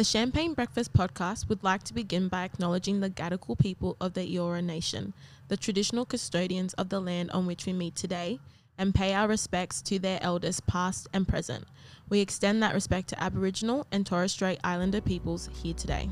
The 0.00 0.04
Champagne 0.04 0.54
Breakfast 0.54 0.94
podcast 0.94 1.50
would 1.50 1.62
like 1.62 1.82
to 1.82 1.92
begin 1.92 2.28
by 2.28 2.44
acknowledging 2.44 3.00
the 3.00 3.10
Gadigal 3.10 3.58
people 3.58 3.98
of 4.00 4.14
the 4.14 4.34
Eora 4.34 4.64
Nation, 4.64 5.12
the 5.48 5.58
traditional 5.58 6.06
custodians 6.06 6.72
of 6.72 6.88
the 6.88 7.00
land 7.00 7.30
on 7.32 7.44
which 7.44 7.66
we 7.66 7.74
meet 7.74 7.96
today, 7.96 8.40
and 8.78 8.94
pay 8.94 9.12
our 9.12 9.28
respects 9.28 9.82
to 9.82 9.98
their 9.98 10.18
elders 10.22 10.60
past 10.60 11.06
and 11.12 11.28
present. 11.28 11.66
We 12.08 12.20
extend 12.20 12.62
that 12.62 12.72
respect 12.72 13.10
to 13.10 13.22
Aboriginal 13.22 13.86
and 13.92 14.06
Torres 14.06 14.32
Strait 14.32 14.58
Islander 14.64 15.02
peoples 15.02 15.50
here 15.62 15.74
today. 15.74 16.08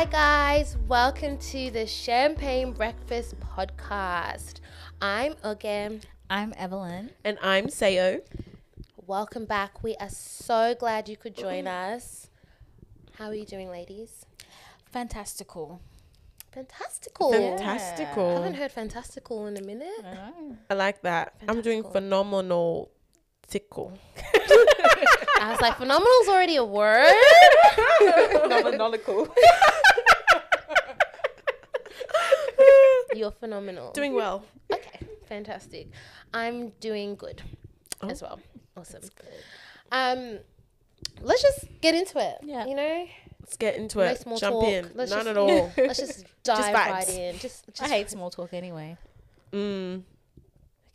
Hi, 0.00 0.06
guys. 0.06 0.78
Welcome 0.88 1.36
to 1.50 1.70
the 1.70 1.86
Champagne 1.86 2.72
Breakfast 2.72 3.34
Podcast. 3.38 4.60
I'm 4.98 5.34
Ugam. 5.44 6.00
I'm 6.30 6.54
Evelyn. 6.56 7.10
And 7.22 7.36
I'm 7.42 7.66
Sayo. 7.66 8.22
Welcome 9.06 9.44
back. 9.44 9.82
We 9.82 9.96
are 9.96 10.08
so 10.08 10.74
glad 10.74 11.10
you 11.10 11.18
could 11.18 11.36
join 11.36 11.66
us. 11.66 12.30
How 13.18 13.26
are 13.26 13.34
you 13.34 13.44
doing, 13.44 13.68
ladies? 13.68 14.24
Fantastical. 14.90 15.82
Fantastical. 16.50 17.32
Fantastical. 17.32 18.30
I 18.30 18.32
haven't 18.36 18.54
heard 18.54 18.72
fantastical 18.72 19.48
in 19.48 19.58
a 19.58 19.62
minute. 19.62 20.02
I 20.70 20.74
like 20.74 21.02
that. 21.02 21.34
I'm 21.46 21.60
doing 21.60 21.84
phenomenal 21.84 22.90
tickle. 23.48 23.92
I 25.40 25.50
was 25.50 25.60
like, 25.60 25.76
phenomenal's 25.76 26.28
already 26.28 26.56
a 26.56 26.64
word. 26.64 27.12
Phenomenalical. 28.00 29.28
You're 33.14 33.30
phenomenal. 33.32 33.92
doing 33.92 34.14
well. 34.14 34.44
Okay, 34.72 35.00
fantastic. 35.28 35.88
I'm 36.32 36.70
doing 36.80 37.16
good 37.16 37.42
Oh. 38.02 38.08
as 38.08 38.22
well. 38.22 38.40
Awesome. 38.76 39.02
Um, 39.92 40.38
let's 41.20 41.42
just 41.42 41.64
get 41.80 41.94
into 41.94 42.18
it. 42.18 42.36
Yeah. 42.42 42.66
You 42.66 42.74
know, 42.74 43.06
Let's 43.40 43.56
get 43.56 43.76
into 43.76 44.00
it. 44.00 44.04
no 44.06 44.10
it. 44.12 44.20
small 44.20 44.38
Jump 44.38 44.54
talk. 44.60 44.68
in. 44.68 44.90
Let's 44.94 45.10
None 45.10 45.18
just, 45.24 45.28
at 45.28 45.36
all. 45.36 45.72
Let's 45.76 45.98
just 45.98 46.24
dive 46.44 46.74
vibes. 46.74 46.90
right 46.90 47.08
in. 47.08 47.38
Just, 47.38 47.66
just 47.66 47.82
I 47.82 47.88
hate 47.88 48.08
small 48.10 48.30
talk 48.30 48.52
anyway. 48.54 48.96
Mm. 49.52 50.02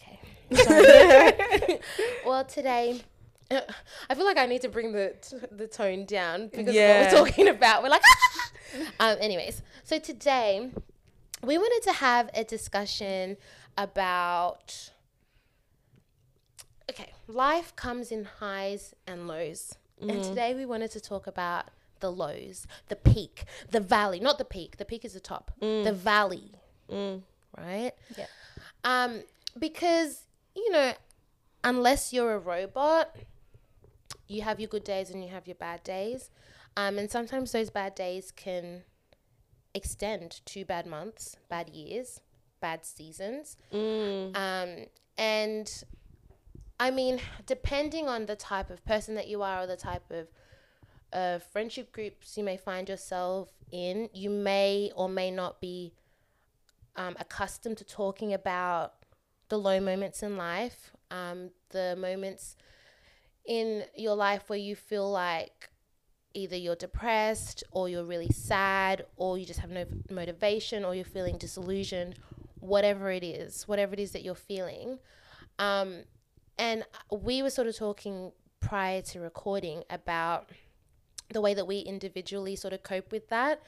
Okay. 0.02 1.80
well, 2.26 2.46
today. 2.46 3.02
I 4.10 4.16
feel 4.16 4.26
like 4.26 4.38
I 4.38 4.46
need 4.46 4.62
to 4.62 4.70
bring 4.70 4.92
the 4.92 5.14
the 5.52 5.68
tone 5.68 6.06
down 6.06 6.48
because 6.48 6.74
Yeah. 6.74 6.82
of 6.82 7.12
what 7.12 7.14
we're 7.14 7.26
talking 7.26 7.48
about. 7.48 7.84
We're 7.84 7.90
like, 7.90 8.02
um. 9.00 9.18
Anyways, 9.22 9.62
so 9.84 10.00
today 10.00 10.72
we 11.44 11.58
wanted 11.58 11.84
to 11.86 11.94
have 11.94 12.30
a 12.34 12.44
discussion 12.44 13.38
about. 13.78 14.92
Okay, 16.90 17.12
life 17.28 17.76
comes 17.76 18.12
in 18.12 18.26
highs 18.40 18.94
and 19.08 19.28
lows, 19.28 19.76
and 20.00 20.22
Mm. 20.22 20.28
today 20.28 20.54
we 20.54 20.66
wanted 20.66 20.92
to 20.92 21.00
talk 21.02 21.26
about 21.28 21.66
the 22.00 22.12
lows, 22.12 22.68
the 22.90 22.96
peak, 22.96 23.46
the 23.72 23.80
valley. 23.80 24.20
Not 24.20 24.38
the 24.38 24.46
peak. 24.46 24.78
The 24.78 24.86
peak 24.86 25.04
is 25.06 25.14
the 25.14 25.20
top. 25.20 25.52
The 25.60 25.92
valley, 25.94 26.52
Mm. 26.90 27.24
right? 27.58 27.94
Yeah. 28.16 28.28
Um, 28.84 29.24
because 29.58 30.26
you 30.56 30.72
know, 30.72 30.94
unless 31.64 32.14
you're 32.14 32.34
a 32.36 32.40
robot, 32.40 33.16
you 34.28 34.42
have 34.42 34.60
your 34.60 34.70
good 34.70 34.84
days 34.84 35.10
and 35.10 35.24
you 35.24 35.30
have 35.30 35.48
your 35.48 35.56
bad 35.56 35.84
days. 35.84 36.30
Um, 36.78 36.98
and 36.98 37.10
sometimes 37.10 37.52
those 37.52 37.70
bad 37.70 37.96
days 37.96 38.32
can 38.32 38.84
extend 39.74 40.42
to 40.46 40.66
bad 40.66 40.86
months, 40.86 41.38
bad 41.50 41.70
years, 41.70 42.22
bad 42.60 42.86
seasons. 42.86 43.58
Mm. 43.74 44.36
Um, 44.36 44.86
and 45.18 45.84
I 46.80 46.92
mean, 46.92 47.20
depending 47.46 48.08
on 48.08 48.26
the 48.26 48.36
type 48.36 48.70
of 48.70 48.84
person 48.86 49.16
that 49.16 49.28
you 49.28 49.42
are 49.42 49.64
or 49.64 49.68
the 49.68 49.78
type 49.78 50.10
of 50.12 50.28
uh, 51.14 51.40
friendship 51.40 51.92
groups 51.92 52.38
you 52.38 52.44
may 52.44 52.58
find 52.58 52.90
yourself 52.90 53.50
in, 53.72 54.10
you 54.14 54.30
may 54.30 54.92
or 54.96 55.08
may 55.08 55.32
not 55.32 55.62
be 55.62 55.94
um, 56.96 57.16
accustomed 57.20 57.78
to 57.78 57.86
talking 57.86 58.34
about 58.34 58.94
the 59.50 59.58
low 59.58 59.80
moments 59.80 60.24
in 60.24 60.38
life, 60.38 60.92
um, 61.12 61.52
the 61.70 61.96
moments 61.98 62.56
in 63.46 63.84
your 63.96 64.16
life 64.16 64.44
where 64.48 64.60
you 64.60 64.76
feel 64.76 65.10
like 65.10 65.70
either 66.34 66.56
you're 66.56 66.76
depressed 66.76 67.64
or 67.72 67.88
you're 67.88 68.04
really 68.04 68.30
sad 68.30 69.06
or 69.16 69.38
you 69.38 69.46
just 69.46 69.60
have 69.60 69.70
no 69.70 69.86
motivation 70.10 70.84
or 70.84 70.94
you're 70.94 71.06
feeling 71.06 71.38
disillusioned, 71.38 72.16
whatever 72.60 73.10
it 73.10 73.24
is, 73.24 73.68
whatever 73.68 73.94
it 73.94 74.00
is 74.00 74.12
that 74.12 74.24
you're 74.24 74.36
feeling. 74.36 75.00
Um, 75.60 76.04
and 76.58 76.86
we 77.12 77.42
were 77.42 77.50
sort 77.50 77.68
of 77.68 77.76
talking 77.76 78.32
prior 78.60 79.02
to 79.02 79.20
recording 79.20 79.84
about 79.90 80.50
the 81.32 81.42
way 81.42 81.54
that 81.54 81.66
we 81.66 81.80
individually 81.80 82.56
sort 82.56 82.74
of 82.74 82.84
cope 82.84 83.12
with 83.12 83.30
that. 83.30 83.62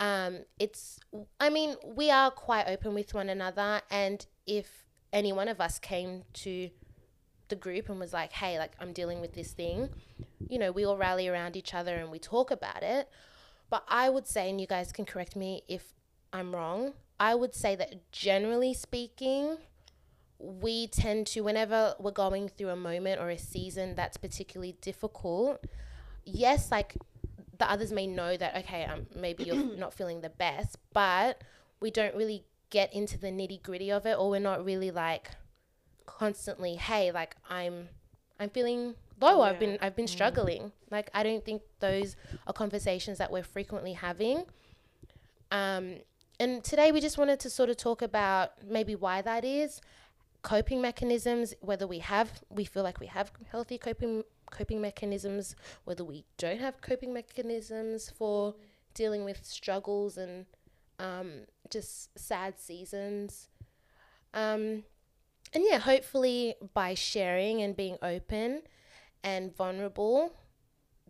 Um, 0.00 0.44
it's, 0.58 1.00
I 1.40 1.50
mean, 1.50 1.74
we 1.84 2.10
are 2.10 2.30
quite 2.30 2.66
open 2.68 2.94
with 2.94 3.14
one 3.14 3.28
another. 3.28 3.80
And 3.90 4.24
if 4.46 4.84
any 5.12 5.32
one 5.32 5.48
of 5.48 5.60
us 5.60 5.78
came 5.78 6.22
to 6.34 6.70
the 7.48 7.56
group 7.56 7.88
and 7.88 7.98
was 7.98 8.12
like, 8.12 8.32
hey, 8.32 8.58
like, 8.58 8.72
I'm 8.80 8.92
dealing 8.92 9.20
with 9.20 9.34
this 9.34 9.52
thing, 9.52 9.88
you 10.48 10.58
know, 10.58 10.72
we 10.72 10.84
all 10.84 10.96
rally 10.96 11.28
around 11.28 11.56
each 11.56 11.74
other 11.74 11.96
and 11.96 12.10
we 12.10 12.18
talk 12.18 12.50
about 12.50 12.82
it. 12.82 13.08
But 13.70 13.84
I 13.88 14.08
would 14.08 14.26
say, 14.26 14.48
and 14.48 14.60
you 14.60 14.66
guys 14.66 14.92
can 14.92 15.04
correct 15.04 15.36
me 15.36 15.62
if 15.68 15.94
I'm 16.32 16.54
wrong, 16.54 16.94
I 17.20 17.34
would 17.34 17.54
say 17.54 17.76
that 17.76 18.12
generally 18.12 18.72
speaking, 18.74 19.58
we 20.38 20.86
tend 20.86 21.26
to, 21.28 21.40
whenever 21.40 21.94
we're 21.98 22.12
going 22.12 22.48
through 22.48 22.70
a 22.70 22.76
moment 22.76 23.20
or 23.20 23.28
a 23.30 23.38
season 23.38 23.94
that's 23.94 24.16
particularly 24.16 24.76
difficult, 24.80 25.64
yes, 26.24 26.70
like 26.70 26.96
the 27.58 27.70
others 27.70 27.92
may 27.92 28.06
know 28.06 28.36
that, 28.36 28.56
okay, 28.58 28.84
um, 28.84 29.06
maybe 29.14 29.44
you're 29.44 29.56
not 29.76 29.92
feeling 29.92 30.20
the 30.20 30.30
best, 30.30 30.76
but 30.92 31.42
we 31.80 31.90
don't 31.90 32.14
really 32.14 32.44
get 32.70 32.92
into 32.94 33.18
the 33.18 33.28
nitty 33.28 33.62
gritty 33.62 33.90
of 33.90 34.06
it, 34.06 34.16
or 34.18 34.30
we're 34.30 34.40
not 34.40 34.64
really 34.64 34.90
like 34.90 35.30
constantly, 36.08 36.76
hey, 36.76 37.12
like 37.12 37.36
I'm, 37.48 37.88
I'm 38.40 38.50
feeling 38.50 38.94
low. 39.20 39.42
I've 39.42 39.58
been, 39.58 39.78
I've 39.80 39.94
been 39.94 40.06
struggling. 40.06 40.72
Like 40.90 41.10
I 41.12 41.22
don't 41.22 41.44
think 41.44 41.62
those 41.80 42.16
are 42.46 42.52
conversations 42.52 43.18
that 43.18 43.30
we're 43.30 43.42
frequently 43.44 43.92
having. 43.92 44.44
Um, 45.50 45.96
and 46.40 46.62
today 46.64 46.92
we 46.92 47.00
just 47.00 47.18
wanted 47.18 47.40
to 47.40 47.50
sort 47.50 47.68
of 47.68 47.76
talk 47.76 48.02
about 48.02 48.52
maybe 48.66 48.94
why 48.94 49.22
that 49.22 49.44
is, 49.44 49.80
coping 50.42 50.80
mechanisms, 50.80 51.54
whether 51.60 51.86
we 51.86 51.98
have, 51.98 52.42
we 52.48 52.64
feel 52.64 52.82
like 52.82 53.00
we 53.00 53.06
have 53.06 53.32
healthy 53.50 53.76
coping 53.78 54.24
coping 54.50 54.80
mechanisms, 54.80 55.54
whether 55.84 56.04
we 56.04 56.24
don't 56.38 56.60
have 56.60 56.80
coping 56.80 57.12
mechanisms 57.12 58.10
for 58.16 58.54
dealing 58.94 59.24
with 59.24 59.44
struggles 59.44 60.16
and 60.16 60.46
um, 60.98 61.30
just 61.70 62.18
sad 62.18 62.58
seasons. 62.58 63.48
Um, 64.32 64.84
and 65.52 65.64
yeah, 65.66 65.78
hopefully 65.78 66.54
by 66.74 66.94
sharing 66.94 67.62
and 67.62 67.76
being 67.76 67.96
open 68.02 68.62
and 69.22 69.54
vulnerable, 69.56 70.32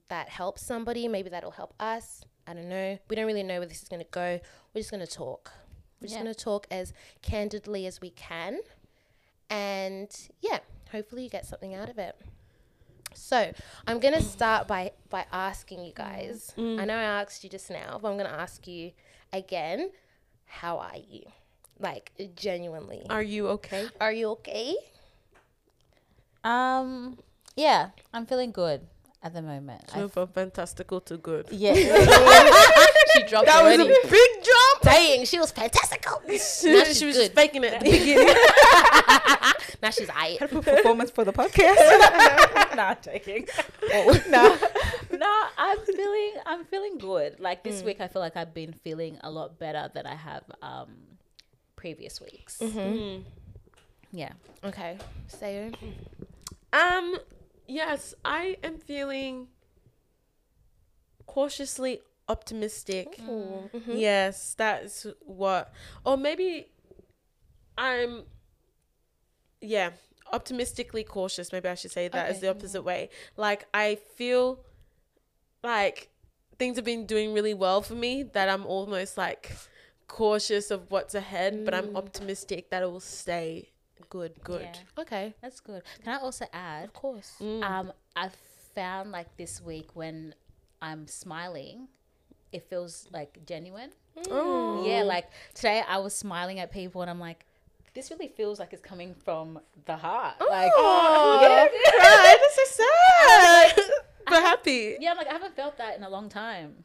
that 0.09 0.29
helps 0.29 0.63
somebody. 0.63 1.09
Maybe 1.09 1.29
that'll 1.31 1.51
help 1.53 1.75
us. 1.81 2.23
I 2.47 2.55
don't 2.55 2.69
know. 2.69 2.99
We 3.09 3.17
don't 3.17 3.27
really 3.27 3.43
know 3.43 3.59
where 3.59 3.69
this 3.69 3.83
is 3.83 3.89
going 3.89 4.03
to 4.03 4.11
go. 4.11 4.41
We're 4.75 4.81
just 4.81 4.91
going 4.91 5.05
to 5.05 5.13
talk. 5.13 5.53
We're 6.01 6.07
just 6.07 6.17
Yeah. 6.17 6.23
going 6.23 6.35
to 6.35 6.41
talk 6.45 6.67
as 6.71 6.93
candidly 7.21 7.87
as 7.87 8.01
we 8.01 8.11
can. 8.11 8.61
And 9.51 10.11
yeah, 10.41 10.59
hopefully 10.91 11.25
you 11.25 11.31
get 11.31 11.47
something 11.47 11.75
out 11.75 11.89
of 11.89 11.99
it. 11.99 12.17
So 13.15 13.53
I'm 13.87 13.99
gonna 14.01 14.21
start 14.21 14.69
by 14.69 14.93
by 15.09 15.25
asking 15.33 15.83
you 15.83 15.93
guys. 15.95 16.53
Mm. 16.59 16.79
I 16.79 16.85
know 16.85 16.95
I 16.95 17.03
asked 17.23 17.43
you 17.43 17.49
just 17.51 17.71
now, 17.71 17.99
but 18.01 18.11
I'm 18.11 18.19
gonna 18.19 18.29
ask 18.29 18.67
you 18.69 18.93
again. 19.33 19.91
How 20.45 20.79
are 20.79 20.99
you? 20.99 21.23
Like 21.81 22.11
genuinely, 22.35 23.03
Are 23.09 23.23
you 23.23 23.49
okay? 23.49 23.87
are 24.01 24.13
you 24.13 24.31
okay? 24.31 24.75
Um, 26.45 27.19
yeah, 27.57 27.91
I'm 28.13 28.27
feeling 28.27 28.53
good 28.53 28.81
at 29.23 29.35
the 29.35 29.43
moment. 29.43 29.83
I 29.95 29.99
Went 29.99 30.13
from 30.13 30.29
fantastical 30.29 31.01
to 31.03 31.17
good. 31.19 31.47
yeah, 31.51 31.75
She 31.75 33.23
dropped 33.25 33.47
That 33.47 33.63
was 33.65 33.79
a 33.79 33.83
already. 33.83 33.95
big 34.09 34.31
jump. 34.45 34.83
Dang, 34.83 35.25
she 35.25 35.39
was 35.39 35.51
fantastical. 35.51 36.21
now 36.29 36.35
she 36.37 36.37
was 36.39 37.01
good. 37.01 37.15
just 37.15 37.33
faking 37.35 37.65
it 37.65 37.73
at 37.75 37.81
the 37.81 37.91
beginning. 37.99 38.35
now 39.83 39.91
she's 39.91 40.09
I. 40.11 40.37
performance 40.41 41.11
for 41.11 41.25
the 41.25 41.33
podcast. 41.33 42.77
nah, 42.77 42.95
joking. 42.95 43.47
no, 44.31 44.57
no, 45.13 45.45
I'm 45.59 45.79
feeling, 45.81 46.33
I'm 46.47 46.65
feeling 46.65 46.99
good. 46.99 47.41
Like 47.41 47.63
this 47.65 47.83
week, 47.83 48.01
I 48.01 48.09
feel 48.09 48.21
like 48.23 48.37
I've 48.37 48.55
been 48.55 48.73
feeling 48.73 49.19
a 49.23 49.31
lot 49.31 49.59
better 49.59 49.91
than 49.95 50.07
I 50.07 50.15
have 50.15 50.45
um 50.63 50.89
previous 51.79 52.21
weeks. 52.21 52.59
Mm. 52.61 53.23
Yeah. 54.13 54.33
Okay, 54.65 54.99
so 55.29 55.71
Um, 56.73 57.17
yes, 57.69 58.15
I 58.25 58.57
am 58.65 58.79
feeling 58.79 59.47
cautiously 61.27 62.01
optimistic. 62.29 63.21
Ooh, 63.29 63.71
mhm. 63.73 64.01
Yes, 64.01 64.55
that's 64.59 65.07
what. 65.21 65.73
Or 66.05 66.17
maybe 66.17 66.67
I'm, 67.79 68.25
yeah, 69.61 69.91
optimistically 70.33 71.05
cautious. 71.05 71.53
Maybe 71.53 71.69
I 71.69 71.75
should 71.77 71.93
say 71.93 72.09
that 72.09 72.27
as 72.29 72.37
Okay. 72.37 72.47
the 72.47 72.51
opposite 72.51 72.83
way. 72.83 73.09
Like, 73.37 73.67
I 73.73 73.95
feel 74.17 74.65
like 75.63 76.09
things 76.59 76.77
have 76.77 76.85
been 76.85 77.07
doing 77.07 77.33
really 77.33 77.55
well 77.55 77.83
for 77.83 77.95
me 77.95 78.25
that 78.25 78.49
I'm 78.49 78.67
almost 78.67 79.17
like 79.17 79.53
cautious 80.09 80.71
of 80.71 80.91
what's 80.91 81.15
ahead, 81.15 81.65
but 81.65 81.75
I'm 81.75 81.89
Mm. 81.89 81.97
optimistic 81.97 82.71
that 82.71 82.83
it 82.83 82.87
will 82.91 83.01
stay 83.01 83.71
Good. 84.11 84.43
good. 84.43 84.63
Yeah, 84.63 85.03
Okay. 85.03 85.35
that's 85.43 85.61
good. 85.61 85.83
Can 86.03 86.15
I 86.15 86.19
also 86.23 86.47
add? 86.53 86.85
Of 86.87 86.93
course. 86.95 87.35
Mm. 87.41 87.63
Um, 87.63 87.93
I've 88.17 88.35
found 88.75 89.13
like 89.13 89.37
this 89.37 89.61
week 89.61 89.95
when 89.95 90.35
I'm 90.81 91.07
smiling, 91.07 91.89
it 92.53 92.63
feels 92.71 93.07
like 93.13 93.45
genuine. 93.45 93.91
Oh. 94.31 94.83
Yeah, 94.87 95.03
like 95.03 95.27
today 95.55 95.83
I 95.87 95.99
was 95.99 96.15
smiling 96.15 96.59
at 96.59 96.73
people 96.73 97.03
and 97.03 97.11
I'm 97.11 97.21
like, 97.21 97.45
this 97.95 98.11
really 98.11 98.29
feels 98.29 98.59
like 98.59 98.73
it's 98.73 98.83
coming 98.83 99.15
from 99.15 99.61
the 99.85 99.97
heart. 99.97 100.37
Like, 100.41 100.73
Oh, 100.75 101.39
yeah, 101.43 101.65
right, 101.65 102.39
that's 102.41 102.57
so 102.77 102.83
sad. 102.83 103.91
but 104.27 104.41
happy. 104.43 104.97
yeah, 105.01 105.11
I'm 105.11 105.17
like 105.17 105.27
I 105.29 105.33
haven't 105.33 105.55
felt 105.57 105.77
that 105.79 105.97
in 105.97 106.03
a 106.05 106.09
long 106.09 106.29
time. 106.29 106.85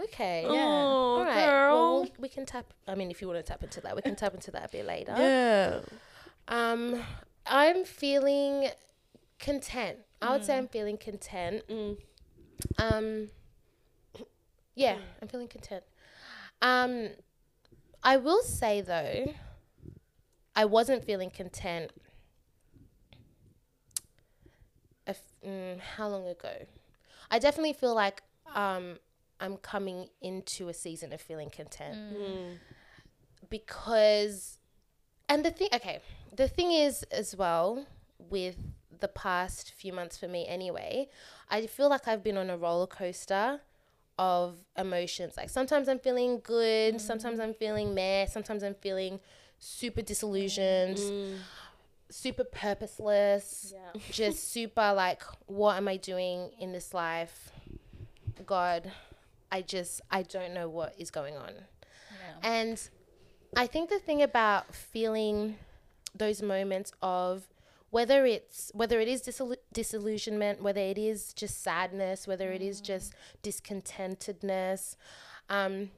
Okay. 0.00 0.42
Yeah. 0.44 0.84
Oh, 0.86 1.16
All 1.18 1.24
right. 1.24 1.34
girl. 1.44 1.72
Well, 1.72 2.00
we'll, 2.02 2.08
we 2.18 2.28
can 2.28 2.46
tap. 2.46 2.66
I 2.86 2.94
mean, 2.94 3.10
if 3.10 3.20
you 3.20 3.26
want 3.28 3.38
to 3.38 3.42
tap 3.42 3.62
into 3.62 3.80
that, 3.80 3.96
we 3.96 4.02
can 4.02 4.16
tap 4.16 4.34
into 4.34 4.50
that 4.52 4.66
a 4.66 4.68
bit 4.68 4.86
later. 4.86 5.14
yeah. 5.16 5.80
Um, 6.46 7.02
I'm 7.46 7.84
feeling 7.84 8.68
content. 9.38 9.98
I 10.22 10.32
would 10.32 10.44
say 10.44 10.56
I'm 10.56 10.68
feeling 10.68 10.96
content. 10.96 11.62
Mm. 11.68 11.96
Um, 12.78 13.28
yeah, 14.74 14.96
I'm 15.20 15.28
feeling 15.28 15.48
content. 15.48 15.84
Um, 16.62 17.08
I 18.02 18.16
will 18.16 18.42
say 18.42 18.80
though, 18.80 19.32
I 20.56 20.64
wasn't 20.64 21.04
feeling 21.04 21.30
content. 21.30 21.90
A 25.06 25.10
f- 25.10 25.22
mm, 25.46 25.78
how 25.80 26.08
long 26.08 26.26
ago? 26.26 26.66
I 27.30 27.38
definitely 27.38 27.72
feel 27.74 27.94
like 27.94 28.22
um, 28.54 28.98
I'm 29.40 29.56
coming 29.56 30.08
into 30.20 30.68
a 30.68 30.74
season 30.74 31.12
of 31.12 31.20
feeling 31.20 31.50
content 31.50 31.96
Mm. 31.96 32.58
because 33.50 34.58
and 35.28 35.44
the 35.44 35.50
thing 35.50 35.68
okay 35.74 36.00
the 36.36 36.48
thing 36.48 36.72
is 36.72 37.02
as 37.04 37.36
well 37.36 37.86
with 38.18 38.56
the 39.00 39.08
past 39.08 39.72
few 39.76 39.92
months 39.92 40.18
for 40.18 40.26
me 40.28 40.46
anyway 40.46 41.08
i 41.50 41.64
feel 41.66 41.88
like 41.88 42.08
i've 42.08 42.22
been 42.24 42.36
on 42.36 42.50
a 42.50 42.56
roller 42.56 42.86
coaster 42.86 43.60
of 44.18 44.56
emotions 44.76 45.36
like 45.36 45.48
sometimes 45.48 45.88
i'm 45.88 45.98
feeling 46.00 46.40
good 46.42 47.00
sometimes 47.00 47.38
i'm 47.38 47.54
feeling 47.54 47.94
meh 47.94 48.26
sometimes 48.26 48.62
i'm 48.64 48.74
feeling 48.74 49.20
super 49.58 50.02
disillusioned 50.02 50.96
Mm. 50.98 51.38
super 52.10 52.44
purposeless 52.44 53.72
Yeah. 53.74 54.00
just 54.10 54.50
super 54.50 54.92
like 54.94 55.22
what 55.46 55.76
am 55.76 55.86
i 55.88 55.96
doing 55.96 56.50
in 56.58 56.72
this 56.72 56.92
life 56.92 57.50
god 58.46 58.90
i 59.52 59.60
just 59.62 60.00
i 60.10 60.22
don't 60.22 60.52
know 60.54 60.68
what 60.68 60.94
is 60.98 61.10
going 61.10 61.36
on 61.36 61.52
Yeah. 61.52 62.50
and 62.56 62.88
I 63.56 63.66
think 63.66 63.88
the 63.88 63.98
thing 63.98 64.20
about 64.22 64.74
feeling 64.74 65.56
those 66.14 66.42
moments 66.42 66.92
of 67.00 67.48
whether 67.88 68.26
it's 68.26 68.70
whether 68.74 69.00
it 69.00 69.08
is 69.08 69.22
disillu- 69.22 69.56
disillusionment, 69.72 70.62
whether 70.62 70.82
it 70.82 70.98
is 70.98 71.32
just 71.32 71.62
sadness, 71.62 72.26
whether 72.28 72.52
it 72.52 72.60
is 72.60 72.82
just 72.82 73.14
discontentedness, 73.42 74.96
um, 75.48 75.90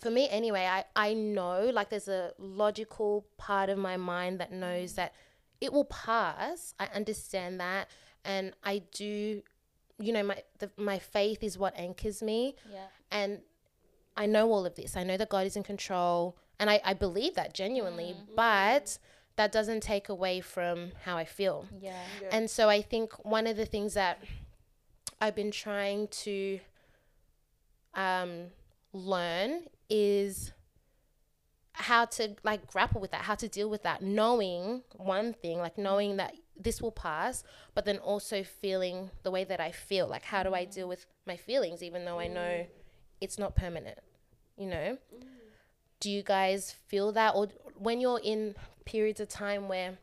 for 0.00 0.10
me 0.10 0.28
anyway, 0.28 0.66
I, 0.70 0.84
I 0.94 1.14
know 1.14 1.70
like 1.72 1.90
there's 1.90 2.08
a 2.08 2.32
logical 2.38 3.26
part 3.38 3.70
of 3.70 3.78
my 3.78 3.96
mind 3.96 4.38
that 4.40 4.52
knows 4.52 4.94
that 4.94 5.12
it 5.60 5.72
will 5.72 5.84
pass. 5.86 6.74
I 6.78 6.86
understand 6.94 7.58
that, 7.60 7.88
and 8.24 8.52
I 8.62 8.82
do, 8.92 9.42
you 9.98 10.12
know, 10.12 10.22
my 10.22 10.42
the, 10.58 10.70
my 10.76 10.98
faith 10.98 11.42
is 11.42 11.56
what 11.58 11.74
anchors 11.76 12.22
me, 12.22 12.56
Yeah. 12.72 12.86
and 13.10 13.40
I 14.16 14.26
know 14.26 14.50
all 14.52 14.64
of 14.66 14.74
this. 14.76 14.96
I 14.96 15.02
know 15.04 15.16
that 15.16 15.28
God 15.28 15.46
is 15.46 15.56
in 15.56 15.62
control, 15.62 16.36
and 16.58 16.68
I, 16.70 16.80
I 16.84 16.94
believe 16.94 17.34
that 17.34 17.52
genuinely, 17.54 18.16
but 18.36 18.98
that 19.36 19.50
doesn't 19.50 19.82
take 19.82 20.08
away 20.08 20.40
from 20.40 20.92
how 21.04 21.16
I 21.16 21.24
feel. 21.24 21.66
Yeah. 21.80 22.00
And 22.30 22.48
so 22.48 22.68
I 22.68 22.80
think 22.82 23.12
one 23.24 23.46
of 23.48 23.56
the 23.56 23.66
things 23.66 23.94
that 23.94 24.18
I've 25.20 25.34
been 25.34 25.50
trying 25.50 26.06
to 26.08 26.60
um, 27.94 28.46
learn 28.92 29.64
is 29.90 30.52
how 31.72 32.04
to 32.04 32.36
like 32.44 32.66
grapple 32.68 33.00
with 33.00 33.10
that, 33.10 33.22
how 33.22 33.34
to 33.34 33.48
deal 33.48 33.68
with 33.68 33.82
that, 33.82 34.02
knowing 34.02 34.82
one 34.96 35.32
thing, 35.32 35.58
like 35.58 35.76
knowing 35.76 36.16
that 36.18 36.34
this 36.56 36.80
will 36.80 36.92
pass, 36.92 37.42
but 37.74 37.84
then 37.84 37.98
also 37.98 38.42
feeling 38.44 39.10
the 39.22 39.30
way 39.30 39.44
that 39.44 39.60
I 39.60 39.72
feel. 39.72 40.06
Like, 40.06 40.22
how 40.24 40.42
do 40.42 40.54
I 40.54 40.64
deal 40.64 40.88
with 40.88 41.06
my 41.26 41.36
feelings, 41.36 41.82
even 41.82 42.04
though 42.04 42.18
I 42.20 42.28
know 42.28 42.66
it's 43.20 43.38
not 43.38 43.54
permanent, 43.56 43.98
you 44.56 44.66
know? 44.68 44.98
Do 46.00 46.10
you 46.10 46.22
guys 46.22 46.70
feel 46.86 47.12
that? 47.12 47.34
Or 47.34 47.48
when 47.78 48.00
you're 48.00 48.20
in 48.22 48.54
periods 48.84 49.20
of 49.20 49.28
time 49.28 49.68
where 49.68 49.98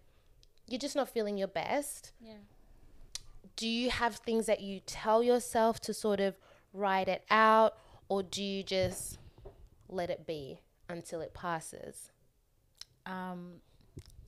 you're 0.67 0.79
just 0.79 0.95
not 0.95 1.09
feeling 1.09 1.37
your 1.37 1.47
best, 1.47 2.11
Yeah. 2.19 2.37
do 3.55 3.67
you 3.67 3.89
have 3.91 4.15
things 4.17 4.45
that 4.47 4.61
you 4.61 4.79
tell 4.79 5.21
yourself 5.23 5.79
to 5.81 5.93
sort 5.93 6.19
of 6.19 6.37
write 6.73 7.07
it 7.07 7.23
out, 7.29 7.77
or 8.09 8.23
do 8.23 8.43
you 8.43 8.63
just 8.63 9.19
let 9.87 10.09
it 10.09 10.25
be 10.25 10.59
until 10.89 11.21
it 11.21 11.33
passes? 11.33 12.09
Um, 13.05 13.61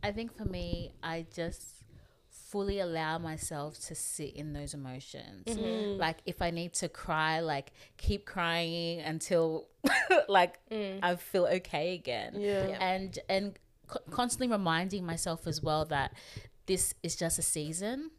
I 0.01 0.11
think 0.11 0.35
for 0.35 0.45
me, 0.45 0.93
I 1.01 1.25
just 1.33 1.82
fully 2.53 2.79
allow 2.79 3.17
myself 3.17 3.79
to 3.79 3.95
sit 3.95 4.35
in 4.35 4.53
those 4.53 4.75
emotions. 4.75 5.47
Mm-hmm. 5.47 5.99
Like 5.99 6.17
if 6.27 6.39
I 6.39 6.51
need 6.51 6.73
to 6.73 6.87
cry, 6.87 7.39
like 7.39 7.73
keep 7.97 8.27
crying 8.27 8.99
until 8.99 9.69
like 10.29 10.59
I 10.71 11.15
feel 11.15 11.47
okay 11.47 11.95
again. 11.95 12.33
Yeah. 12.37 12.67
Yeah. 12.67 12.77
And 12.79 13.19
and 13.27 13.59
co- 13.87 14.05
constantly 14.11 14.55
reminding 14.55 15.03
myself 15.03 15.47
as 15.47 15.63
well 15.63 15.85
that 15.85 16.13
this 16.67 16.93
is 17.01 17.15
just 17.15 17.39
a 17.39 17.41
season. 17.41 18.11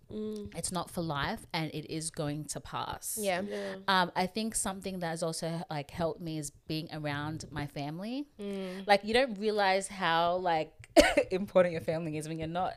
It's 0.55 0.71
not 0.71 0.91
for 0.91 1.01
life, 1.01 1.47
and 1.53 1.71
it 1.73 1.93
is 1.93 2.11
going 2.11 2.45
to 2.47 2.61
pass. 2.61 3.19
Yeah. 3.21 3.41
Yeah. 3.41 3.77
Um, 3.89 4.13
I 4.15 4.27
think 4.27 4.55
something 4.55 4.99
that 4.99 5.11
has 5.11 5.23
also 5.23 5.63
like 5.71 5.91
helped 5.91 6.21
me 6.21 6.39
is 6.39 6.51
being 6.69 6.89
around 6.93 7.47
my 7.51 7.67
family. 7.67 8.27
Mm. 8.41 8.87
Like 8.87 9.05
you 9.05 9.15
don't 9.15 9.39
realize 9.39 9.87
how 9.89 10.37
like 10.37 10.73
important 11.31 11.73
your 11.73 11.81
family 11.81 12.17
is 12.19 12.29
when 12.29 12.39
you're 12.39 12.49
not 12.49 12.75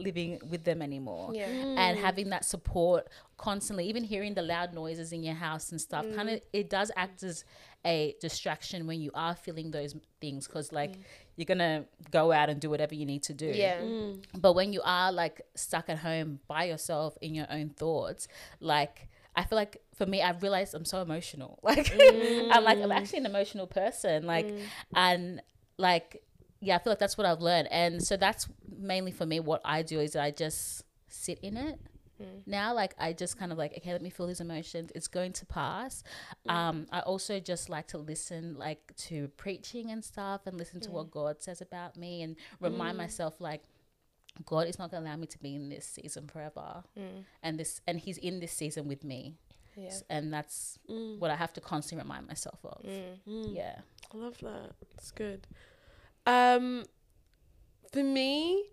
living 0.00 0.40
with 0.48 0.64
them 0.64 0.82
anymore. 0.82 1.30
Yeah. 1.34 1.46
And 1.46 1.98
mm. 1.98 2.00
having 2.00 2.30
that 2.30 2.44
support 2.44 3.08
constantly, 3.36 3.86
even 3.86 4.04
hearing 4.04 4.34
the 4.34 4.42
loud 4.42 4.74
noises 4.74 5.12
in 5.12 5.22
your 5.22 5.34
house 5.34 5.70
and 5.70 5.80
stuff, 5.80 6.04
mm. 6.04 6.14
kind 6.14 6.30
of 6.30 6.40
it 6.52 6.70
does 6.70 6.90
act 6.96 7.22
as 7.22 7.44
a 7.84 8.14
distraction 8.20 8.86
when 8.86 9.00
you 9.00 9.10
are 9.14 9.34
feeling 9.34 9.70
those 9.70 9.94
things 10.20 10.46
because 10.46 10.72
like 10.72 10.92
mm. 10.92 11.02
you're 11.36 11.46
gonna 11.46 11.84
go 12.10 12.30
out 12.32 12.50
and 12.50 12.60
do 12.60 12.68
whatever 12.68 12.94
you 12.94 13.06
need 13.06 13.22
to 13.24 13.34
do. 13.34 13.46
Yeah. 13.46 13.80
But 14.36 14.54
when 14.54 14.72
you 14.72 14.82
are 14.84 15.12
like 15.12 15.42
stuck 15.54 15.88
at 15.88 15.98
home 15.98 16.40
by 16.48 16.64
yourself 16.64 17.16
in 17.20 17.34
your 17.34 17.46
own 17.50 17.70
thoughts, 17.70 18.28
like 18.60 19.08
I 19.36 19.44
feel 19.44 19.56
like 19.56 19.80
for 19.94 20.06
me, 20.06 20.22
I've 20.22 20.42
realized 20.42 20.74
I'm 20.74 20.84
so 20.84 21.02
emotional. 21.02 21.58
Like 21.62 21.92
I'm 21.92 22.64
like 22.64 22.78
I'm 22.78 22.92
actually 22.92 23.20
an 23.20 23.26
emotional 23.26 23.66
person. 23.66 24.26
Like 24.26 24.52
and 24.94 25.40
like 25.78 26.22
yeah, 26.60 26.76
I 26.76 26.78
feel 26.78 26.90
like 26.92 26.98
that's 26.98 27.16
what 27.18 27.26
I've 27.26 27.40
learned. 27.40 27.68
And 27.70 28.02
so 28.02 28.16
that's 28.16 28.48
mainly 28.78 29.12
for 29.12 29.26
me 29.26 29.40
what 29.40 29.60
I 29.64 29.82
do 29.82 30.00
is 30.00 30.14
I 30.16 30.30
just 30.30 30.84
sit 31.08 31.38
in 31.40 31.56
it. 31.56 31.78
Mm. 32.20 32.42
Now, 32.46 32.74
like 32.74 32.94
I 32.98 33.12
just 33.14 33.38
kind 33.38 33.50
of 33.50 33.58
like, 33.58 33.72
okay, 33.78 33.92
let 33.92 34.02
me 34.02 34.10
feel 34.10 34.26
these 34.26 34.40
emotions. 34.42 34.92
It's 34.94 35.08
going 35.08 35.32
to 35.32 35.46
pass. 35.46 36.02
Mm. 36.46 36.52
Um, 36.52 36.86
I 36.92 37.00
also 37.00 37.40
just 37.40 37.70
like 37.70 37.88
to 37.88 37.98
listen, 37.98 38.56
like 38.58 38.94
to 39.08 39.28
preaching 39.36 39.90
and 39.90 40.04
stuff, 40.04 40.42
and 40.46 40.58
listen 40.58 40.80
to 40.80 40.90
what 40.90 41.06
mm. 41.06 41.12
God 41.12 41.42
says 41.42 41.62
about 41.62 41.96
me, 41.96 42.22
and 42.22 42.36
remind 42.60 42.98
myself, 42.98 43.40
like, 43.40 43.62
God 44.44 44.68
is 44.68 44.78
not 44.78 44.90
going 44.90 45.02
to 45.02 45.08
allow 45.08 45.16
me 45.16 45.26
to 45.28 45.38
be 45.38 45.54
in 45.54 45.70
this 45.70 45.86
season 45.86 46.28
forever, 46.28 46.84
and 47.42 47.58
this, 47.58 47.80
and 47.86 47.98
He's 47.98 48.18
in 48.18 48.38
this 48.40 48.52
season 48.52 48.86
with 48.86 49.02
me, 49.02 49.36
Yeah. 49.76 49.86
S- 49.86 50.04
and 50.10 50.32
that's 50.32 50.78
what 51.18 51.30
I 51.30 51.36
have 51.36 51.52
to 51.54 51.60
constantly 51.60 52.02
remind 52.04 52.26
myself 52.26 52.58
of. 52.64 52.84
Yeah, 53.24 53.80
I 54.12 54.16
love 54.16 54.36
that. 54.42 54.72
It's 54.94 55.10
good. 55.10 55.46
Um, 56.30 56.84
for 57.92 58.04
me, 58.04 58.64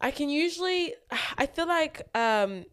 I 0.00 0.10
can 0.12 0.28
usually. 0.28 0.94
I 1.36 1.46
feel 1.46 1.66
like 1.66 2.02
um, 2.14 2.64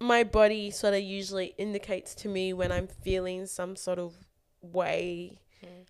my 0.00 0.24
body 0.24 0.70
sort 0.70 0.94
of 0.94 1.02
usually 1.02 1.54
indicates 1.58 2.14
to 2.16 2.28
me 2.28 2.52
when 2.52 2.72
I'm 2.72 2.88
feeling 2.88 3.46
some 3.46 3.76
sort 3.76 3.98
of 3.98 4.14
way, 4.60 5.38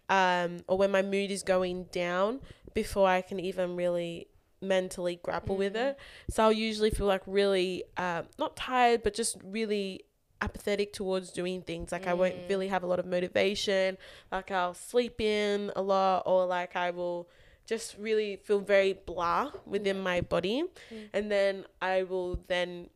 um, 0.09 0.59
or 0.69 0.77
when 0.77 0.91
my 0.91 1.03
mood 1.03 1.31
is 1.31 1.43
going 1.43 1.85
down 1.85 2.41
before 2.75 3.09
I 3.09 3.23
can 3.23 3.41
even 3.41 3.75
really 3.77 4.29
mentally 4.61 5.19
grapple 5.23 5.57
with 5.57 5.77
it. 5.77 5.97
So 6.31 6.43
I'll 6.45 6.53
usually 6.53 6.91
feel 6.91 7.07
like 7.07 7.23
really 7.27 7.85
um, 7.97 8.25
not 8.39 8.57
tired, 8.57 9.03
but 9.03 9.15
just 9.15 9.37
really 9.43 10.05
apathetic 10.41 10.93
towards 10.93 11.31
doing 11.31 11.63
things. 11.63 11.93
Like 11.93 12.07
I 12.07 12.15
won't 12.15 12.35
mm. 12.35 12.49
really 12.49 12.69
have 12.69 12.83
a 12.83 12.87
lot 12.87 12.99
of 12.99 13.07
motivation. 13.07 13.99
Like 14.31 14.51
I'll 14.51 14.75
sleep 14.75 15.21
in 15.21 15.73
a 15.77 15.83
lot, 15.83 16.23
or 16.27 16.47
like 16.47 16.77
I 16.77 16.91
will 16.91 17.29
just 17.67 17.97
really 17.99 18.37
feel 18.37 18.61
very 18.61 18.95
blah 18.95 19.51
within 19.67 20.01
my 20.01 20.21
mm. 20.21 20.29
body, 20.29 20.65
mm. 20.93 21.09
and 21.13 21.31
then 21.31 21.65
I 21.81 22.05
will 22.05 22.41
then 22.49 22.89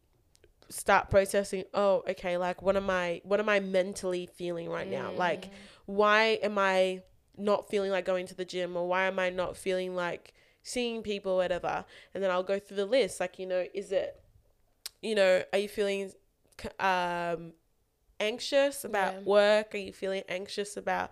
start 0.69 1.11
processing. 1.11 1.65
Oh, 1.75 2.03
okay. 2.09 2.37
Like 2.37 2.63
what 2.63 2.77
am 2.77 2.91
I? 2.91 3.21
What 3.25 3.41
am 3.41 3.49
I 3.49 3.61
mentally 3.61 4.29
feeling 4.35 4.69
right 4.69 4.91
now? 4.91 5.13
Like 5.13 5.51
why 5.87 6.39
am 6.43 6.59
I 6.59 7.03
not 7.37 7.69
feeling 7.69 7.91
like 7.91 8.05
going 8.05 8.27
to 8.27 8.35
the 8.35 8.45
gym, 8.45 8.77
or 8.77 8.87
why 8.89 9.05
am 9.05 9.19
I 9.19 9.31
not 9.31 9.57
feeling 9.57 9.95
like 9.95 10.35
seeing 10.63 11.03
people, 11.03 11.37
whatever? 11.37 11.85
And 12.15 12.23
then 12.23 12.31
I'll 12.31 12.43
go 12.43 12.59
through 12.59 12.77
the 12.77 12.87
list. 12.87 13.21
Like 13.21 13.39
you 13.39 13.47
know, 13.47 13.67
is 13.75 13.91
it 13.93 14.23
you 15.03 15.17
know, 15.17 15.43
are 15.53 15.59
you 15.59 15.69
feeling 15.69 16.13
um, 16.79 17.53
anxious 18.21 18.85
about 18.85 19.15
Yeah. 19.15 19.21
work? 19.21 19.75
Are 19.75 19.79
you 19.79 19.93
feeling 19.93 20.23
anxious 20.29 20.77
about, 20.77 21.11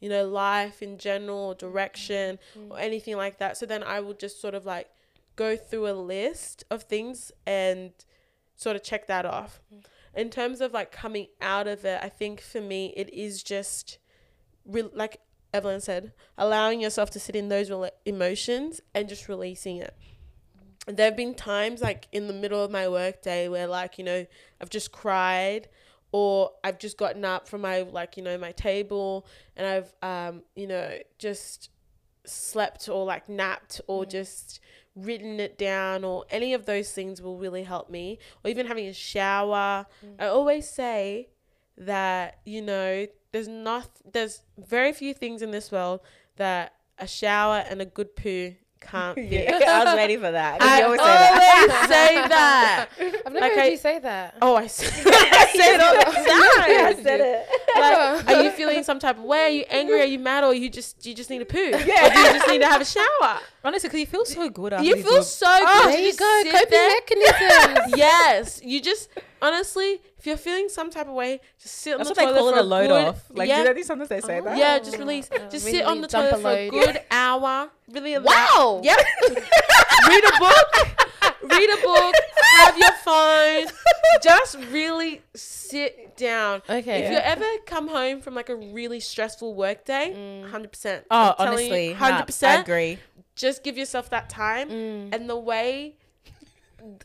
you 0.00 0.08
know, 0.08 0.26
life 0.26 0.82
in 0.82 0.98
general, 0.98 1.38
or 1.38 1.54
direction, 1.54 2.38
or 2.70 2.78
anything 2.78 3.16
like 3.16 3.38
that? 3.38 3.56
So 3.56 3.66
then 3.66 3.82
I 3.82 4.00
will 4.00 4.14
just 4.14 4.40
sort 4.40 4.54
of 4.54 4.64
like 4.64 4.88
go 5.36 5.56
through 5.56 5.88
a 5.88 5.92
list 5.92 6.64
of 6.70 6.82
things 6.84 7.32
and 7.46 7.92
sort 8.56 8.76
of 8.76 8.82
check 8.82 9.06
that 9.06 9.24
off. 9.24 9.60
In 10.14 10.28
terms 10.30 10.60
of 10.60 10.72
like 10.72 10.92
coming 10.92 11.28
out 11.40 11.66
of 11.66 11.84
it, 11.84 11.98
I 12.02 12.08
think 12.08 12.40
for 12.40 12.60
me, 12.60 12.92
it 12.96 13.12
is 13.12 13.42
just 13.42 13.98
re- 14.66 14.90
like 14.92 15.20
Evelyn 15.54 15.80
said, 15.80 16.12
allowing 16.38 16.80
yourself 16.80 17.10
to 17.10 17.20
sit 17.20 17.34
in 17.34 17.48
those 17.48 17.70
rela- 17.70 17.90
emotions 18.04 18.80
and 18.94 19.08
just 19.08 19.28
releasing 19.28 19.78
it 19.78 19.94
there 20.86 21.06
have 21.06 21.16
been 21.16 21.34
times 21.34 21.80
like 21.80 22.08
in 22.12 22.26
the 22.26 22.34
middle 22.34 22.62
of 22.62 22.70
my 22.70 22.88
work 22.88 23.22
day 23.22 23.48
where 23.48 23.66
like 23.66 23.98
you 23.98 24.04
know 24.04 24.26
i've 24.60 24.70
just 24.70 24.90
cried 24.90 25.68
or 26.10 26.50
i've 26.64 26.78
just 26.78 26.98
gotten 26.98 27.24
up 27.24 27.46
from 27.46 27.60
my 27.60 27.82
like 27.82 28.16
you 28.16 28.22
know 28.22 28.36
my 28.36 28.52
table 28.52 29.26
and 29.56 29.66
i've 29.66 29.94
um 30.02 30.42
you 30.56 30.66
know 30.66 30.98
just 31.18 31.70
slept 32.24 32.88
or 32.88 33.04
like 33.04 33.28
napped 33.28 33.80
or 33.86 34.04
just 34.04 34.60
written 34.94 35.40
it 35.40 35.56
down 35.56 36.04
or 36.04 36.24
any 36.30 36.54
of 36.54 36.66
those 36.66 36.92
things 36.92 37.22
will 37.22 37.38
really 37.38 37.62
help 37.62 37.88
me 37.88 38.18
or 38.44 38.50
even 38.50 38.66
having 38.66 38.86
a 38.86 38.92
shower. 38.92 39.86
I 40.18 40.26
always 40.26 40.68
say 40.68 41.28
that 41.78 42.38
you 42.44 42.60
know 42.60 43.06
there's 43.32 43.48
not 43.48 43.88
there's 44.12 44.42
very 44.58 44.92
few 44.92 45.14
things 45.14 45.40
in 45.40 45.50
this 45.50 45.72
world 45.72 46.00
that 46.36 46.74
a 46.98 47.06
shower 47.06 47.64
and 47.68 47.80
a 47.80 47.86
good 47.86 48.14
poo 48.14 48.54
can't 48.90 49.14
fix 49.16 49.30
Yeah, 49.32 49.58
I 49.68 49.84
was 49.84 49.94
ready 49.94 50.16
for 50.16 50.30
that. 50.30 50.60
'cause 50.60 50.68
I 50.68 50.78
you 50.78 50.84
always 50.84 51.00
say 51.00 51.06
that. 51.06 51.86
say 51.88 52.28
that. 52.28 52.88
I've 53.26 53.32
never 53.32 53.40
Like 53.40 53.52
heard 53.52 53.60
I- 53.60 53.68
you 53.68 53.76
say 53.76 53.98
that. 54.00 54.34
Oh, 54.42 54.56
I 54.56 54.66
say, 54.66 54.86
I 54.86 55.46
say 55.56 55.74
it 55.74 55.80
all 55.80 55.94
the 55.94 56.04
time. 56.04 56.86
I 56.86 57.02
said 57.02 57.20
it. 57.20 57.48
Like, 57.74 58.28
are 58.36 58.42
you 58.42 58.50
feeling 58.50 58.82
some 58.82 58.98
type 58.98 59.18
of 59.18 59.24
way? 59.24 59.40
Are 59.46 59.48
you 59.50 59.64
angry? 59.70 60.00
Are 60.00 60.04
you 60.04 60.18
mad? 60.18 60.44
Or 60.44 60.54
you 60.54 60.68
just 60.68 61.04
you 61.06 61.14
just 61.14 61.30
need 61.30 61.42
a 61.42 61.46
poo? 61.46 61.58
Yeah. 61.58 62.06
Or 62.06 62.10
do 62.10 62.18
you 62.20 62.32
just 62.38 62.48
need 62.48 62.58
to 62.60 62.66
have 62.66 62.80
a 62.80 62.84
shower? 62.84 63.40
Honestly, 63.64 63.88
because 63.88 64.00
you 64.00 64.06
feel 64.06 64.24
so 64.24 64.48
good 64.50 64.72
after 64.72 64.84
You 64.86 64.96
you 64.96 65.02
feel 65.02 65.16
do- 65.18 65.22
so 65.22 65.46
oh, 65.48 65.82
good. 65.84 65.92
there 65.92 66.00
you 66.00 66.06
just 66.08 66.18
go. 66.18 66.42
Coping 66.50 66.70
there. 66.70 66.90
mechanisms. 66.90 67.94
Yes, 67.96 68.60
you 68.64 68.80
just 68.80 69.08
honestly, 69.40 70.00
if 70.22 70.26
you're 70.28 70.36
feeling 70.36 70.68
some 70.68 70.88
type 70.88 71.08
of 71.08 71.14
way, 71.14 71.40
just 71.60 71.74
sit 71.78 71.94
on 71.94 71.98
That's 71.98 72.10
the 72.10 72.12
what 72.12 72.16
they 72.16 72.38
toilet 72.38 72.38
call 72.38 72.48
it 72.50 72.58
a 72.58 72.62
load 72.62 72.86
good, 72.86 73.06
off. 73.08 73.22
Like, 73.30 73.48
yeah, 73.48 73.56
do 73.56 73.60
you 73.62 73.68
know 73.68 73.74
these 73.74 73.86
sometimes 73.88 74.08
they 74.08 74.20
say 74.20 74.38
that? 74.40 74.56
yeah, 74.56 74.78
just 74.78 74.96
release. 74.96 75.28
Just 75.50 75.64
sit 75.64 75.84
on 75.84 76.00
the 76.00 76.06
toilet 76.06 76.40
for 76.40 76.50
a 76.52 76.70
good 76.70 77.00
hour. 77.10 77.68
Really 77.90 78.14
allow- 78.14 78.26
Wow. 78.30 78.80
Yep. 78.84 78.98
Read 80.08 80.24
a 80.24 80.38
book. 80.38 80.74
Read 81.42 81.70
a 81.70 81.82
book. 81.82 82.14
Have 82.58 82.78
your 82.78 82.92
phone. 83.04 83.64
Just 84.22 84.58
really 84.70 85.22
sit 85.34 86.16
down. 86.16 86.62
Okay. 86.70 87.02
If 87.02 87.10
you 87.10 87.16
ever 87.16 87.44
come 87.66 87.88
home 87.88 88.20
from 88.20 88.34
like 88.36 88.48
a 88.48 88.54
really 88.54 89.00
stressful 89.00 89.56
work 89.56 89.84
day, 89.84 90.12
Mm. 90.16 90.50
hundred 90.50 90.70
percent. 90.70 91.04
Oh, 91.10 91.34
honestly, 91.36 91.88
nah, 91.94 91.96
hundred 91.96 92.44
I 92.44 92.60
agree. 92.60 92.98
Just 93.34 93.64
give 93.64 93.76
yourself 93.76 94.08
that 94.10 94.28
time, 94.30 94.68
Mm. 94.70 95.14
and 95.16 95.28
the 95.28 95.36
way, 95.36 95.96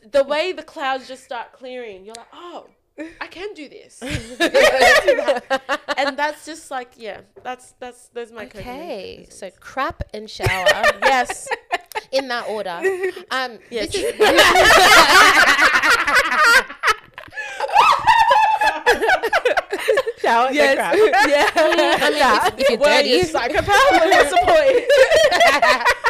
the 0.08 0.22
way 0.22 0.52
the 0.52 0.62
clouds 0.62 1.08
just 1.08 1.24
start 1.24 1.52
clearing, 1.52 2.04
you're 2.04 2.14
like, 2.14 2.28
oh. 2.32 2.66
I 3.20 3.26
can 3.28 3.54
do 3.54 3.68
this, 3.68 4.02
and 5.96 6.16
that's 6.16 6.44
just 6.44 6.70
like 6.70 6.92
yeah. 6.96 7.20
That's 7.44 7.74
that's 7.78 8.08
those 8.08 8.32
my 8.32 8.44
Okay, 8.46 9.26
so 9.30 9.50
crap 9.60 10.02
and 10.12 10.28
shower 10.28 10.66
yes, 11.02 11.46
in 12.10 12.28
that 12.28 12.48
order. 12.48 12.80
Um, 13.30 13.58
Yeah, 13.70 13.86
this 13.86 13.94
is, 13.94 14.14
Shower, 20.20 20.50
yes, 20.52 20.74
crap. 20.74 20.94
yeah. 21.28 21.50
I 21.54 22.10
mean, 22.10 22.58
if, 22.58 22.60
if 22.60 22.68
you're 22.70 22.78
What 22.78 22.88
are 22.90 22.96
dirty, 23.02 23.08
you, 23.10 23.24
psychopath? 23.24 23.66
What's 23.68 24.30
the 24.30 24.38
point? 24.44 26.04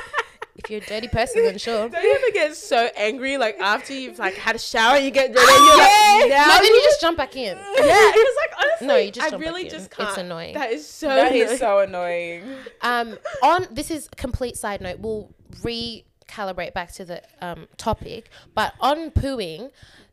If 0.68 0.70
you're 0.70 0.82
a 0.82 1.00
dirty 1.00 1.08
person, 1.08 1.44
then 1.44 1.58
sure. 1.58 1.88
Don't 1.88 2.02
you 2.02 2.14
ever 2.14 2.30
get 2.32 2.54
so 2.56 2.88
angry 2.96 3.38
like 3.38 3.58
after 3.58 3.94
you've 3.94 4.18
like 4.18 4.34
had 4.34 4.56
a 4.56 4.58
shower, 4.58 4.98
you 4.98 5.10
get 5.10 5.32
dirty, 5.32 5.40
and 5.40 5.64
you're 5.66 5.76
like, 5.78 6.30
now 6.30 6.46
No, 6.46 6.54
then 6.56 6.64
you 6.64 6.74
you- 6.74 6.82
just 6.84 7.00
jump 7.00 7.16
back 7.16 7.36
in. 7.36 7.56
yeah, 7.56 7.62
it's 7.76 8.36
like 8.36 8.58
honestly, 8.64 8.86
No, 8.86 8.96
you 8.96 9.10
just 9.10 9.26
I 9.26 9.30
jump 9.30 9.42
really 9.42 9.62
back 9.64 9.72
just 9.72 9.86
It's 9.86 9.94
can't. 9.96 10.08
It's 10.10 10.18
annoying. 10.18 10.54
That 10.54 10.70
is 10.72 10.86
so. 10.86 11.08
That 11.08 11.32
annoying. 11.32 11.48
is 11.48 11.58
so 11.58 11.78
annoying. 11.80 12.42
Um, 12.82 13.18
on 13.42 13.66
this 13.70 13.90
is 13.90 14.08
a 14.12 14.16
complete 14.16 14.56
side 14.56 14.80
note. 14.80 15.00
We'll 15.00 15.34
recalibrate 15.62 16.74
back 16.74 16.92
to 16.92 17.04
the 17.04 17.22
um, 17.40 17.66
topic, 17.76 18.30
but 18.54 18.74
on 18.80 19.10
pooing. 19.10 19.70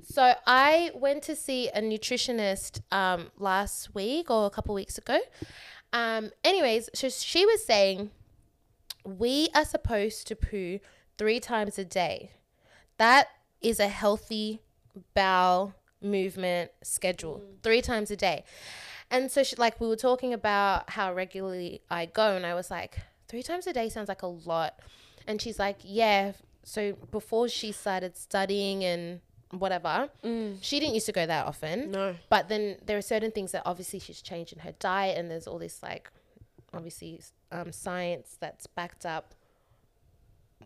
So 0.07 0.33
I 0.45 0.91
went 0.93 1.23
to 1.23 1.35
see 1.35 1.69
a 1.69 1.81
nutritionist 1.81 2.81
um, 2.91 3.31
last 3.37 3.93
week 3.95 4.29
or 4.29 4.45
a 4.45 4.49
couple 4.49 4.73
weeks 4.75 4.97
ago. 4.97 5.19
Um, 5.93 6.31
anyways, 6.43 6.89
so 6.93 7.09
she 7.09 7.45
was 7.45 7.63
saying 7.65 8.11
we 9.05 9.49
are 9.53 9.65
supposed 9.65 10.27
to 10.27 10.35
poo 10.35 10.79
three 11.17 11.39
times 11.39 11.77
a 11.77 11.85
day. 11.85 12.31
That 12.97 13.27
is 13.61 13.79
a 13.79 13.87
healthy 13.87 14.61
bowel 15.13 15.75
movement 16.01 16.71
schedule, 16.83 17.41
mm. 17.43 17.63
three 17.63 17.81
times 17.81 18.11
a 18.11 18.15
day. 18.15 18.43
And 19.11 19.29
so, 19.31 19.43
she, 19.43 19.55
like, 19.55 19.79
we 19.79 19.87
were 19.87 19.95
talking 19.95 20.33
about 20.33 20.89
how 20.89 21.13
regularly 21.13 21.81
I 21.89 22.07
go, 22.07 22.35
and 22.35 22.45
I 22.45 22.55
was 22.55 22.71
like, 22.71 22.97
three 23.27 23.43
times 23.43 23.67
a 23.67 23.73
day 23.73 23.89
sounds 23.89 24.09
like 24.09 24.23
a 24.23 24.27
lot. 24.27 24.79
And 25.27 25.41
she's 25.41 25.59
like, 25.59 25.77
yeah. 25.83 26.33
So, 26.63 26.93
before 27.11 27.47
she 27.47 27.71
started 27.71 28.17
studying 28.17 28.83
and 28.83 29.21
whatever, 29.51 30.09
mm. 30.23 30.57
she 30.61 30.79
didn't 30.79 30.95
used 30.95 31.05
to 31.05 31.11
go 31.11 31.25
that 31.25 31.45
often. 31.45 31.91
No. 31.91 32.15
But 32.29 32.49
then 32.49 32.77
there 32.85 32.97
are 32.97 33.03
certain 33.03 33.31
things 33.31 33.51
that 33.51 33.61
obviously 33.65 33.99
she's 33.99 34.21
changed 34.21 34.53
in 34.53 34.59
her 34.59 34.73
diet, 34.79 35.17
and 35.17 35.29
there's 35.29 35.45
all 35.47 35.59
this, 35.59 35.83
like, 35.83 36.09
obviously, 36.73 37.21
um, 37.55 37.71
science 37.71 38.37
that's 38.39 38.67
backed 38.67 39.05
up 39.05 39.33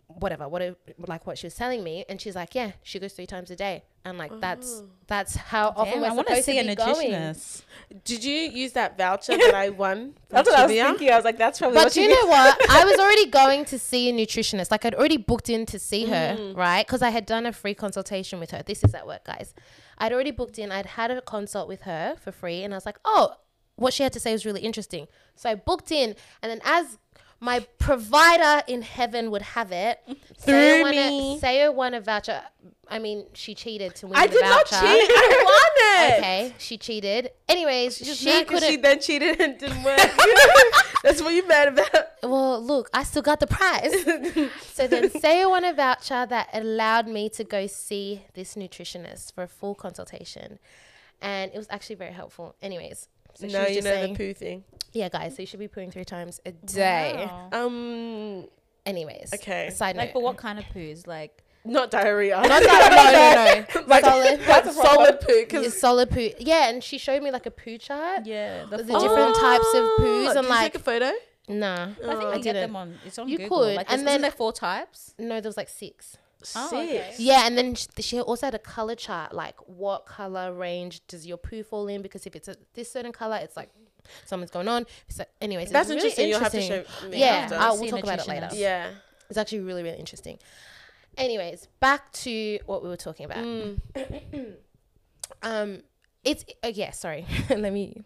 whatever 0.07 0.47
what 0.47 0.61
it, 0.61 0.75
like 1.07 1.27
what 1.27 1.37
she 1.37 1.45
was 1.45 1.53
telling 1.53 1.83
me 1.83 2.03
and 2.09 2.19
she's 2.19 2.35
like 2.35 2.55
yeah 2.55 2.71
she 2.81 2.97
goes 2.99 3.13
three 3.13 3.27
times 3.27 3.51
a 3.51 3.55
day. 3.55 3.83
And 4.05 4.17
like 4.17 4.31
that's 4.39 4.81
that's 5.07 5.35
how 5.35 5.73
often 5.75 5.95
Damn, 5.95 6.01
we're 6.01 6.07
I 6.07 6.13
want 6.13 6.27
to 6.29 6.41
see 6.41 6.53
to 6.53 6.59
a 6.59 6.67
be 6.67 6.73
going. 6.75 7.11
nutritionist. 7.11 7.63
Did 8.05 8.23
you 8.23 8.33
use 8.49 8.71
that 8.71 8.97
voucher 8.97 9.33
that 9.37 9.53
I 9.53 9.69
won? 9.69 10.13
That's 10.29 10.49
what 10.49 10.57
I 10.57 10.63
was 10.65 10.71
thinking. 10.71 11.11
I 11.11 11.15
was 11.17 11.25
like, 11.25 11.37
that's 11.37 11.59
probably 11.59 11.75
but 11.75 11.83
what 11.87 11.95
you 11.97 12.03
she 12.03 12.07
know 12.07 12.25
what? 12.27 12.57
I 12.71 12.85
was 12.85 12.97
already 12.97 13.25
going 13.29 13.65
to 13.65 13.77
see 13.77 14.09
a 14.09 14.13
nutritionist. 14.13 14.71
Like 14.71 14.85
i'd 14.85 14.95
already 14.95 15.17
booked 15.17 15.49
in 15.49 15.65
to 15.67 15.77
see 15.77 16.05
her 16.05 16.35
Mm. 16.39 16.55
right? 16.55 16.87
Because 16.87 17.01
i 17.01 17.09
had 17.09 17.25
done 17.25 17.45
a 17.45 17.51
free 17.51 17.73
consultation 17.75 18.39
with 18.39 18.51
her. 18.51 18.63
This 18.65 18.83
is 18.83 18.95
at 18.95 19.05
work 19.05 19.25
guys. 19.25 19.53
I'd 19.97 20.13
already 20.13 20.31
booked 20.31 20.57
in. 20.57 20.71
I'd 20.71 20.85
had 20.85 21.11
a 21.11 21.21
consult 21.21 21.67
with 21.67 21.81
her 21.81 22.15
for 22.15 22.31
free 22.31 22.63
and 22.63 22.73
i 22.73 22.77
was 22.77 22.85
like 22.85 22.99
oh 23.03 23.33
what 23.79 23.93
she 23.93 24.03
had 24.03 24.13
to 24.13 24.19
say 24.19 24.31
was 24.31 24.45
really 24.45 24.61
interesting 24.61 25.07
so 25.35 25.49
i 25.49 25.55
booked 25.55 25.91
in 25.91 26.15
and 26.41 26.51
then 26.51 26.61
as 26.63 26.97
my 27.41 27.61
provider 27.77 28.63
in 28.67 28.81
heaven 28.81 29.31
would 29.31 29.41
have 29.41 29.71
it 29.71 29.99
Through 30.39 30.53
Sayo 30.53 30.81
won 30.83 30.91
me. 30.91 31.37
A, 31.37 31.39
Sayo 31.39 31.73
won 31.73 31.93
a 31.93 32.01
voucher. 32.01 32.41
I 32.89 32.99
mean, 32.99 33.25
she 33.33 33.55
cheated 33.55 33.95
to 33.95 34.07
win 34.07 34.17
I 34.17 34.27
the 34.27 34.33
did 34.33 34.41
not 34.41 34.65
cheat. 34.65 34.79
I 34.81 35.43
won 35.45 36.11
it. 36.11 36.17
Okay, 36.17 36.53
she 36.57 36.77
cheated. 36.77 37.31
Anyways, 37.47 37.97
Just 37.99 38.21
she 38.21 38.43
couldn't. 38.43 38.69
She 38.69 38.75
then 38.77 38.99
cheated 38.99 39.39
and 39.39 39.57
didn't 39.57 39.83
win. 39.83 39.97
That's 41.03 41.21
what 41.21 41.33
you're 41.33 41.45
mad 41.47 41.69
about. 41.69 41.91
well, 42.23 42.61
look, 42.61 42.89
I 42.93 43.03
still 43.03 43.21
got 43.21 43.39
the 43.39 43.47
prize. 43.47 43.93
so 44.73 44.87
then, 44.87 45.09
Sayo 45.09 45.49
won 45.49 45.63
a 45.63 45.73
voucher 45.73 46.25
that 46.25 46.49
allowed 46.53 47.07
me 47.07 47.29
to 47.29 47.43
go 47.45 47.67
see 47.67 48.23
this 48.33 48.55
nutritionist 48.55 49.33
for 49.33 49.43
a 49.43 49.47
full 49.47 49.75
consultation, 49.75 50.59
and 51.21 51.51
it 51.53 51.57
was 51.57 51.67
actually 51.69 51.95
very 51.95 52.13
helpful. 52.13 52.55
Anyways, 52.61 53.07
so 53.35 53.47
she 53.47 53.53
no, 53.53 53.61
you 53.67 53.75
just 53.75 53.85
know 53.85 53.91
saying, 53.91 54.13
the 54.13 54.17
poo 54.17 54.33
thing. 54.33 54.63
yeah, 54.93 55.09
guys, 55.09 55.35
so 55.35 55.41
you 55.41 55.45
should 55.45 55.59
be 55.59 55.67
pooing 55.67 55.91
three 55.91 56.05
times 56.05 56.39
a 56.45 56.51
day. 56.51 57.27
Wow. 57.29 57.49
Um, 57.65 58.45
Anyways, 58.85 59.31
Okay. 59.35 59.69
Side 59.71 59.95
note. 59.95 60.01
Like, 60.03 60.13
for 60.13 60.21
what 60.21 60.37
kind 60.37 60.57
of 60.57 60.65
poos? 60.65 61.05
Like, 61.05 61.43
not 61.65 61.91
diarrhea. 61.91 62.37
Not 62.41 62.47
that, 62.63 63.65
no, 63.75 63.79
no, 63.79 63.81
no. 63.81 63.87
Like, 63.87 64.03
solid, 64.05 64.47
like 64.47 64.65
solid 64.73 65.19
poo. 65.21 65.27
It's 65.33 65.51
Because 65.51 65.79
solid 65.79 66.09
poo. 66.09 66.29
Yeah, 66.39 66.69
and 66.69 66.83
she 66.83 66.97
showed 66.97 67.21
me 67.21 67.29
like 67.29 67.45
a 67.45 67.51
poo 67.51 67.77
chart. 67.77 68.25
yeah, 68.25 68.65
the 68.69 68.77
The 68.77 68.85
full- 68.85 68.99
different 69.01 69.35
types 69.35 69.65
of 69.75 69.83
poos 69.99 70.27
Did 70.29 70.37
and 70.37 70.45
you 70.45 70.49
like 70.49 70.71
take 70.73 70.81
a 70.81 70.83
photo? 70.83 71.11
nah. 71.49 71.83
I 71.83 71.85
think 71.87 71.97
Oh, 72.05 72.19
you 72.21 72.27
I 72.29 72.35
get 72.37 72.43
didn't. 72.43 72.61
them 72.61 72.75
on. 72.77 72.97
It's 73.05 73.19
on 73.19 73.27
You 73.27 73.37
Google. 73.37 73.59
could, 73.59 73.75
Like, 73.75 73.91
and 73.91 73.99
and 73.99 74.07
then- 74.07 74.13
isn't 74.15 74.21
there 74.23 74.31
four 74.31 74.53
types? 74.53 75.13
No, 75.19 75.39
there 75.41 75.49
was 75.49 75.57
like 75.57 75.69
six. 75.69 76.17
Oh, 76.55 76.67
okay. 76.67 77.13
Yeah, 77.17 77.45
and 77.45 77.57
then 77.57 77.75
she 77.75 78.19
also 78.21 78.47
had 78.47 78.55
a 78.55 78.59
color 78.59 78.95
chart, 78.95 79.33
like 79.33 79.55
what 79.67 80.05
color 80.05 80.53
range 80.53 81.01
does 81.07 81.27
your 81.27 81.37
poo 81.37 81.63
fall 81.63 81.87
in? 81.87 82.01
Because 82.01 82.25
if 82.25 82.35
it's 82.35 82.47
a, 82.47 82.55
this 82.73 82.91
certain 82.91 83.11
color, 83.11 83.37
it's 83.41 83.57
like 83.57 83.69
something's 84.25 84.51
going 84.51 84.67
on. 84.67 84.85
So, 85.09 85.25
anyways, 85.41 85.65
it's 85.65 85.73
That's 85.73 85.89
really 85.89 85.99
interesting. 85.99 86.29
You'll 86.29 86.39
have 86.39 86.51
to 86.53 86.61
show 86.61 86.83
me 87.09 87.19
Yeah, 87.19 87.27
after. 87.27 87.55
I 87.55 87.75
See 87.75 87.81
will 87.81 87.87
talk 87.89 88.03
about 88.03 88.19
it 88.19 88.27
later. 88.27 88.49
yeah. 88.53 88.89
It's 89.29 89.37
actually 89.37 89.59
really, 89.59 89.83
really 89.83 89.99
interesting. 89.99 90.39
Anyways, 91.17 91.67
back 91.79 92.11
to 92.13 92.59
what 92.65 92.81
we 92.83 92.89
were 92.89 92.97
talking 92.97 93.25
about. 93.25 93.43
Mm. 93.43 93.79
Um, 95.41 95.83
it's 96.23 96.43
uh, 96.63 96.71
yeah. 96.73 96.91
Sorry, 96.91 97.25
let 97.49 97.71
me 97.71 98.03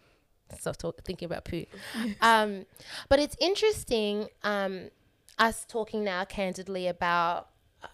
stop 0.60 0.78
talk, 0.78 1.04
thinking 1.04 1.26
about 1.26 1.46
poo. 1.46 1.66
um, 2.22 2.66
but 3.10 3.20
it's 3.20 3.36
interesting. 3.40 4.28
Um, 4.44 4.90
us 5.40 5.66
talking 5.68 6.04
now 6.04 6.26
candidly 6.26 6.88
about 6.88 7.48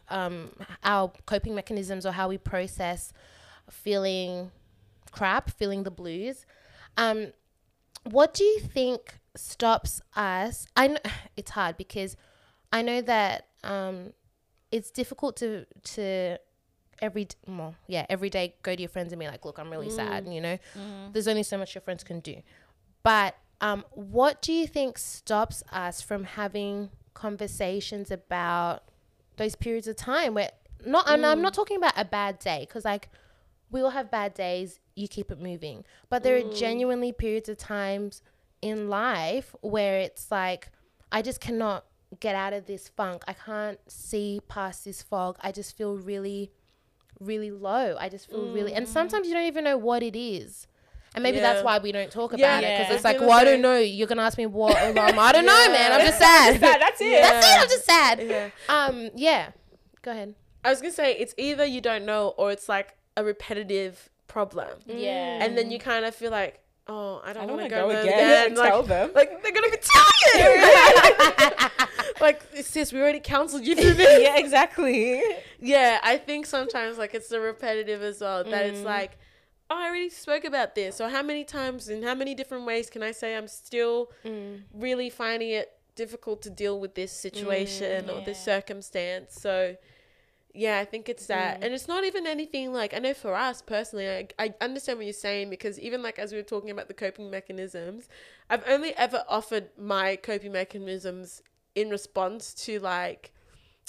um 0.09 0.51
our 0.83 1.11
coping 1.25 1.55
mechanisms 1.55 2.05
or 2.05 2.11
how 2.11 2.27
we 2.27 2.37
process 2.37 3.13
feeling 3.69 4.51
crap, 5.11 5.49
feeling 5.49 5.83
the 5.83 5.91
blues. 5.91 6.45
Um, 6.97 7.33
what 8.03 8.33
do 8.33 8.43
you 8.43 8.59
think 8.59 9.19
stops 9.35 10.01
us? 10.15 10.67
I 10.75 10.87
know 10.87 10.97
it's 11.37 11.51
hard 11.51 11.77
because 11.77 12.15
I 12.71 12.81
know 12.81 13.01
that 13.01 13.47
um, 13.63 14.13
it's 14.71 14.91
difficult 14.91 15.35
to 15.37 15.65
to 15.95 16.37
every 17.01 17.27
well, 17.47 17.75
yeah 17.87 18.05
every 18.09 18.29
day 18.29 18.55
go 18.61 18.75
to 18.75 18.81
your 18.81 18.89
friends 18.89 19.11
and 19.11 19.19
be 19.19 19.27
like, 19.27 19.45
look, 19.45 19.57
I'm 19.59 19.69
really 19.69 19.89
sad. 19.89 20.27
You 20.27 20.41
know, 20.41 20.57
there's 21.13 21.27
only 21.27 21.43
so 21.43 21.57
much 21.57 21.75
your 21.75 21.81
friends 21.81 22.03
can 22.03 22.19
do. 22.19 22.35
But 23.03 23.35
um, 23.61 23.85
what 23.91 24.41
do 24.41 24.53
you 24.53 24.67
think 24.67 24.97
stops 24.97 25.63
us 25.71 26.01
from 26.01 26.23
having 26.23 26.89
conversations 27.13 28.11
about 28.11 28.83
those 29.39 29.55
periods 29.55 29.87
of 29.87 29.95
time 29.95 30.35
where 30.35 30.51
not 30.85 31.09
and 31.09 31.25
I'm 31.25 31.41
not 31.41 31.53
mm. 31.53 31.55
talking 31.55 31.77
about 31.77 31.93
a 31.95 32.05
bad 32.05 32.37
day 32.37 32.67
because 32.67 32.85
like 32.85 33.09
we 33.71 33.81
all 33.81 33.89
have 33.89 34.11
bad 34.11 34.35
days 34.35 34.79
you 34.95 35.07
keep 35.07 35.31
it 35.31 35.39
moving. 35.41 35.83
But 36.09 36.23
there 36.23 36.37
are 36.37 36.41
mm. 36.41 36.55
genuinely 36.57 37.11
periods 37.11 37.49
of 37.49 37.57
times 37.57 38.21
in 38.61 38.89
life 38.89 39.55
where 39.61 39.99
it's 39.99 40.29
like 40.29 40.69
I 41.11 41.21
just 41.21 41.41
cannot 41.41 41.85
get 42.19 42.35
out 42.35 42.53
of 42.53 42.65
this 42.65 42.87
funk. 42.89 43.23
I 43.27 43.33
can't 43.33 43.79
see 43.87 44.41
past 44.47 44.85
this 44.85 45.01
fog. 45.01 45.37
I 45.41 45.51
just 45.51 45.75
feel 45.75 45.97
really 45.97 46.51
really 47.19 47.51
low. 47.51 47.97
I 47.99 48.07
just 48.07 48.29
feel 48.29 48.53
really 48.53 48.73
and 48.73 48.85
mm. 48.85 48.89
sometimes 48.89 49.27
you 49.27 49.33
don't 49.33 49.47
even 49.47 49.63
know 49.63 49.77
what 49.77 50.03
it 50.03 50.15
is 50.15 50.67
and 51.15 51.23
maybe 51.23 51.37
Yeah. 51.37 51.53
that's 51.53 51.63
why 51.65 51.77
we 51.79 51.91
don't 51.91 52.11
talk 52.11 52.33
Yeah, 52.37 52.59
about 52.59 52.63
it 52.63 52.77
because 52.77 52.95
it's 52.95 53.05
I 53.05 53.09
was 53.13 53.19
like, 53.19 53.19
well, 53.27 53.37
I 53.39 53.43
don't 53.43 53.61
know. 53.61 53.77
You're 53.77 54.07
gonna 54.07 54.21
ask 54.21 54.37
me 54.37 54.45
what 54.45 54.75
alarm? 54.81 55.17
I 55.19 55.31
don't 55.31 55.45
know, 55.45 55.71
man. 55.71 55.91
I'm 55.91 56.01
just 56.05 56.19
sad. 56.27 56.59
That's 56.61 57.01
it. 57.01 57.21
That's 57.21 57.45
it. 57.45 57.61
I'm 57.61 57.67
just 57.69 57.85
sad. 57.85 58.21
Yeah. 58.23 58.49
Um, 58.69 59.09
yeah. 59.15 59.51
Go 60.01 60.11
ahead. 60.11 60.35
I 60.63 60.69
was 60.69 60.81
gonna 60.81 60.93
say 60.93 61.13
it's 61.13 61.33
either 61.37 61.65
you 61.65 61.81
don't 61.81 62.05
know 62.05 62.33
or 62.37 62.51
it's 62.51 62.67
like 62.69 62.95
a 63.17 63.23
repetitive 63.23 64.09
problem, 64.27 64.77
Yeah. 64.85 65.43
and 65.43 65.57
then 65.57 65.71
you 65.71 65.79
kind 65.79 66.05
of 66.05 66.13
feel 66.13 66.31
like, 66.31 66.59
oh, 66.87 67.21
I 67.25 67.31
I 67.31 67.33
don't, 67.33 67.47
don't 67.47 67.57
want 67.57 67.61
want 67.61 67.69
to 67.71 67.75
to 67.75 67.81
go, 67.81 67.87
go 67.87 67.93
there 67.93 68.03
again. 68.03 68.45
again. 68.51 68.57
Like, 68.63 68.69
tell 68.69 68.83
them. 68.83 69.11
like 69.15 69.41
they're 69.41 69.51
gonna 69.51 69.69
be 69.69 69.77
tired. 70.37 71.71
like 72.21 72.41
sis, 72.61 72.91
we 72.93 72.99
already 73.01 73.19
counseled 73.19 73.65
you 73.65 73.75
through 73.75 73.93
this. 73.93 74.21
yeah, 74.21 74.37
exactly. 74.37 75.21
Yeah, 75.59 75.99
I 76.03 76.17
think 76.17 76.45
sometimes 76.45 76.97
like 76.97 77.13
it's 77.13 77.29
the 77.29 77.39
repetitive 77.39 78.01
as 78.01 78.21
well. 78.21 78.43
That 78.43 78.65
Mm. 78.65 78.69
it's 78.69 78.81
like, 78.85 79.17
oh, 79.69 79.75
I 79.77 79.87
already 79.87 80.09
spoke 80.09 80.43
about 80.45 80.75
this. 80.75 80.99
Or 80.99 81.09
how 81.09 81.21
many 81.23 81.43
times 81.43 81.89
and 81.89 82.03
how 82.03 82.15
many 82.15 82.33
different 82.35 82.65
ways 82.65 82.89
can 82.89 83.03
I 83.03 83.11
say 83.11 83.35
I'm 83.35 83.47
still 83.47 84.11
Mm. 84.25 84.63
really 84.73 85.09
finding 85.09 85.49
it 85.51 85.77
difficult 85.95 86.41
to 86.43 86.49
deal 86.49 86.79
with 86.79 86.95
this 86.95 87.11
situation 87.11 88.09
or 88.09 88.21
this 88.21 88.39
circumstance. 88.43 89.35
So 89.39 89.75
yeah, 90.53 90.79
I 90.79 90.85
think 90.85 91.09
it's 91.09 91.27
that. 91.27 91.59
Mm. 91.59 91.65
And 91.65 91.73
it's 91.73 91.87
not 91.87 92.03
even 92.05 92.25
anything 92.25 92.73
like 92.73 92.93
I 92.93 92.99
know 92.99 93.13
for 93.13 93.35
us 93.35 93.61
personally, 93.61 94.09
I, 94.09 94.27
I 94.39 94.53
understand 94.61 94.97
what 94.97 95.05
you're 95.05 95.13
saying 95.13 95.49
because 95.49 95.79
even 95.79 96.01
like 96.01 96.17
as 96.17 96.31
we 96.31 96.37
were 96.39 96.43
talking 96.43 96.71
about 96.71 96.87
the 96.87 96.93
coping 96.93 97.29
mechanisms, 97.29 98.09
I've 98.49 98.63
only 98.67 98.95
ever 98.97 99.23
offered 99.29 99.69
my 99.77 100.15
coping 100.15 100.51
mechanisms 100.51 101.43
in 101.75 101.89
response 101.89 102.53
to 102.65 102.79
like 102.79 103.31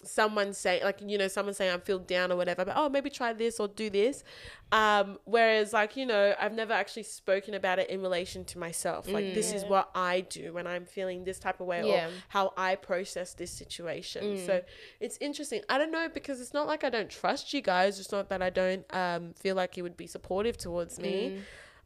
someone 0.02 0.54
saying 0.54 0.82
like 0.82 0.98
you 1.06 1.18
know 1.18 1.28
someone 1.28 1.52
saying 1.54 1.70
I'm 1.72 1.80
feel 1.82 1.98
down 1.98 2.32
or 2.32 2.36
whatever 2.36 2.64
but 2.64 2.74
oh 2.76 2.88
maybe 2.88 3.10
try 3.10 3.32
this 3.34 3.60
or 3.60 3.68
do 3.68 3.90
this 3.90 4.24
um 4.72 5.18
whereas 5.24 5.72
like 5.74 5.96
you 5.96 6.06
know 6.06 6.34
I've 6.40 6.54
never 6.54 6.72
actually 6.72 7.02
spoken 7.02 7.52
about 7.54 7.78
it 7.78 7.90
in 7.90 8.00
relation 8.00 8.44
to 8.46 8.58
myself 8.58 9.06
like 9.08 9.34
this 9.34 9.52
is 9.52 9.64
what 9.64 9.90
I 9.94 10.22
do 10.22 10.54
when 10.54 10.66
I'm 10.66 10.86
feeling 10.86 11.24
this 11.24 11.38
type 11.38 11.60
of 11.60 11.66
way 11.66 11.82
Yeah. 11.84 12.06
or 12.08 12.10
how 12.28 12.52
I 12.56 12.76
process 12.76 13.34
this 13.34 13.50
situation 13.50 14.24
Mm. 14.36 14.46
so 14.46 14.62
it's 15.00 15.18
interesting 15.20 15.60
I 15.68 15.76
don't 15.76 15.90
know 15.92 16.08
because 16.08 16.40
it's 16.40 16.54
not 16.54 16.66
like 16.66 16.82
I 16.82 16.88
don't 16.90 17.10
trust 17.10 17.52
you 17.52 17.60
guys 17.60 17.98
it's 18.00 18.12
not 18.12 18.28
that 18.30 18.40
I 18.42 18.50
don't 18.50 18.84
um 18.94 19.34
feel 19.34 19.54
like 19.54 19.76
you 19.76 19.82
would 19.82 19.96
be 19.96 20.06
supportive 20.06 20.56
towards 20.56 20.98
me 20.98 21.36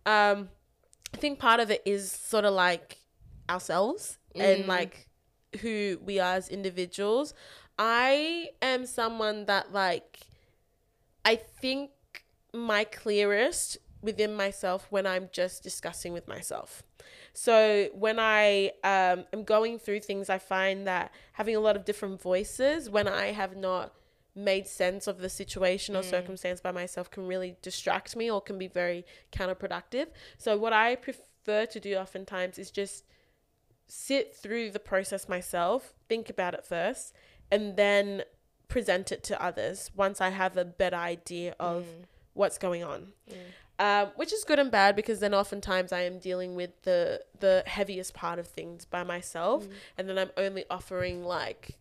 Mm. 0.07 0.12
um 0.12 0.48
I 1.12 1.16
think 1.16 1.38
part 1.38 1.59
of 1.61 1.70
it 1.70 1.83
is 1.85 2.11
sort 2.12 2.44
of 2.44 2.55
like 2.55 2.98
ourselves 3.48 4.18
and 4.37 4.64
Mm. 4.64 4.68
like 4.68 5.09
who 5.61 6.00
we 6.03 6.18
are 6.18 6.35
as 6.35 6.48
individuals. 6.48 7.33
I 7.78 8.50
am 8.62 8.87
someone 8.87 9.46
that 9.46 9.72
like 9.72 10.20
I 11.24 11.37
think 11.37 11.90
my 12.52 12.84
clearest 12.84 13.78
within 14.02 14.34
myself 14.34 14.87
when 14.90 15.06
I'm 15.06 15.28
just 15.32 15.62
discussing 15.62 16.12
with 16.12 16.28
myself. 16.28 16.82
So 17.32 17.88
when 17.94 18.18
I 18.20 18.72
um, 18.84 19.24
am 19.32 19.44
going 19.44 19.78
through 19.78 20.00
things, 20.00 20.28
I 20.28 20.38
find 20.38 20.87
that 20.87 21.10
having 21.32 21.56
a 21.56 21.60
lot 21.60 21.74
of 21.74 21.84
different 21.84 22.20
voices 22.20 22.88
when 22.90 23.08
I 23.08 23.32
have 23.32 23.56
not 23.56 23.94
made 24.37 24.66
sense 24.66 25.06
of 25.06 25.18
the 25.18 25.28
situation 25.28 25.94
or 25.96 26.02
circumstance 26.02 26.60
by 26.60 26.72
myself 26.72 27.10
can 27.10 27.26
really 27.26 27.56
distract 27.62 28.16
me 28.16 28.30
or 28.30 28.40
can 28.40 28.58
be 28.58 28.66
very 28.66 29.04
counterproductive. 29.32 30.06
So 30.38 30.58
what 30.58 30.72
I 30.72 30.96
prefer 30.96 31.66
to 31.66 31.80
do 31.80 31.94
oftentimes 31.94 32.58
is 32.58 32.70
just 32.70 33.04
sit 33.87 34.34
through 34.34 34.70
the 34.70 34.80
process 34.80 35.28
myself, 35.28 35.94
think 36.08 36.28
about 36.28 36.54
it 36.54 36.64
first, 36.64 37.14
and 37.50 37.76
then 37.76 38.22
present 38.68 39.12
it 39.12 39.22
to 39.24 39.42
others 39.42 39.90
once 39.94 40.20
I 40.20 40.30
have 40.30 40.57
a 40.57 40.64
better 40.64 40.96
idea 40.96 41.54
of 41.61 41.85
mm. 41.85 42.04
what's 42.33 42.59
going 42.59 42.83
on. 42.83 43.12
Um, 43.78 44.12
which 44.14 44.33
is 44.33 44.44
good 44.44 44.61
and 44.61 44.70
bad 44.70 44.94
because 44.94 45.18
then 45.18 45.35
oftentimes 45.35 45.92
I 45.92 46.02
am 46.02 46.20
dealing 46.20 46.54
with 46.54 46.70
the 46.83 47.20
the 47.40 47.64
heaviest 47.66 48.14
part 48.14 48.38
of 48.38 48.46
things 48.46 48.85
by 48.85 49.02
myself, 49.02 49.66
mm. 49.66 49.72
and 49.98 50.09
then 50.09 50.16
I'm 50.16 50.30
only 50.37 50.64
offering 50.70 51.24
like 51.24 51.76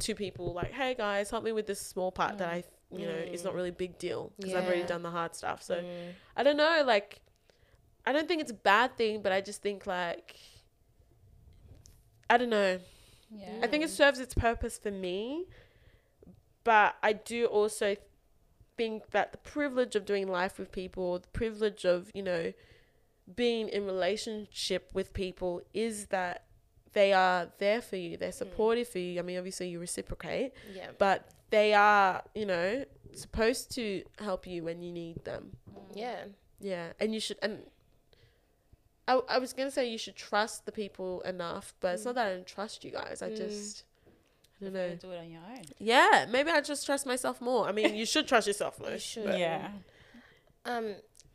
to 0.00 0.14
people 0.14 0.54
like, 0.54 0.72
"Hey 0.72 0.94
guys, 0.94 1.30
help 1.30 1.44
me 1.44 1.52
with 1.52 1.66
this 1.66 1.80
small 1.80 2.10
part 2.10 2.38
that 2.38 2.48
I 2.48 2.64
you 2.90 3.06
know 3.06 3.12
is 3.12 3.44
not 3.44 3.54
really 3.54 3.68
a 3.68 3.72
big 3.72 3.98
deal 3.98 4.32
because 4.38 4.54
I've 4.54 4.64
already 4.64 4.84
done 4.84 5.02
the 5.02 5.10
hard 5.10 5.34
stuff." 5.34 5.62
So 5.62 5.84
I 6.34 6.42
don't 6.42 6.56
know, 6.56 6.82
like 6.86 7.20
I 8.06 8.12
don't 8.12 8.26
think 8.26 8.40
it's 8.40 8.50
a 8.50 8.54
bad 8.54 8.96
thing, 8.96 9.20
but 9.20 9.30
I 9.30 9.42
just 9.42 9.60
think 9.60 9.86
like 9.86 10.36
I 12.30 12.38
don't 12.38 12.50
know. 12.50 12.78
Yeah. 13.34 13.60
I 13.62 13.66
think 13.66 13.84
it 13.84 13.90
serves 13.90 14.18
its 14.20 14.34
purpose 14.34 14.78
for 14.78 14.90
me, 14.90 15.46
but 16.62 16.96
I 17.02 17.12
do 17.12 17.46
also 17.46 17.96
think 18.76 19.10
that 19.10 19.32
the 19.32 19.38
privilege 19.38 19.94
of 19.96 20.04
doing 20.04 20.28
life 20.28 20.58
with 20.58 20.72
people, 20.72 21.18
the 21.18 21.28
privilege 21.28 21.84
of, 21.84 22.10
you 22.14 22.22
know, 22.22 22.52
being 23.34 23.68
in 23.68 23.86
relationship 23.86 24.90
with 24.92 25.12
people 25.12 25.62
is 25.72 26.06
that 26.06 26.44
they 26.92 27.12
are 27.12 27.48
there 27.58 27.80
for 27.80 27.96
you. 27.96 28.16
They're 28.16 28.30
mm. 28.30 28.34
supportive 28.34 28.88
for 28.88 28.98
you. 28.98 29.18
I 29.18 29.22
mean, 29.22 29.38
obviously 29.38 29.68
you 29.68 29.80
reciprocate, 29.80 30.52
Yeah. 30.72 30.88
but 30.98 31.28
they 31.50 31.74
are, 31.74 32.22
you 32.34 32.46
know, 32.46 32.84
supposed 33.14 33.72
to 33.76 34.02
help 34.18 34.46
you 34.46 34.64
when 34.64 34.82
you 34.82 34.92
need 34.92 35.24
them. 35.24 35.56
Yeah. 35.94 36.24
Yeah, 36.60 36.92
and 36.98 37.12
you 37.12 37.20
should 37.20 37.38
and 37.42 37.58
I, 39.06 39.20
I 39.28 39.38
was 39.38 39.52
gonna 39.52 39.70
say 39.70 39.88
you 39.88 39.98
should 39.98 40.16
trust 40.16 40.64
the 40.66 40.72
people 40.72 41.20
enough, 41.22 41.74
but 41.80 41.94
it's 41.94 42.04
not 42.04 42.14
that 42.14 42.26
I 42.26 42.30
don't 42.34 42.46
trust 42.46 42.84
you 42.84 42.90
guys. 42.90 43.20
I 43.22 43.30
Mm. 43.30 43.36
just 43.36 43.84
I 44.60 44.64
don't 44.64 44.72
know. 44.72 44.94
do 44.94 45.10
it 45.10 45.18
on 45.18 45.30
your 45.30 45.42
own. 45.42 45.62
Yeah, 45.78 46.26
maybe 46.30 46.50
I 46.50 46.60
just 46.60 46.86
trust 46.86 47.04
myself 47.06 47.40
more. 47.40 47.68
I 47.68 47.72
mean, 47.72 47.94
you 47.94 48.06
should 48.06 48.26
trust 48.26 48.46
yourself 48.46 48.78
more. 48.80 48.92
You 48.92 48.98
should. 48.98 49.24
but- 49.26 49.38
Yeah. 49.38 49.68
Um, 50.64 50.94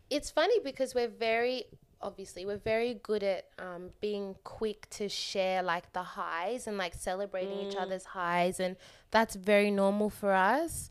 it's 0.10 0.32
funny 0.32 0.60
because 0.64 0.96
we're 0.96 1.08
very 1.10 1.66
obviously 2.02 2.46
we're 2.46 2.58
very 2.58 2.94
good 3.04 3.24
at 3.24 3.48
um, 3.60 3.90
being 4.00 4.34
quick 4.46 4.90
to 4.90 5.10
share 5.10 5.62
like 5.62 5.92
the 5.92 6.02
highs 6.02 6.66
and 6.66 6.78
like 6.78 6.94
celebrating 6.94 7.60
each 7.60 7.76
other's 7.76 8.06
highs 8.06 8.60
and 8.62 8.78
that's 9.12 9.36
very 9.36 9.70
normal 9.70 10.10
for 10.10 10.32
us 10.32 10.90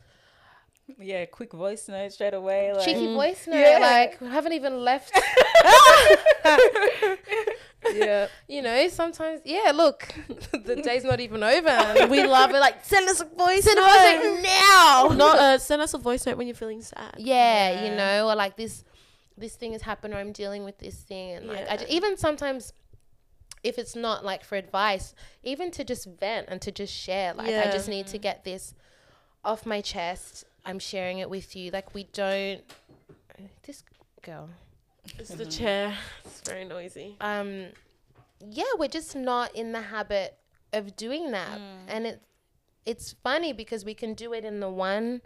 Yeah, 0.97 1.25
quick 1.25 1.53
voice 1.53 1.87
note 1.87 2.11
straight 2.13 2.33
away. 2.33 2.73
Like, 2.73 2.83
cheeky 2.85 3.05
voice 3.13 3.45
note 3.47 3.57
Yeah. 3.59 3.77
like 3.79 4.21
we 4.21 4.27
haven't 4.27 4.53
even 4.53 4.83
left 4.83 5.11
Yeah. 7.93 8.27
you 8.47 8.61
know 8.61 8.87
sometimes 8.89 9.41
yeah 9.45 9.71
look 9.73 10.13
the 10.51 10.75
day's 10.75 11.03
not 11.03 11.19
even 11.21 11.41
over 11.41 11.69
and 11.69 12.11
we 12.11 12.23
love 12.37 12.51
it 12.51 12.59
like 12.59 12.83
send 12.85 13.07
us 13.09 13.19
a 13.21 13.25
voice 13.25 13.63
send 13.63 13.79
a 13.79 13.81
voice 13.81 14.23
note 14.23 14.41
now 14.43 15.09
Not 15.15 15.37
uh, 15.39 15.57
send 15.57 15.81
us 15.81 15.93
a 15.93 15.97
voice 15.97 16.25
note 16.25 16.37
when 16.37 16.45
you're 16.47 16.55
feeling 16.55 16.81
sad. 16.81 17.15
yeah, 17.17 17.85
you 17.85 17.95
know, 17.95 18.27
or 18.29 18.35
like 18.35 18.57
this 18.57 18.83
this 19.37 19.55
thing 19.55 19.71
has 19.71 19.81
happened 19.81 20.13
or 20.13 20.17
I'm 20.17 20.33
dealing 20.33 20.65
with 20.65 20.77
this 20.77 20.95
thing 20.95 21.31
and 21.35 21.47
like 21.47 21.69
I 21.69 21.77
ju- 21.77 21.85
Yeah. 21.87 21.95
even 21.95 22.17
sometimes 22.17 22.73
if 23.63 23.77
it's 23.79 23.95
not 23.95 24.23
like 24.23 24.43
for 24.43 24.55
advice, 24.55 25.15
even 25.43 25.71
to 25.71 25.83
just 25.83 26.05
vent 26.19 26.47
and 26.49 26.61
to 26.61 26.71
just 26.71 26.93
share, 26.93 27.33
like 27.33 27.47
I 27.53 27.71
just 27.71 27.87
need 27.87 28.07
to 28.07 28.17
Mm. 28.19 28.21
get 28.21 28.43
this 28.43 28.73
off 29.43 29.65
my 29.65 29.81
chest. 29.81 30.45
I'm 30.69 30.79
sharing 30.79 31.17
it 31.19 31.29
with 31.29 31.55
you. 31.55 31.71
Like 31.71 31.93
we 31.93 32.03
don't. 32.13 32.61
This 33.65 33.83
girl. 34.21 34.49
It's 35.17 35.29
the 35.29 35.45
chair. 35.45 35.93
It's 36.25 36.41
very 36.41 36.65
noisy. 36.65 37.15
Um, 37.21 37.65
yeah, 38.49 38.63
we're 38.77 38.87
just 38.89 39.15
not 39.15 39.55
in 39.55 39.71
the 39.71 39.81
habit 39.81 40.37
of 40.71 40.95
doing 40.95 41.31
that, 41.31 41.59
and 41.87 42.05
it 42.05 42.21
it's 42.85 43.15
funny 43.23 43.51
because 43.53 43.83
we 43.83 43.93
can 43.93 44.13
do 44.13 44.33
it 44.33 44.45
in 44.45 44.59
the 44.59 44.69
one 44.69 45.21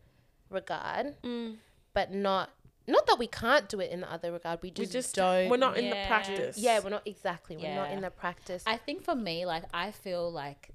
regard, 0.50 1.16
Mm. 1.22 1.58
but 1.94 2.12
not 2.12 2.50
not 2.88 3.06
that 3.08 3.18
we 3.20 3.28
can't 3.28 3.68
do 3.70 3.80
it 3.80 3.92
in 3.92 4.02
the 4.02 4.12
other 4.12 4.32
regard. 4.32 4.60
We 4.62 4.68
We 4.70 4.72
just, 4.72 4.92
just 4.92 5.16
don't. 5.16 5.50
We're 5.50 5.58
not 5.58 5.78
in 5.78 5.90
the 5.90 6.04
practice. 6.08 6.58
yeah, 6.58 6.80
we're 6.80 6.90
not 6.90 7.06
exactly. 7.06 7.58
We're 7.58 7.76
not 7.76 7.92
in 7.92 8.02
the 8.02 8.12
practice. 8.12 8.64
I 8.66 8.78
think 8.78 9.04
for 9.04 9.16
me, 9.16 9.46
like 9.46 9.64
I 9.74 9.92
feel 9.92 10.32
like 10.32 10.70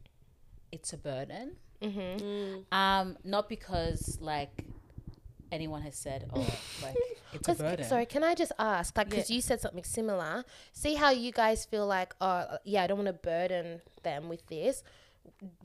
it's 0.73 0.93
a 0.93 0.99
burden. 0.99 1.57
Mm-hmm. 1.83 2.25
Mm. 2.25 2.73
Um, 2.73 3.17
not 3.25 3.49
because 3.49 4.19
like 4.21 4.65
anyone 5.51 5.83
has 5.83 5.97
said, 5.97 6.29
oh, 6.35 6.41
like 6.83 6.97
it's 7.33 7.49
a 7.49 7.55
burden. 7.65 7.87
Sorry, 7.87 8.07
can 8.07 8.23
I 8.25 8.35
just 8.35 8.53
ask, 8.59 8.97
like, 8.97 9.09
because 9.09 9.31
Yeah. 9.31 9.37
you 9.37 9.41
said 9.43 9.61
something 9.61 9.85
similar. 9.85 10.45
See 10.73 10.95
how 10.95 11.11
you 11.11 11.33
guys 11.33 11.65
feel 11.65 11.87
like, 11.87 12.15
oh, 12.21 12.59
yeah, 12.65 12.83
I 12.83 12.87
don't 12.87 12.99
want 12.99 13.07
to 13.09 13.13
burden 13.15 13.81
them 14.03 14.29
with 14.29 14.47
this. 14.49 14.83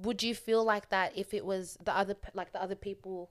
Would 0.01 0.23
you 0.23 0.35
feel 0.35 0.63
like 0.63 0.89
that 0.89 1.17
if 1.17 1.33
it 1.33 1.45
was 1.45 1.77
the 1.83 1.95
other, 1.95 2.15
like 2.33 2.51
the 2.53 2.61
other 2.61 2.75
people 2.75 3.29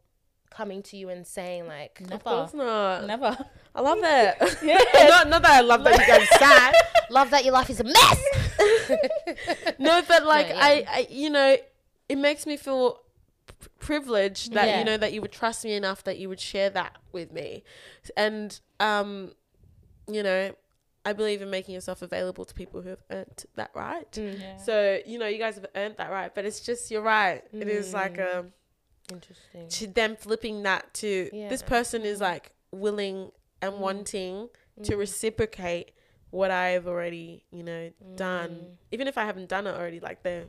coming 0.50 0.82
to 0.82 0.96
you 0.98 1.08
and 1.08 1.26
saying 1.26 1.66
like, 1.66 1.98
Of 2.02 2.10
Never, 2.10 2.22
course 2.22 2.52
not. 2.54 3.06
never. 3.06 3.36
I 3.74 3.80
love 3.80 4.00
that. 4.02 4.38
not, 4.62 5.28
not 5.28 5.42
that 5.42 5.50
I 5.52 5.60
love 5.60 5.82
that 5.84 5.98
you 5.98 6.06
guys 6.06 6.28
sad. 6.38 6.74
love 7.10 7.30
that 7.30 7.44
your 7.44 7.54
life 7.54 7.70
is 7.70 7.80
a 7.80 7.84
mess. 7.84 8.22
No, 9.78 10.02
but 10.06 10.24
like 10.26 10.48
yeah. 10.48 10.58
I, 10.60 10.84
I, 10.88 11.06
you 11.10 11.30
know, 11.30 11.56
it 12.12 12.18
makes 12.18 12.46
me 12.46 12.58
feel 12.58 13.00
p- 13.46 13.68
privileged 13.78 14.52
that 14.52 14.68
Yeah. 14.68 14.78
you 14.78 14.84
know 14.84 14.98
that 14.98 15.14
you 15.14 15.22
would 15.22 15.32
trust 15.32 15.64
me 15.64 15.72
enough 15.72 16.04
that 16.04 16.18
you 16.18 16.28
would 16.28 16.40
share 16.40 16.68
that 16.70 16.98
with 17.10 17.32
me, 17.32 17.64
and 18.16 18.60
um, 18.80 19.32
you 20.06 20.22
know, 20.22 20.54
I 21.06 21.14
believe 21.14 21.40
in 21.40 21.48
making 21.48 21.74
yourself 21.74 22.02
available 22.02 22.44
to 22.44 22.54
people 22.54 22.82
who 22.82 22.90
have 22.90 23.02
earned 23.10 23.44
that 23.54 23.70
right. 23.74 24.12
Mm. 24.12 24.38
Yeah. 24.38 24.56
So 24.58 25.00
you 25.06 25.18
know, 25.18 25.26
you 25.26 25.38
guys 25.38 25.54
have 25.54 25.66
earned 25.74 25.96
that 25.96 26.10
right, 26.10 26.34
but 26.34 26.44
it's 26.44 26.60
just 26.60 26.90
you're 26.90 27.02
right. 27.02 27.42
It 27.52 27.68
is 27.68 27.90
mm. 27.90 27.94
like 27.94 28.18
a 28.18 28.44
Interesting. 29.10 29.68
to 29.68 29.86
them 29.86 30.16
flipping 30.16 30.64
that 30.64 30.92
to 30.94 31.30
this 31.32 31.62
person 31.62 32.02
is 32.02 32.20
like 32.20 32.52
willing 32.72 33.30
and 33.62 33.74
mm. 33.74 33.78
wanting 33.78 34.48
to 34.82 34.96
reciprocate 34.96 35.92
what 36.30 36.50
I've 36.50 36.86
already, 36.86 37.44
you 37.50 37.62
know, 37.62 37.90
done. 38.16 38.78
Even 38.90 39.06
if 39.06 39.18
I 39.18 39.24
haven't 39.24 39.48
done 39.48 39.66
it 39.66 39.74
already, 39.74 40.00
like 40.00 40.22
they're 40.22 40.46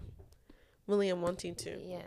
willing 0.88 1.10
and 1.12 1.22
wanting 1.22 1.56
to. 1.56 1.80
Yeah. 1.82 2.02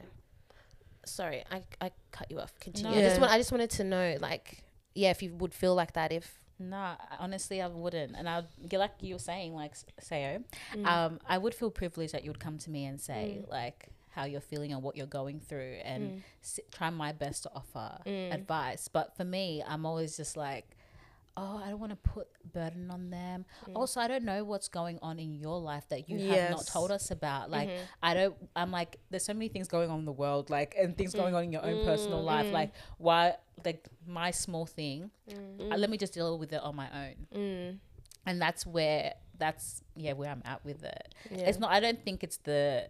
Sorry, 1.05 1.45
I, 1.51 1.63
I 1.81 1.91
cut 2.11 2.31
you 2.31 2.41
off. 2.41 2.53
Continue. 2.61 2.91
No. 2.91 2.99
I 2.99 3.03
just 3.09 3.21
want 3.21 3.33
I 3.33 3.39
just 3.39 3.53
wanted 3.53 3.71
to 3.71 3.85
know, 3.85 4.17
like, 4.21 4.65
yeah, 4.95 5.11
if 5.11 5.23
you 5.23 5.33
would 5.35 5.55
feel 5.55 5.75
like 5.75 5.93
that 5.93 6.11
if 6.13 6.41
No, 6.59 6.95
honestly, 7.21 7.63
I 7.63 7.69
wouldn't. 7.69 8.17
And 8.17 8.29
I'd 8.29 8.47
get 8.69 8.79
like 8.81 8.93
you 9.01 9.15
were 9.15 9.19
saying, 9.21 9.55
like 9.55 9.75
Sayo, 10.03 10.43
Mm. 10.75 10.87
um, 10.87 11.21
I 11.29 11.39
would 11.39 11.55
feel 11.55 11.71
privileged 11.71 12.13
that 12.15 12.25
you 12.25 12.31
would 12.31 12.41
come 12.41 12.59
to 12.59 12.71
me 12.71 12.87
and 12.87 13.01
say 13.01 13.45
like 13.49 13.89
how 14.11 14.25
you're 14.25 14.41
feeling 14.41 14.73
and 14.73 14.83
what 14.83 14.97
you're 14.97 15.07
going 15.07 15.39
through, 15.41 15.79
and 15.85 16.03
Mm. 16.11 16.23
s- 16.43 16.61
try 16.73 16.91
my 16.91 17.13
best 17.13 17.43
to 17.45 17.51
offer 17.55 17.99
advice. 18.07 18.89
But 18.89 19.17
for 19.17 19.25
me, 19.25 19.63
I'm 19.67 19.87
always 19.87 20.17
just 20.17 20.37
like. 20.37 20.76
Oh, 21.39 21.61
I 21.63 21.69
don't 21.69 21.81
want 21.81 21.93
to 21.93 21.97
put 21.97 22.29
burden 22.53 22.91
on 22.91 23.11
them. 23.11 23.45
Mm. 23.69 23.77
Also, 23.77 24.01
I 24.01 24.09
don't 24.09 24.25
know 24.25 24.43
what's 24.45 24.69
going 24.69 24.99
on 25.03 25.19
in 25.19 25.35
your 25.35 25.59
life 25.61 25.87
that 25.91 26.09
you 26.09 26.19
have 26.19 26.51
not 26.51 26.67
told 26.67 26.91
us 26.91 27.11
about. 27.11 27.51
Like, 27.51 27.69
Mm-hmm. 27.69 27.85
I 28.03 28.15
don't. 28.15 28.35
I'm 28.55 28.71
like, 28.71 28.97
there's 29.11 29.25
so 29.25 29.35
many 29.35 29.49
things 29.49 29.69
going 29.69 29.91
on 29.91 29.99
in 30.01 30.05
the 30.07 30.13
world, 30.13 30.49
like, 30.49 30.75
and 30.81 30.97
things 30.97 31.13
going 31.15 31.35
on 31.35 31.45
in 31.45 31.53
your 31.53 31.65
own 31.65 31.85
personal 31.85 32.21
Mm. 32.23 32.25
life. 32.25 32.53
Like, 32.53 32.73
why? 32.99 33.35
Like, 33.65 33.87
my 34.07 34.31
small 34.31 34.65
thing. 34.67 35.11
Mm. 35.31 35.73
uh, 35.73 35.77
let 35.77 35.91
me 35.91 35.99
just 35.99 36.15
deal 36.15 36.39
with 36.39 36.53
it 36.53 36.63
on 36.63 36.75
my 36.77 36.89
own 37.05 37.27
and 38.25 38.41
that's 38.41 38.67
where 38.67 39.15
that's 39.39 39.83
yeah 39.95 40.13
where 40.15 40.31
i'm 40.31 40.43
at 40.45 40.65
with 40.65 40.83
it 40.83 41.15
it's 41.31 41.59
not 41.59 41.71
i 41.71 41.79
don't 41.81 42.03
think 42.05 42.25
it's 42.25 42.39
the 42.39 42.87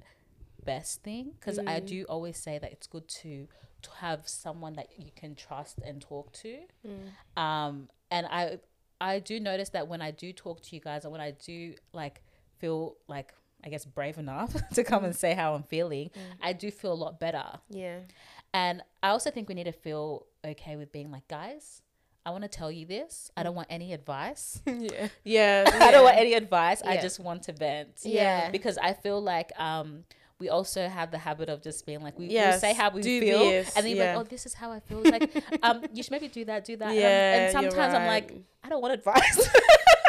best 0.65 1.03
thing 1.03 1.33
because 1.39 1.59
i 1.59 1.81
Mm. 1.81 1.87
do 1.87 2.05
always 2.09 2.37
say 2.39 2.59
that 2.59 2.71
it's 2.73 2.87
good 2.87 3.07
to 3.23 3.47
to 3.83 3.91
have 4.01 4.27
someone 4.29 4.75
that 4.75 4.89
you 4.99 5.11
can 5.15 5.35
trust 5.35 5.79
and 5.85 6.01
talk 6.01 6.33
to 6.33 6.59
Mm. 6.87 7.41
um 7.43 7.89
and 8.11 8.27
i 8.27 8.59
i 9.01 9.19
do 9.19 9.39
notice 9.41 9.71
that 9.71 9.89
when 9.89 10.01
i 10.01 10.11
do 10.11 10.33
talk 10.33 10.61
to 10.63 10.75
you 10.75 10.81
guys 10.81 11.05
and 11.05 11.13
when 11.13 11.21
i 11.21 11.31
do 11.45 11.75
like 11.93 12.23
feel 12.59 12.97
like 13.09 13.33
i 13.65 13.69
guess 13.69 13.85
brave 13.85 14.19
enough 14.19 14.55
to 14.75 14.83
come 14.85 15.03
Mm. 15.03 15.07
and 15.07 15.17
say 15.17 15.35
how 15.35 15.55
i'm 15.55 15.63
feeling 15.65 16.11
i 16.43 16.53
do 16.53 16.71
feel 16.71 16.93
a 16.93 16.95
lot 16.95 17.19
better 17.21 17.45
yeah. 17.71 17.99
and 18.55 18.83
I 19.03 19.11
also 19.11 19.31
think 19.31 19.49
we 19.49 19.55
need 19.55 19.65
to 19.65 19.73
feel 19.73 20.27
okay 20.45 20.75
with 20.77 20.91
being 20.91 21.13
like, 21.13 21.29
guys, 21.29 21.83
I 22.25 22.31
want 22.31 22.43
to 22.43 22.49
tell 22.49 22.73
you 22.73 22.87
this. 22.87 23.31
I 23.37 23.45
don't 23.45 23.55
want 23.55 23.69
any 23.71 23.93
advice. 23.93 24.61
yeah. 24.67 25.09
Yeah. 25.23 25.65
I 25.81 25.91
don't 25.93 26.03
want 26.03 26.17
any 26.17 26.35
advice. 26.35 26.83
I 26.83 26.97
just 26.97 27.21
want 27.21 27.45
to 27.45 27.53
vent. 27.53 28.01
Yeah. 28.03 28.51
Because 28.51 28.79
I 28.79 28.95
feel 28.95 29.21
like 29.23 29.53
um 29.61 30.03
we 30.39 30.49
also 30.51 30.87
have 30.89 31.11
the 31.11 31.19
habit 31.19 31.49
of 31.49 31.63
just 31.63 31.87
being 31.87 32.01
like 32.03 32.19
we 32.19 32.27
will 32.27 32.33
Yes, 32.33 32.61
say 32.61 32.75
how 32.75 32.91
we 32.91 33.03
feel 33.03 33.39
this, 33.39 33.75
and 33.77 33.85
then 33.87 33.97
you're 33.97 34.05
yeah. 34.05 34.17
like, 34.17 34.27
oh, 34.27 34.29
this 34.29 34.45
is 34.47 34.53
how 34.55 34.71
I 34.71 34.81
feel. 34.81 35.01
It's 35.05 35.11
like, 35.11 35.45
um, 35.63 35.85
you 35.95 36.03
should 36.03 36.13
maybe 36.13 36.29
do 36.29 36.45
that, 36.45 36.65
do 36.65 36.77
that. 36.77 36.89
And 36.89 36.99
I'm- 36.99 37.01
Yeah, 37.01 37.35
and 37.35 37.53
you're 37.63 37.71
sometimes 37.71 37.95
I'm 37.95 38.07
like. 38.07 38.33
I 38.65 38.69
don't 38.69 38.83
want 38.83 38.95
advice. 38.95 39.49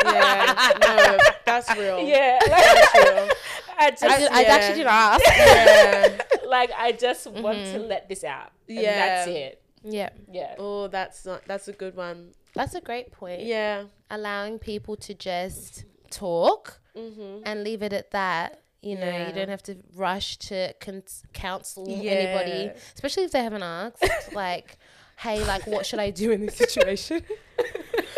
Yeah. 0.03 0.73
No, 0.81 1.17
that's 1.45 1.75
real. 1.77 1.99
yeah. 2.07 2.39
That's 2.47 2.95
real. 3.09 3.29
I 3.77 3.89
just 3.91 4.03
I, 4.03 4.17
did, 4.19 4.31
I 4.31 4.43
actually 4.43 4.77
did 4.77 4.87
ask. 4.87 5.25
Yeah. 5.25 6.21
like 6.47 6.71
I 6.77 6.91
just 6.93 7.27
want 7.27 7.57
to 7.73 7.79
let 7.79 8.07
this 8.07 8.23
out. 8.23 8.51
And 8.69 8.77
Yeah. 8.79 9.05
that's 9.15 9.27
it. 9.27 9.61
yeah. 9.83 10.09
Yeah. 10.31 10.55
Oh, 10.59 10.87
that's 10.87 11.25
not. 11.25 11.43
That's 11.45 11.67
a 11.67 11.73
good 11.73 11.95
one. 11.95 12.31
That's 12.53 12.73
a 12.75 12.81
great 12.81 13.11
point. 13.11 13.41
Yeah. 13.43 13.85
Allowing 14.09 14.59
people 14.59 14.95
to 14.97 15.13
just 15.13 15.83
talk 16.09 16.79
Mm-hmm. 16.95 17.41
and 17.45 17.63
leave 17.63 17.83
it 17.83 17.93
at 17.93 18.09
that. 18.11 18.61
You 18.87 18.97
know, 18.97 19.05
Yeah. 19.05 19.27
you 19.27 19.33
don't 19.33 19.49
have 19.49 19.63
to 19.63 19.75
rush 19.95 20.37
to 20.49 20.73
cons- 20.79 21.23
counsel 21.33 21.85
Yeah. 21.89 22.11
anybody, 22.11 22.71
especially 22.95 23.23
if 23.23 23.31
they 23.31 23.43
haven't 23.43 23.63
asked. 23.63 24.03
like, 24.33 24.77
hey, 25.17 25.43
like, 25.45 25.67
what 25.67 25.85
should 25.85 25.99
I 25.99 26.09
do 26.09 26.31
in 26.31 26.45
this 26.45 26.55
situation? 26.55 27.21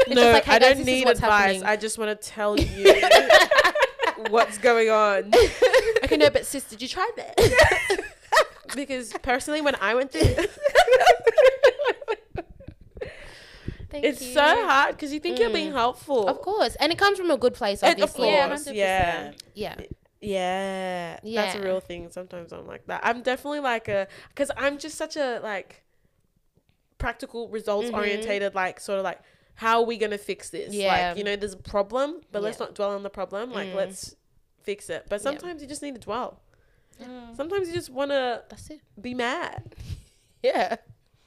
It's 0.08 0.16
No, 0.16 0.32
like, 0.32 0.44
hey, 0.46 0.56
I 0.56 0.60
guys, 0.60 0.76
don't 0.78 0.86
need 0.86 1.08
advice. 1.08 1.20
happening. 1.32 1.64
I 1.64 1.76
just 1.76 1.98
want 1.98 2.10
to 2.20 2.28
tell 2.30 2.60
you 2.60 2.94
what's 4.30 4.58
going 4.58 4.90
on. 4.90 5.32
Okay, 6.04 6.18
no, 6.18 6.30
but 6.32 6.46
sis, 6.46 6.64
did 6.64 6.82
you 6.82 6.88
try 6.88 7.08
that? 7.18 7.36
because 8.76 9.14
personally, 9.22 9.62
when 9.62 9.76
I 9.80 9.94
went 9.96 10.12
through, 10.12 10.46
Thank 13.92 14.06
it's 14.06 14.22
you. 14.22 14.34
so 14.34 14.42
hard 14.42 14.96
because 14.96 15.12
you 15.14 15.20
think 15.20 15.40
you're 15.40 15.50
being 15.52 15.72
mm. 15.72 15.74
helpful. 15.74 16.28
Of 16.28 16.42
course, 16.42 16.76
and 16.80 16.92
it 16.92 16.98
comes 16.98 17.18
from 17.20 17.30
a 17.32 17.38
good 17.38 17.54
place, 17.54 17.82
And 17.84 17.98
of 18.00 18.10
obviously. 18.10 18.30
course, 18.34 18.68
Yeah, 18.72 19.32
yeah. 19.56 19.76
100%. 19.76 19.88
Yeah. 20.22 21.20
Yeah, 21.24 21.42
that's 21.46 21.56
a 21.56 21.62
real 21.62 21.80
thing. 21.80 22.10
Sometimes 22.10 22.52
I'm 22.52 22.68
like 22.68 22.86
that. 22.88 23.02
I'm 23.04 23.22
definitely 23.22 23.62
like 23.62 23.88
a 23.88 24.08
because 24.30 24.52
I'm 24.58 24.78
just 24.78 24.98
such 24.98 25.16
a 25.16 25.40
like 25.42 25.84
practical 26.98 27.48
results 27.50 27.88
Mm-hmm. 27.88 27.98
orientated 27.98 28.56
like 28.56 28.80
sort 28.80 29.00
of 29.00 29.04
like 29.06 29.22
how 29.56 29.80
are 29.82 29.86
we 29.86 29.98
gonna 29.98 30.18
fix 30.18 30.50
this? 30.50 30.74
Yeah. 30.74 30.88
Like 31.12 31.18
you 31.18 31.24
know, 31.24 31.36
there's 31.36 31.54
a 31.54 31.58
problem, 31.58 32.22
but 32.32 32.42
let's 32.42 32.60
not 32.60 32.76
dwell 32.76 32.92
on 32.92 33.04
the 33.04 33.10
problem. 33.10 33.52
Like 33.52 33.70
Mm. 33.72 33.76
let's 33.76 34.16
fix 34.62 34.90
it. 34.90 35.06
But 35.10 35.16
Yeah. 35.22 35.24
sometimes 35.32 35.62
you 35.62 35.68
just 35.68 35.82
need 35.82 35.96
to 35.96 36.02
dwell. 36.02 36.42
Sometimes 37.36 37.68
you 37.70 37.74
just 37.74 37.90
want 37.90 38.12
to 38.12 38.44
That's 38.50 38.70
it. 38.72 38.82
be 39.00 39.14
mad, 39.14 39.74
Yeah. 40.44 40.76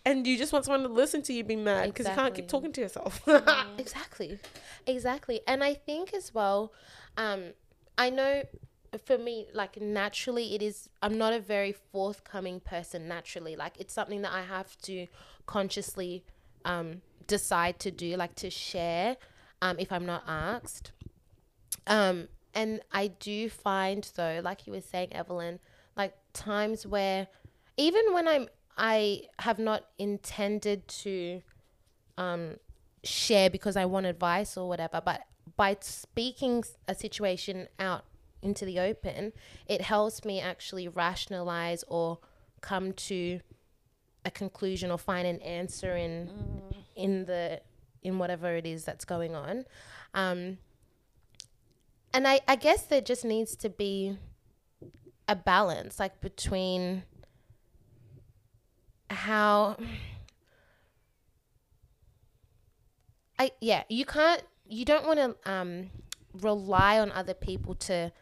and 0.04 0.26
you 0.26 0.36
just 0.36 0.52
want 0.52 0.66
someone 0.66 0.82
to 0.82 0.88
listen 0.92 1.22
to 1.22 1.32
you 1.32 1.44
be 1.44 1.56
mad 1.56 1.88
because 1.88 2.06
you 2.06 2.12
can't 2.14 2.34
keep 2.34 2.46
talking 2.48 2.72
to 2.72 2.80
yourself. 2.82 3.26
Exactly. 3.78 4.38
Exactly. 4.86 5.40
And 5.46 5.64
I 5.64 5.72
think 5.72 6.12
as 6.12 6.34
well, 6.34 6.74
um, 7.16 7.52
I 7.96 8.10
know 8.10 8.42
for 8.98 9.18
me, 9.18 9.46
like 9.54 9.80
naturally, 9.80 10.54
it 10.54 10.62
is, 10.62 10.88
I'm 11.02 11.16
not 11.16 11.32
a 11.32 11.40
very 11.40 11.72
forthcoming 11.72 12.60
person 12.60 13.08
naturally. 13.08 13.56
Like 13.56 13.78
it's 13.78 13.94
something 13.94 14.22
that 14.22 14.32
I 14.32 14.42
have 14.42 14.76
to 14.82 15.06
consciously 15.46 16.24
um, 16.64 17.00
decide 17.26 17.78
to 17.80 17.90
do, 17.90 18.16
like 18.16 18.34
to 18.36 18.50
share 18.50 19.16
um, 19.62 19.76
if 19.78 19.90
I'm 19.92 20.04
not 20.04 20.24
asked. 20.26 20.92
Um, 21.86 22.28
and 22.54 22.80
I 22.92 23.08
do 23.08 23.48
find 23.48 24.10
though, 24.14 24.40
like 24.44 24.66
you 24.66 24.72
were 24.72 24.80
saying, 24.80 25.12
Evelyn, 25.12 25.58
like 25.96 26.14
times 26.34 26.86
where 26.86 27.28
even 27.76 28.12
when 28.12 28.28
I'm, 28.28 28.48
I 28.76 29.22
have 29.38 29.58
not 29.58 29.84
intended 29.98 30.86
to 30.88 31.42
um, 32.18 32.56
share 33.04 33.48
because 33.48 33.76
I 33.76 33.86
want 33.86 34.06
advice 34.06 34.56
or 34.56 34.68
whatever, 34.68 35.00
but 35.04 35.22
by 35.56 35.76
speaking 35.80 36.64
a 36.88 36.94
situation 36.94 37.68
out 37.78 38.04
into 38.42 38.64
the 38.64 38.78
open, 38.78 39.32
it 39.66 39.82
helps 39.82 40.24
me 40.24 40.40
actually 40.40 40.88
rationalize 40.88 41.84
or 41.88 42.18
come 42.60 42.92
to 42.92 43.40
a 44.24 44.30
conclusion 44.30 44.90
or 44.90 44.98
find 44.98 45.26
an 45.26 45.40
answer 45.40 45.96
in 45.96 46.30
in 46.94 47.24
the 47.24 47.60
in 48.02 48.18
whatever 48.18 48.56
it 48.56 48.66
is 48.66 48.84
that's 48.84 49.04
going 49.04 49.34
on. 49.34 49.64
Um, 50.14 50.58
and 52.12 52.28
I, 52.28 52.40
I 52.46 52.56
guess 52.56 52.82
there 52.82 53.00
just 53.00 53.24
needs 53.24 53.56
to 53.56 53.70
be 53.70 54.18
a 55.28 55.36
balance 55.36 55.98
like 55.98 56.20
between 56.20 57.04
how 59.08 59.76
I 63.38 63.52
yeah, 63.60 63.84
you 63.88 64.04
can't 64.04 64.42
you 64.66 64.84
don't 64.84 65.06
want 65.06 65.18
to 65.18 65.50
um 65.50 65.90
rely 66.34 66.98
on 66.98 67.12
other 67.12 67.34
people 67.34 67.74
to 67.74 68.12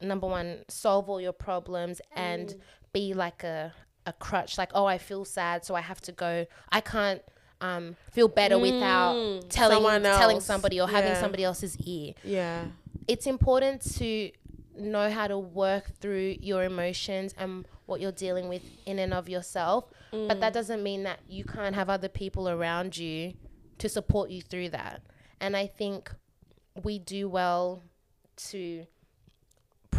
number 0.00 0.26
one 0.26 0.64
solve 0.68 1.08
all 1.08 1.20
your 1.20 1.32
problems 1.32 2.00
and 2.14 2.54
be 2.92 3.14
like 3.14 3.42
a 3.44 3.72
a 4.06 4.12
crutch 4.12 4.58
like 4.58 4.70
oh 4.74 4.84
I 4.86 4.98
feel 4.98 5.24
sad 5.24 5.64
so 5.64 5.74
I 5.74 5.80
have 5.80 6.00
to 6.02 6.12
go 6.12 6.46
I 6.70 6.80
can't 6.80 7.22
um 7.60 7.96
feel 8.10 8.28
better 8.28 8.58
without 8.58 9.14
Mm, 9.14 9.46
telling 9.48 9.76
someone 9.76 10.02
telling 10.02 10.40
somebody 10.40 10.80
or 10.80 10.88
having 10.88 11.12
Yeah. 11.12 11.20
somebody 11.20 11.44
else's 11.44 11.76
ear 11.86 12.12
Yeah. 12.22 12.64
it's 13.08 13.26
important 13.26 13.80
to 13.98 14.30
know 14.76 15.08
how 15.08 15.26
to 15.28 15.38
work 15.38 15.92
through 16.00 16.36
your 16.40 16.64
emotions 16.64 17.32
and 17.38 17.66
what 17.86 18.00
you're 18.00 18.12
dealing 18.12 18.48
with 18.48 18.62
in 18.86 18.98
and 18.98 19.14
of 19.14 19.28
yourself. 19.28 19.84
But 20.10 20.40
that 20.40 20.52
doesn't 20.52 20.82
mean 20.82 21.04
that 21.04 21.20
you 21.28 21.44
can't 21.44 21.74
have 21.76 21.88
other 21.88 22.08
people 22.08 22.48
around 22.48 22.96
you 22.96 23.34
to 23.78 23.88
support 23.88 24.30
you 24.30 24.42
through 24.42 24.70
that. 24.70 25.02
And 25.40 25.56
I 25.56 25.66
think 25.68 26.10
we 26.82 26.98
do 26.98 27.28
well 27.28 27.82
to 28.50 28.86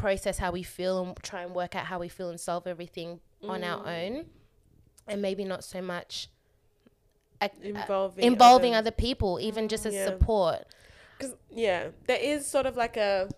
process 0.06 0.38
how 0.38 0.52
we 0.52 0.62
feel 0.64 0.96
and 1.04 1.18
try 1.24 1.42
and 1.46 1.54
work 1.56 1.74
out 1.76 1.86
how 1.92 1.98
we 2.00 2.10
feel 2.18 2.30
and 2.30 2.40
solve 2.40 2.68
everything 2.68 3.20
on 3.54 3.64
our 3.64 3.82
own. 3.98 4.14
And 5.08 5.22
maybe 5.22 5.44
not 5.54 5.64
so 5.64 5.82
much 5.82 6.30
uh, 7.42 7.50
Involving 7.62 8.24
involving 8.34 8.74
other- 8.76 8.90
other 8.90 8.96
people, 9.08 9.40
even 9.40 9.68
just 9.68 9.86
as 9.86 9.94
Yeah. 9.94 10.06
support. 10.06 10.60
Because 11.18 11.34
yeah, 11.50 11.82
there 12.08 12.20
is 12.34 12.46
sort 12.56 12.66
of 12.66 12.76
like 12.78 12.98
a. 12.98 13.30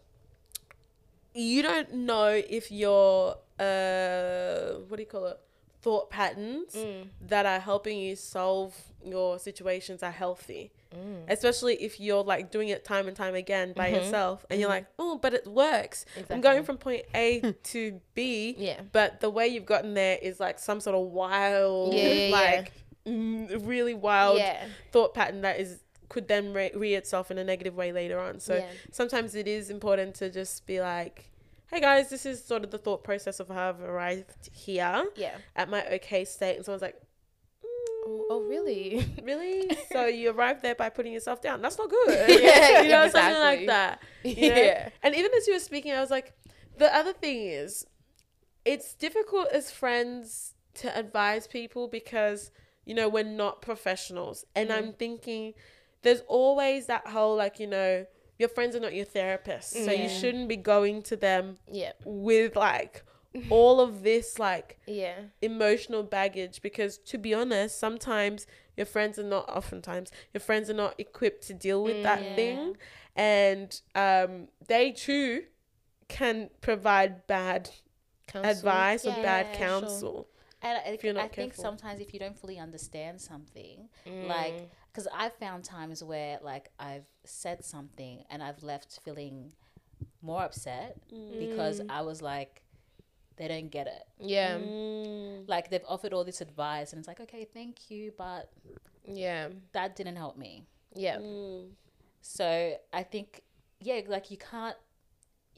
You 1.34 1.62
don't 1.62 1.94
know 1.94 2.30
if 2.58 2.72
your 2.72 3.38
uh, 3.60 4.80
what 4.88 4.98
do 4.98 5.04
you 5.04 5.12
call 5.16 5.26
it? 5.34 5.40
Thought 5.82 6.10
patterns 6.10 6.74
Mm. 6.76 7.10
that 7.32 7.46
are 7.46 7.60
helping 7.60 7.98
you 8.00 8.16
solve 8.16 8.74
your 9.06 9.40
situations 9.40 10.02
are 10.04 10.12
healthy. 10.24 10.72
Mm. 10.96 11.24
Especially 11.30 11.76
if 11.76 12.00
you're 12.00 12.24
like 12.24 12.52
doing 12.52 12.70
it 12.70 12.86
time 12.86 13.08
and 13.08 13.16
time 13.16 13.36
again 13.36 13.74
by 13.74 13.88
yourself, 13.90 14.46
and 14.50 14.60
you're 14.60 14.70
Mhm. 14.70 14.74
like, 14.74 14.86
oh, 15.00 15.18
but 15.18 15.34
it 15.34 15.46
works. 15.48 16.06
I'm 16.30 16.42
going 16.42 16.64
from 16.64 16.78
point 16.78 17.04
A 17.14 17.42
to 17.64 18.00
B, 18.14 18.56
Yeah. 18.58 18.82
but 18.92 19.20
the 19.20 19.30
way 19.30 19.48
you've 19.48 19.66
gotten 19.66 19.94
there 19.94 20.18
is 20.22 20.40
like 20.40 20.60
some 20.60 20.80
sort 20.80 20.96
of 20.96 21.08
wild, 21.08 21.94
Yeah, 21.94 22.08
yeah, 22.08 22.28
yeah. 22.28 22.36
like 22.36 22.72
mm, 23.06 23.68
really 23.68 23.94
wild 23.94 24.38
yeah. 24.40 24.66
thought 24.92 25.14
pattern 25.14 25.42
that 25.42 25.60
is 25.60 25.82
could 26.10 26.28
then 26.30 26.54
re- 26.54 26.72
re 26.74 26.94
itself 26.96 27.30
in 27.32 27.38
a 27.38 27.44
negative 27.44 27.76
way 27.76 27.92
later 27.92 28.18
on. 28.20 28.40
So 28.40 28.56
yeah. 28.56 28.68
sometimes 28.92 29.36
it 29.36 29.46
is 29.48 29.70
important 29.70 30.16
to 30.16 30.30
just 30.30 30.66
be 30.66 30.80
like, 30.80 31.30
hey 31.70 31.82
guys, 31.82 32.10
this 32.10 32.26
is 32.26 32.42
sort 32.42 32.64
of 32.64 32.72
the 32.72 32.78
thought 32.78 33.04
process 33.04 33.42
of 33.42 33.50
how 33.50 33.68
I've 33.70 33.82
arrived 33.82 34.50
here 34.54 35.06
Yeah. 35.18 35.36
at 35.54 35.70
my 35.70 35.86
okay 35.96 36.24
state. 36.24 36.56
And 36.56 36.64
someone's 36.64 36.82
like, 36.82 36.96
Oh, 38.10 38.26
oh, 38.30 38.47
really? 38.68 39.06
really? 39.24 39.78
so 39.92 40.06
you 40.06 40.32
arrived 40.32 40.62
there 40.62 40.76
by 40.76 40.90
putting 40.90 41.14
yourself 41.14 41.42
down. 41.42 41.62
That's 41.62 41.78
not 41.78 41.90
good. 41.90 42.30
Yeah, 42.42 42.82
you 42.82 42.90
know, 42.90 43.10
something 43.10 43.40
like 43.40 43.68
that. 43.68 44.02
you 44.24 44.36
know? 44.50 44.56
Yeah. 44.56 44.90
And 45.04 45.16
even 45.16 45.32
as 45.36 45.48
you 45.48 45.54
were 45.54 45.60
speaking, 45.60 45.94
I 45.94 46.00
was 46.00 46.12
like, 46.12 46.34
the 46.78 46.94
other 46.96 47.14
thing 47.14 47.44
is, 47.44 47.86
it's 48.66 48.94
difficult 48.94 49.48
as 49.54 49.72
friends 49.72 50.54
to 50.76 50.98
advise 50.98 51.48
people 51.48 51.88
because, 51.88 52.52
you 52.86 52.94
know, 52.94 53.10
we're 53.10 53.24
not 53.24 53.62
professionals. 53.62 54.46
And 54.56 54.72
I'm 54.72 54.88
mm. 54.88 55.00
thinking 55.00 55.54
there's 56.04 56.22
always 56.28 56.86
that 56.88 57.08
whole, 57.08 57.36
like, 57.36 57.60
you 57.60 57.68
know, 57.68 58.06
your 58.38 58.50
friends 58.50 58.76
are 58.76 58.80
not 58.80 58.94
your 58.94 59.06
therapists. 59.06 59.86
So 59.86 59.92
you 59.92 60.10
shouldn't 60.10 60.48
be 60.48 60.58
going 60.58 61.02
to 61.04 61.16
them 61.16 61.58
Yeah. 61.72 61.94
with, 62.06 62.56
like, 62.56 63.04
all 63.50 63.80
of 63.80 64.04
this, 64.04 64.40
like, 64.40 64.80
Yeah. 64.88 65.16
emotional 65.42 66.04
baggage 66.04 66.62
because 66.64 66.98
to 66.98 67.16
be 67.18 67.32
honest 67.32 67.80
sometimes 67.80 68.48
your 68.76 68.88
friends 68.88 69.20
are 69.20 69.24
not 69.24 69.48
oftentimes 69.48 70.12
your 70.34 70.42
friends 70.42 70.68
are 70.68 70.74
not 70.74 70.96
equipped 70.98 71.46
to 71.46 71.54
deal 71.54 71.84
with 71.84 72.02
that 72.02 72.24
Yeah. 72.26 72.36
thing 72.36 72.76
and 73.16 73.82
um 73.94 74.48
they 74.68 74.92
too 74.92 75.44
can 76.08 76.50
provide 76.62 77.28
bad 77.28 77.70
Counsel. 78.28 78.52
advice 78.58 79.06
or 79.06 79.12
bad 79.12 79.46
Yeah, 79.46 79.52
sure. 79.54 79.70
counsel 79.70 80.28
And 80.62 80.78
I, 80.84 80.90
If 80.90 81.04
you're 81.04 81.14
not 81.14 81.26
I 81.26 81.28
think 81.28 81.54
sometimes 81.54 82.02
if 82.02 82.14
you 82.14 82.20
don't 82.20 82.38
fully 82.38 82.58
understand 82.58 83.22
something, 83.22 83.90
Mm. 84.08 84.28
like, 84.28 84.70
because 84.92 85.08
I've 85.14 85.34
found 85.36 85.64
times 85.64 86.04
where 86.04 86.40
like 86.42 86.70
I've 86.80 87.06
said 87.26 87.64
something 87.64 88.24
and 88.30 88.42
I've 88.42 88.64
left 88.64 89.00
feeling 89.06 89.52
more 90.22 90.44
upset 90.44 90.98
because 91.40 91.80
Mm. 91.80 91.90
I 91.90 92.02
was 92.02 92.22
like, 92.22 92.64
they 93.38 93.48
don't 93.48 93.70
get 93.70 93.88
it. 93.88 94.04
Yeah. 94.20 94.58
Like 95.48 95.70
they've 95.70 95.86
offered 95.88 96.14
all 96.14 96.24
this 96.24 96.42
advice 96.42 96.92
and 96.92 97.00
it's 97.00 97.08
like, 97.08 97.20
okay, 97.22 97.48
thank 97.54 97.90
you, 97.90 98.12
but 98.18 98.52
Yeah. 99.06 99.50
that 99.74 99.96
didn't 99.96 100.16
help 100.16 100.38
me. 100.38 100.64
Yeah. 100.96 101.18
Mm. 101.18 101.70
So 102.22 102.76
I 102.92 103.04
think, 103.04 103.44
yeah, 103.80 104.02
like 104.08 104.32
you 104.32 104.38
can't. 104.38 104.76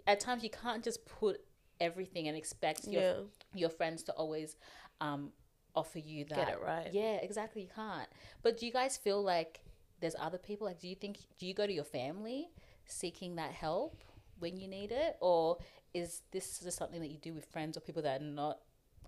At 0.08 0.20
times, 0.20 0.44
you 0.44 0.50
can't 0.50 0.84
just 0.84 1.06
put 1.06 1.42
everything 1.80 2.28
and 2.28 2.36
expect 2.36 2.88
your 2.88 3.02
yeah 3.02 3.14
your 3.54 3.70
friends 3.70 4.04
to 4.04 4.12
always 4.14 4.56
um, 5.02 5.32
offer 5.76 6.00
you 6.00 6.26
that. 6.26 6.36
Get 6.36 6.50
it 6.50 6.60
right. 6.64 6.90
Yeah, 6.92 7.16
exactly. 7.16 7.64
You 7.64 7.70
can't. 7.74 8.08
But 8.42 8.58
do 8.58 8.66
you 8.66 8.72
guys 8.72 8.98
feel 8.98 9.22
like 9.24 9.62
there's 10.00 10.16
other 10.20 10.38
people? 10.38 10.68
Like, 10.68 10.80
do 10.80 10.88
you 10.88 10.96
think 10.96 11.18
do 11.38 11.46
you 11.46 11.54
go 11.54 11.66
to 11.66 11.74
your 11.74 11.84
family 11.84 12.50
seeking 12.86 13.36
that 13.36 13.52
help 13.52 14.04
when 14.40 14.58
you 14.58 14.68
need 14.68 14.92
it, 14.92 15.18
or 15.20 15.58
is 15.94 16.22
this 16.32 16.60
just 16.60 16.78
something 16.78 17.00
that 17.02 17.10
you 17.10 17.18
do 17.18 17.34
with 17.34 17.46
friends 17.46 17.78
or 17.78 17.82
people 17.82 18.02
that 18.04 18.22
are 18.22 18.24
not? 18.24 18.60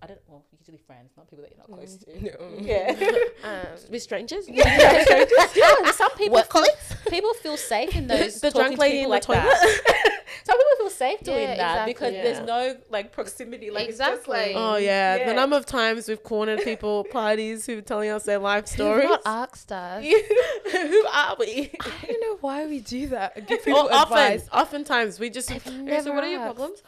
I 0.02 0.06
don't. 0.06 0.20
Well, 0.26 0.44
usually 0.58 0.78
friends, 0.78 1.12
not 1.16 1.28
people 1.30 1.44
that 1.44 1.52
you're 1.52 1.58
not 1.58 1.70
close 1.70 1.96
to. 1.96 2.60
Yeah. 2.60 2.94
Um, 3.44 3.66
with 3.90 4.02
strangers 4.02 4.44
yeah. 4.48 5.04
Some 5.92 6.10
people 6.12 6.34
Work 6.34 6.44
feel, 6.52 6.62
colleagues? 6.62 6.94
people 7.08 7.32
feel 7.34 7.56
safe 7.56 7.94
in 7.96 8.06
those 8.06 8.40
The 8.40 8.50
drunk 8.50 8.78
lady 8.78 8.98
people 9.00 9.04
in 9.04 9.10
like 9.10 9.22
the 9.22 9.26
toilet. 9.34 9.42
that. 9.44 10.22
Some 10.44 10.56
people 10.58 10.76
feel 10.78 10.81
safe 10.92 11.20
doing 11.20 11.38
Yeah, 11.42 11.56
that 11.56 11.88
exactly. 11.88 11.92
because 11.92 12.12
Yeah. 12.14 12.22
there's 12.22 12.46
no 12.46 12.76
like 12.90 13.12
proximity. 13.12 13.70
Like 13.70 13.88
it's 13.88 13.98
just 13.98 14.10
Exactly. 14.20 14.54
like 14.54 14.56
oh 14.56 14.76
yeah. 14.76 15.16
Yeah. 15.16 15.26
the 15.28 15.34
number 15.34 15.56
of 15.56 15.66
times 15.66 16.08
we've 16.08 16.22
cornered 16.22 16.60
people 16.62 17.04
parties 17.10 17.66
who 17.66 17.78
are 17.78 17.82
telling 17.82 18.10
us 18.10 18.24
their 18.24 18.38
life 18.38 18.70
Who've 18.72 19.04
not 19.04 19.22
asked 19.26 19.72
us. 19.72 20.04
who 20.72 21.06
are 21.12 21.36
we 21.38 21.72
I 21.80 22.06
don't 22.06 22.20
know 22.20 22.36
why 22.40 22.66
we 22.66 22.80
do 22.80 23.08
that. 23.08 23.46
Give 23.46 23.58
Or 23.60 23.62
people 23.64 23.88
often, 23.90 24.18
advice. 24.18 24.48
oftentimes 24.52 25.18
we 25.20 25.30
just. 25.30 25.50
Okay, 25.50 25.60
so 26.02 26.12
what 26.12 26.24
are 26.24 26.28
your 26.30 26.40
asked. 26.40 26.56
problems? 26.56 26.82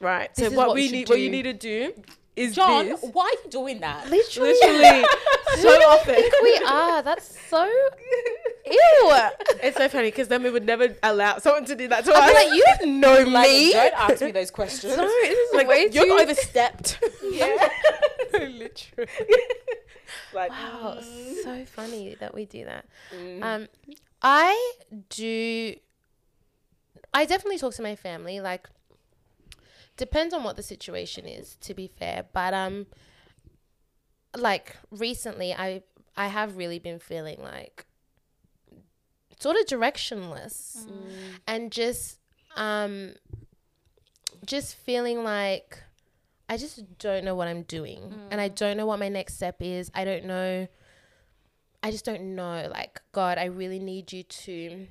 Right. 0.00 0.34
This 0.34 0.48
so 0.50 0.56
what, 0.56 0.68
what 0.68 0.74
we 0.76 0.82
we 0.82 0.86
should 0.86 0.92
need, 0.94 1.08
what 1.08 1.20
you 1.20 1.30
need 1.30 1.42
to 1.42 1.52
do 1.54 1.92
is 2.36 2.54
John, 2.54 2.86
this. 2.86 3.00
why 3.12 3.24
are 3.24 3.44
you 3.44 3.50
doing 3.50 3.80
that? 3.80 4.08
Literally. 4.08 4.52
Literally, 4.52 5.04
so 5.60 5.70
often. 5.70 6.22
we 6.42 6.56
are. 6.68 7.02
That's 7.02 7.36
so 7.48 7.68
ew. 8.70 9.12
It's 9.62 9.76
so 9.76 9.88
funny 9.88 10.08
because 10.08 10.28
then 10.28 10.42
we 10.42 10.50
would 10.50 10.64
never 10.64 10.94
allow 11.02 11.38
someone 11.38 11.64
to 11.66 11.74
do 11.74 11.88
that 11.88 12.04
to 12.04 12.12
I'd 12.12 12.16
us. 12.22 12.28
be 12.28 12.34
like, 12.34 12.54
you 12.56 12.64
didn't 12.78 13.00
know 13.00 13.22
Like, 13.24 13.48
me. 13.48 13.72
don't 13.72 13.94
ask 13.94 14.20
me 14.22 14.30
those 14.32 14.50
questions. 14.50 14.94
Sorry, 14.94 15.08
this 15.28 15.38
is 15.38 15.54
Like, 15.54 15.66
like 15.74 15.94
you're 15.94 16.06
you're 16.06 16.20
overstepped. 16.20 16.98
yeah. 17.30 17.68
Literally. 18.32 19.08
like, 20.34 20.50
Wow, 20.50 20.96
it's 20.98 21.42
so 21.42 21.64
funny 21.66 22.16
that 22.20 22.34
we 22.34 22.44
do 22.46 22.64
that. 22.64 22.86
mm. 23.14 23.42
Um, 23.42 23.68
I 24.22 24.72
do. 25.10 25.74
I 27.14 27.24
definitely 27.24 27.58
talk 27.58 27.74
to 27.74 27.82
my 27.82 27.96
family. 27.96 28.40
Like, 28.40 28.68
depends 29.96 30.34
on 30.34 30.44
what 30.44 30.56
the 30.56 30.62
situation 30.62 31.26
is. 31.26 31.56
To 31.62 31.74
be 31.74 31.88
fair, 31.88 32.26
but 32.32 32.52
um, 32.54 32.86
like 34.36 34.76
recently, 34.90 35.52
I 35.54 35.82
I 36.16 36.26
have 36.28 36.56
really 36.56 36.78
been 36.78 36.98
feeling 36.98 37.40
like 37.42 37.86
sort 39.38 39.56
of 39.56 39.66
directionless, 39.66 40.86
and 41.46 41.70
just 41.72 42.18
um, 42.56 43.14
just 44.44 44.74
feeling 44.76 45.24
like 45.24 45.82
I 46.48 46.56
just 46.56 46.98
don't 46.98 47.24
know 47.24 47.34
what 47.34 47.48
I'm 47.48 47.62
doing, 47.62 48.14
and 48.30 48.40
I 48.40 48.48
don't 48.48 48.76
know 48.76 48.86
what 48.86 48.98
my 48.98 49.08
next 49.08 49.34
step 49.34 49.56
is. 49.60 49.90
I 49.94 50.04
don't 50.04 50.24
know. 50.24 50.66
I 51.82 51.90
just 51.90 52.04
don't 52.04 52.34
know. 52.34 52.68
Like, 52.72 53.00
God, 53.12 53.38
I 53.38 53.44
really 53.44 53.78
need 53.78 54.12
you 54.12 54.24
to 54.24 54.86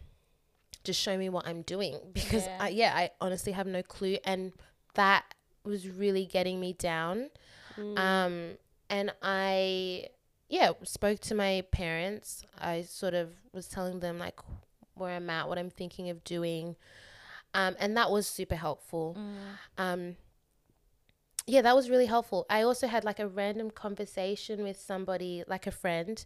just 0.86 1.01
show 1.01 1.17
me 1.17 1.27
what 1.27 1.45
I'm 1.45 1.63
doing 1.63 1.99
because, 2.13 2.45
Yeah. 2.45 2.57
I, 2.62 2.69
yeah, 2.69 2.93
I 2.95 3.10
honestly 3.19 3.51
have 3.51 3.67
no 3.67 3.83
clue. 3.83 4.17
And 4.23 4.53
that 4.93 5.25
was 5.65 5.89
really 5.89 6.25
getting 6.25 6.62
me 6.62 6.71
down. 6.71 7.29
Um, 7.97 8.51
and 8.89 9.12
I, 9.21 10.07
yeah, 10.49 10.71
spoke 10.83 11.19
to 11.19 11.36
my 11.36 11.63
parents. 11.71 12.43
I 12.60 12.83
sort 12.83 13.13
of 13.13 13.33
was 13.53 13.67
telling 13.67 13.99
them, 13.99 14.17
like, 14.19 14.39
where 14.93 15.15
I'm 15.15 15.29
at, 15.29 15.47
what 15.47 15.57
I'm 15.57 15.69
thinking 15.69 16.10
of 16.10 16.23
doing. 16.23 16.75
Um, 17.53 17.75
and 17.79 17.95
that 17.97 18.12
was 18.12 18.27
super 18.27 18.55
helpful. 18.55 19.17
Um, 19.77 20.15
yeah, 21.45 21.62
that 21.62 21.75
was 21.75 21.89
really 21.89 22.05
helpful. 22.05 22.45
I 22.49 22.62
also 22.62 22.88
had 22.88 23.05
like 23.05 23.19
a 23.19 23.27
random 23.27 23.71
conversation 23.71 24.63
with 24.63 24.79
somebody, 24.79 25.43
like 25.47 25.65
a 25.65 25.71
friend, 25.71 26.23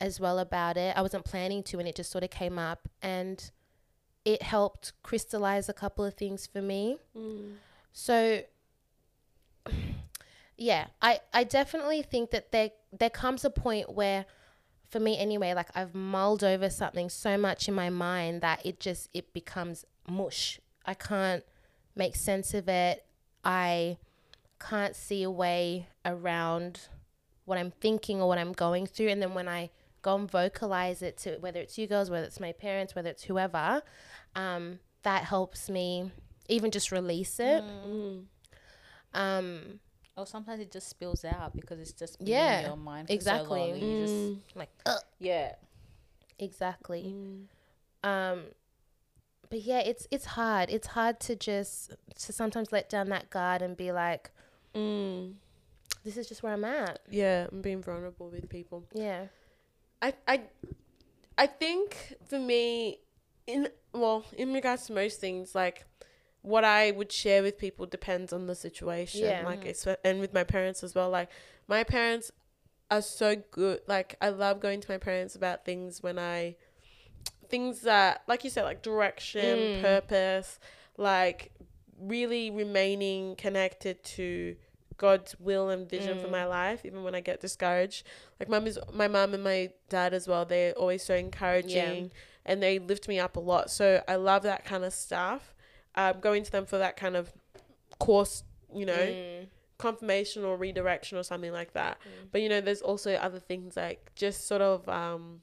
as 0.00 0.18
well 0.18 0.38
about 0.38 0.76
it. 0.76 0.96
I 0.96 1.02
wasn't 1.02 1.24
planning 1.24 1.62
to, 1.64 1.78
and 1.78 1.86
it 1.86 1.94
just 1.94 2.10
sort 2.10 2.24
of 2.24 2.30
came 2.30 2.58
up, 2.58 2.88
and 3.02 3.50
it 4.24 4.42
helped 4.42 4.92
crystallize 5.02 5.68
a 5.68 5.74
couple 5.74 6.04
of 6.04 6.14
things 6.14 6.46
for 6.46 6.62
me. 6.62 6.96
Mm. 7.16 7.56
So, 7.92 8.42
yeah, 10.62 10.86
I 11.02 11.20
I 11.32 11.42
definitely 11.44 12.02
think 12.02 12.30
that 12.30 12.52
there 12.52 12.70
there 12.96 13.10
comes 13.10 13.44
a 13.44 13.50
point 13.50 13.92
where 13.92 14.26
for 14.88 15.00
me 15.00 15.18
anyway, 15.18 15.54
like 15.54 15.70
I've 15.74 15.94
mulled 15.94 16.44
over 16.44 16.70
something 16.70 17.08
so 17.08 17.36
much 17.36 17.66
in 17.66 17.74
my 17.74 17.90
mind 17.90 18.42
that 18.42 18.64
it 18.64 18.78
just 18.78 19.08
it 19.12 19.32
becomes 19.32 19.84
mush. 20.08 20.60
I 20.86 20.94
can't 20.94 21.42
make 21.96 22.14
sense 22.14 22.54
of 22.54 22.68
it. 22.68 23.04
I 23.44 23.98
can't 24.60 24.94
see 24.94 25.24
a 25.24 25.30
way 25.30 25.88
around 26.04 26.82
what 27.44 27.58
I'm 27.58 27.72
thinking 27.72 28.20
or 28.20 28.28
what 28.28 28.38
I'm 28.38 28.52
going 28.52 28.86
through 28.86 29.08
and 29.08 29.20
then 29.20 29.34
when 29.34 29.48
I 29.48 29.70
go 30.02 30.14
and 30.14 30.30
vocalize 30.30 31.02
it 31.02 31.16
to 31.18 31.38
whether 31.38 31.58
it's 31.58 31.76
you 31.76 31.88
girls, 31.88 32.08
whether 32.08 32.24
it's 32.24 32.38
my 32.38 32.52
parents, 32.52 32.94
whether 32.94 33.10
it's 33.10 33.24
whoever, 33.24 33.82
um, 34.36 34.78
that 35.02 35.24
helps 35.24 35.68
me 35.68 36.12
even 36.48 36.70
just 36.70 36.92
release 36.92 37.40
it. 37.40 37.64
Mm. 37.64 38.24
Um, 39.14 39.80
Or 40.16 40.26
sometimes 40.26 40.60
it 40.60 40.70
just 40.70 40.88
spills 40.88 41.24
out 41.24 41.56
because 41.56 41.80
it's 41.80 41.92
just 41.92 42.18
been 42.18 42.28
Yeah, 42.28 42.60
in 42.60 42.66
your 42.66 42.76
mind 42.76 43.08
for 43.08 43.14
exactly. 43.14 43.60
so 43.60 43.66
long. 43.66 43.70
and 43.72 43.82
you 43.82 44.00
just- 44.02 44.14
Mm. 44.14 44.40
like, 44.56 44.68
Ugh. 44.86 45.00
yeah. 45.18 45.54
exactly. 46.38 47.04
Mm. 47.04 47.46
Um, 48.08 48.44
but 49.48 49.60
yeah, 49.62 49.78
it's 49.80 50.06
it's 50.10 50.24
hard. 50.24 50.70
It's 50.70 50.88
hard 50.88 51.20
to 51.20 51.36
just 51.36 51.92
to 52.18 52.32
sometimes 52.32 52.72
let 52.72 52.88
down 52.88 53.08
that 53.10 53.30
guard 53.30 53.62
and 53.62 53.76
be 53.76 53.92
like, 53.92 54.30
Mm. 54.74 55.34
this 56.04 56.16
is 56.16 56.26
just 56.28 56.42
where 56.42 56.52
I'm 56.52 56.64
at. 56.64 57.00
Yeah, 57.10 57.46
I'm 57.52 57.60
being 57.62 57.82
vulnerable 57.82 58.28
with 58.28 58.48
people. 58.48 58.84
Yeah. 58.92 59.26
I 60.00 60.14
I 60.26 60.42
I 61.38 61.46
think 61.46 62.16
for 62.26 62.38
me 62.38 63.00
in 63.46 63.68
well, 63.92 64.24
in 64.36 64.52
regards 64.52 64.86
to 64.86 64.92
most 64.94 65.20
things, 65.20 65.54
like 65.54 65.84
what 66.42 66.64
I 66.64 66.90
would 66.90 67.10
share 67.12 67.42
with 67.42 67.56
people 67.58 67.86
depends 67.86 68.32
on 68.32 68.46
the 68.46 68.54
situation. 68.54 69.20
Yeah. 69.22 69.42
Like 69.44 69.64
it's 69.64 69.86
and 70.04 70.20
with 70.20 70.34
my 70.34 70.44
parents 70.44 70.82
as 70.82 70.94
well. 70.94 71.08
Like 71.10 71.30
my 71.68 71.84
parents 71.84 72.30
are 72.90 73.02
so 73.02 73.36
good. 73.50 73.80
Like 73.86 74.16
I 74.20 74.28
love 74.28 74.60
going 74.60 74.80
to 74.80 74.90
my 74.90 74.98
parents 74.98 75.34
about 75.36 75.64
things 75.64 76.02
when 76.02 76.18
I 76.18 76.56
things 77.48 77.82
that 77.82 78.22
like 78.26 78.44
you 78.44 78.50
said, 78.50 78.64
like 78.64 78.82
direction, 78.82 79.44
Mm. 79.58 79.80
purpose, 79.82 80.58
like 80.96 81.52
really 81.98 82.50
remaining 82.50 83.36
connected 83.36 84.02
to 84.02 84.56
God's 84.96 85.38
will 85.38 85.68
and 85.70 85.88
vision 85.88 86.18
for 86.20 86.28
Mm. 86.28 86.32
my 86.32 86.44
life, 86.44 86.84
even 86.84 87.02
when 87.04 87.14
I 87.14 87.20
get 87.20 87.40
discouraged. 87.40 88.06
Like 88.40 88.48
mum 88.48 88.66
is 88.66 88.78
my 88.92 89.08
mum 89.08 89.34
and 89.34 89.44
my 89.44 89.70
dad 89.88 90.12
as 90.14 90.26
well. 90.28 90.44
They're 90.44 90.72
always 90.72 91.02
so 91.02 91.14
encouraging, 91.14 92.10
and 92.44 92.62
they 92.62 92.78
lift 92.78 93.06
me 93.08 93.18
up 93.18 93.36
a 93.36 93.40
lot. 93.40 93.70
So 93.70 94.02
I 94.08 94.16
love 94.16 94.42
that 94.42 94.64
kind 94.64 94.84
of 94.84 94.92
stuff. 94.92 95.51
Um, 95.94 96.20
going 96.20 96.42
to 96.42 96.50
them 96.52 96.64
for 96.66 96.78
that 96.78 96.96
kind 96.96 97.16
of 97.16 97.32
course, 97.98 98.44
you 98.74 98.86
know, 98.86 99.14
Mm. 99.14 99.48
confirmation 99.78 100.44
or 100.44 100.56
redirection 100.56 101.18
or 101.18 101.22
something 101.22 101.52
like 101.52 101.72
that. 101.74 101.98
Mm. 102.00 102.28
But 102.32 102.40
you 102.42 102.48
know, 102.48 102.60
there's 102.60 102.80
also 102.82 103.14
other 103.14 103.38
things 103.40 103.76
like 103.76 104.12
just 104.14 104.46
sort 104.46 104.62
of 104.62 104.88
um, 104.88 105.42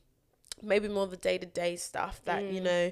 maybe 0.61 0.87
more 0.87 1.07
the 1.07 1.17
day 1.17 1.37
to 1.37 1.45
day 1.45 1.75
stuff 1.75 2.21
that 2.25 2.49
you 2.49 2.61
Mm. 2.61 2.63
know. 2.63 2.91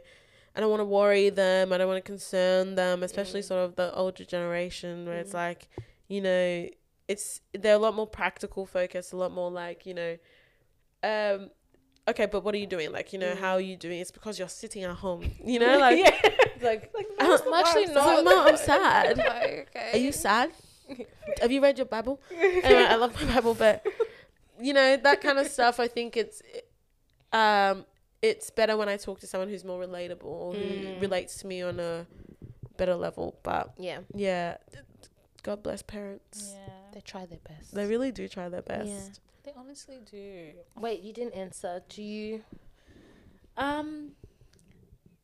I 0.56 0.60
don't 0.60 0.70
want 0.72 0.82
to 0.82 0.86
worry 0.86 1.30
them. 1.30 1.72
I 1.72 1.78
don't 1.78 1.88
want 1.88 2.04
to 2.04 2.08
concern 2.12 2.76
them, 2.76 3.04
especially 3.04 3.42
Mm. 3.42 3.48
sort 3.48 3.66
of 3.66 3.76
the 3.76 3.94
older 3.96 4.26
generation 4.26 5.06
where 5.06 5.20
it's 5.20 5.32
Mm. 5.32 5.36
like, 5.36 5.68
you 6.08 6.20
know, 6.22 6.68
it's 7.08 7.42
they're 7.54 7.76
a 7.76 7.80
lot 7.80 7.94
more 7.96 8.08
practical 8.08 8.66
focused, 8.66 9.14
a 9.14 9.18
lot 9.18 9.32
more 9.32 9.50
like 9.52 9.86
you 9.86 9.94
know, 9.94 10.18
um, 11.04 11.52
okay, 12.08 12.26
but 12.26 12.44
what 12.44 12.54
are 12.56 12.58
you 12.58 12.68
doing? 12.68 12.92
Like 12.92 13.14
you 13.14 13.20
know, 13.20 13.36
how 13.36 13.54
are 13.54 13.62
you 13.62 13.76
doing? 13.76 14.00
It's 14.00 14.12
because 14.12 14.38
you're 14.40 14.48
sitting 14.50 14.84
at 14.84 14.96
home, 14.96 15.30
you 15.44 15.60
know, 15.60 15.78
like 15.80 15.98
yeah. 15.98 16.16
like. 16.62 16.92
I'm 17.20 17.32
actually 17.54 17.84
It's 17.84 17.94
not. 17.94 18.24
like, 18.24 18.26
"Mom, 18.26 18.48
I'm 18.48 18.58
sad. 18.58 19.20
okay. 19.20 19.66
Are 19.94 19.98
you 19.98 20.12
sad? 20.12 20.52
Have 21.42 21.52
you 21.52 21.62
read 21.62 21.78
your 21.78 21.86
Bible? 21.86 22.22
anyway, 22.40 22.86
I 22.86 22.96
love 22.96 23.14
my 23.22 23.34
Bible, 23.36 23.54
but 23.54 23.86
you 24.60 24.74
know 24.74 24.96
that 24.98 25.22
kind 25.22 25.38
of 25.38 25.48
stuff. 25.48 25.80
I 25.80 25.88
think 25.88 26.16
it's 26.16 26.42
um 27.34 27.86
it's 28.22 28.50
better 28.50 28.76
when 28.78 28.90
I 28.90 28.98
talk 28.98 29.20
to 29.20 29.28
someone 29.28 29.50
who's 29.50 29.64
more 29.66 29.80
relatable 29.82 30.24
or 30.26 30.54
who 30.54 30.60
Mm. 30.60 31.02
relates 31.02 31.38
to 31.40 31.48
me 31.48 31.62
on 31.62 31.80
a 31.80 32.08
better 32.78 32.96
level. 32.96 33.38
But 33.44 33.74
Yeah. 33.78 34.00
yeah, 34.16 34.58
God 35.44 35.62
bless 35.62 35.82
parents. 35.84 36.54
yeah. 36.56 36.74
They 36.94 37.02
try 37.02 37.26
their 37.28 37.40
best. 37.48 37.76
They 37.76 37.86
really 37.86 38.12
do 38.12 38.28
try 38.28 38.50
their 38.50 38.64
best. 38.64 38.88
Yeah. 38.88 39.00
They 39.48 39.54
honestly 39.56 40.00
do. 40.12 40.50
Wait, 40.78 41.04
you 41.04 41.14
didn't 41.14 41.34
answer. 41.34 41.82
Do 41.88 42.04
you? 42.04 42.42
Um, 43.56 44.10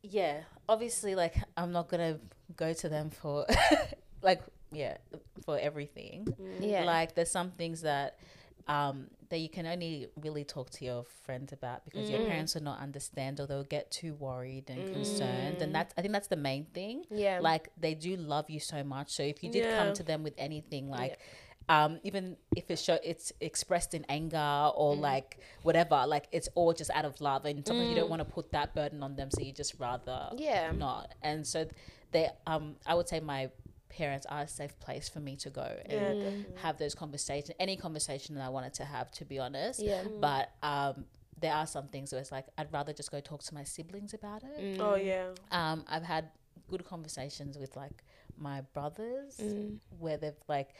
yeah, 0.02 0.40
obviously, 0.66 1.14
like 1.14 1.34
I'm 1.58 1.72
not 1.72 1.88
gonna 1.88 2.18
go 2.56 2.72
to 2.72 2.88
them 2.88 3.10
for, 3.10 3.44
like, 4.22 4.40
yeah, 4.72 4.96
for 5.44 5.58
everything. 5.58 6.26
Yeah. 6.58 6.84
Like, 6.84 7.14
there's 7.14 7.30
some 7.30 7.50
things 7.50 7.82
that, 7.82 8.18
um, 8.66 9.08
that 9.28 9.40
you 9.40 9.50
can 9.50 9.66
only 9.66 10.08
really 10.22 10.44
talk 10.44 10.70
to 10.70 10.86
your 10.86 11.04
friends 11.24 11.52
about 11.52 11.84
because 11.84 12.08
your 12.08 12.20
Mm. 12.20 12.28
parents 12.28 12.54
will 12.54 12.62
not 12.62 12.80
understand 12.80 13.40
or 13.40 13.46
they'll 13.46 13.62
get 13.62 13.90
too 13.90 14.14
worried 14.14 14.70
and 14.70 14.90
concerned. 14.90 15.58
Mm. 15.58 15.62
And 15.64 15.74
that's, 15.74 15.92
I 15.98 16.00
think 16.00 16.12
that's 16.12 16.28
the 16.28 16.36
main 16.36 16.64
thing. 16.72 17.04
yeah. 17.10 17.40
Like, 17.42 17.68
they 17.78 17.94
do 17.94 18.16
love 18.16 18.48
you 18.48 18.58
so 18.60 18.82
much. 18.82 19.10
So 19.10 19.22
if 19.22 19.42
you 19.44 19.50
did 19.50 19.64
Yeah. 19.64 19.84
come 19.84 19.92
to 19.94 20.02
them 20.02 20.22
with 20.22 20.34
anything, 20.38 20.88
like, 20.88 21.18
um, 21.68 21.98
even 22.02 22.36
if 22.56 22.70
it's 22.70 22.82
show, 22.82 22.98
it's 23.02 23.32
expressed 23.40 23.94
in 23.94 24.04
anger 24.08 24.70
or 24.74 24.96
Mm. 24.96 25.00
like 25.00 25.38
whatever, 25.62 26.04
like 26.06 26.28
it's 26.32 26.48
all 26.54 26.72
just 26.72 26.90
out 26.90 27.04
of 27.04 27.20
love, 27.20 27.44
and 27.46 27.66
sometimes 27.66 27.88
you 27.88 27.94
don't 27.94 28.06
Mm. 28.06 28.10
want 28.10 28.20
to 28.20 28.24
put 28.26 28.52
that 28.52 28.74
burden 28.74 29.02
on 29.02 29.16
them, 29.16 29.30
so 29.30 29.40
you 29.40 29.52
just 29.52 29.78
rather 29.78 30.30
Yeah. 30.36 30.72
not. 30.72 31.14
And 31.22 31.46
so 31.46 31.66
they, 32.12 32.30
um, 32.46 32.76
I 32.86 32.94
would 32.94 33.08
say 33.08 33.20
my 33.20 33.50
parents 33.88 34.26
are 34.26 34.42
a 34.42 34.48
safe 34.48 34.78
place 34.80 35.08
for 35.08 35.20
me 35.20 35.36
to 35.36 35.50
go 35.50 35.62
and 35.86 36.00
Yeah, 36.00 36.14
Mm. 36.30 36.56
have 36.58 36.78
those 36.78 36.94
conversations, 36.94 37.54
any 37.60 37.76
conversation 37.76 38.34
that 38.34 38.42
I 38.44 38.48
wanted 38.48 38.74
to 38.74 38.84
have, 38.84 39.10
to 39.12 39.24
be 39.24 39.38
honest. 39.38 39.80
Yeah. 39.80 40.02
But 40.20 40.50
um, 40.62 41.06
there 41.40 41.54
are 41.54 41.66
some 41.66 41.88
things 41.88 42.12
where 42.12 42.20
it's 42.20 42.32
like 42.32 42.46
I'd 42.58 42.72
rather 42.72 42.92
just 42.92 43.10
go 43.10 43.20
talk 43.20 43.42
to 43.44 43.54
my 43.54 43.64
siblings 43.64 44.12
about 44.12 44.42
it. 44.42 44.60
Mm. 44.60 44.80
Oh 44.80 44.94
yeah. 44.96 45.30
Um, 45.50 45.84
I've 45.88 46.02
had 46.02 46.30
good 46.68 46.84
conversations 46.84 47.56
with 47.58 47.76
like 47.76 48.04
my 48.36 48.62
brothers 48.72 49.36
Mm. 49.40 49.78
where 49.98 50.16
they've 50.16 50.34
like 50.48 50.70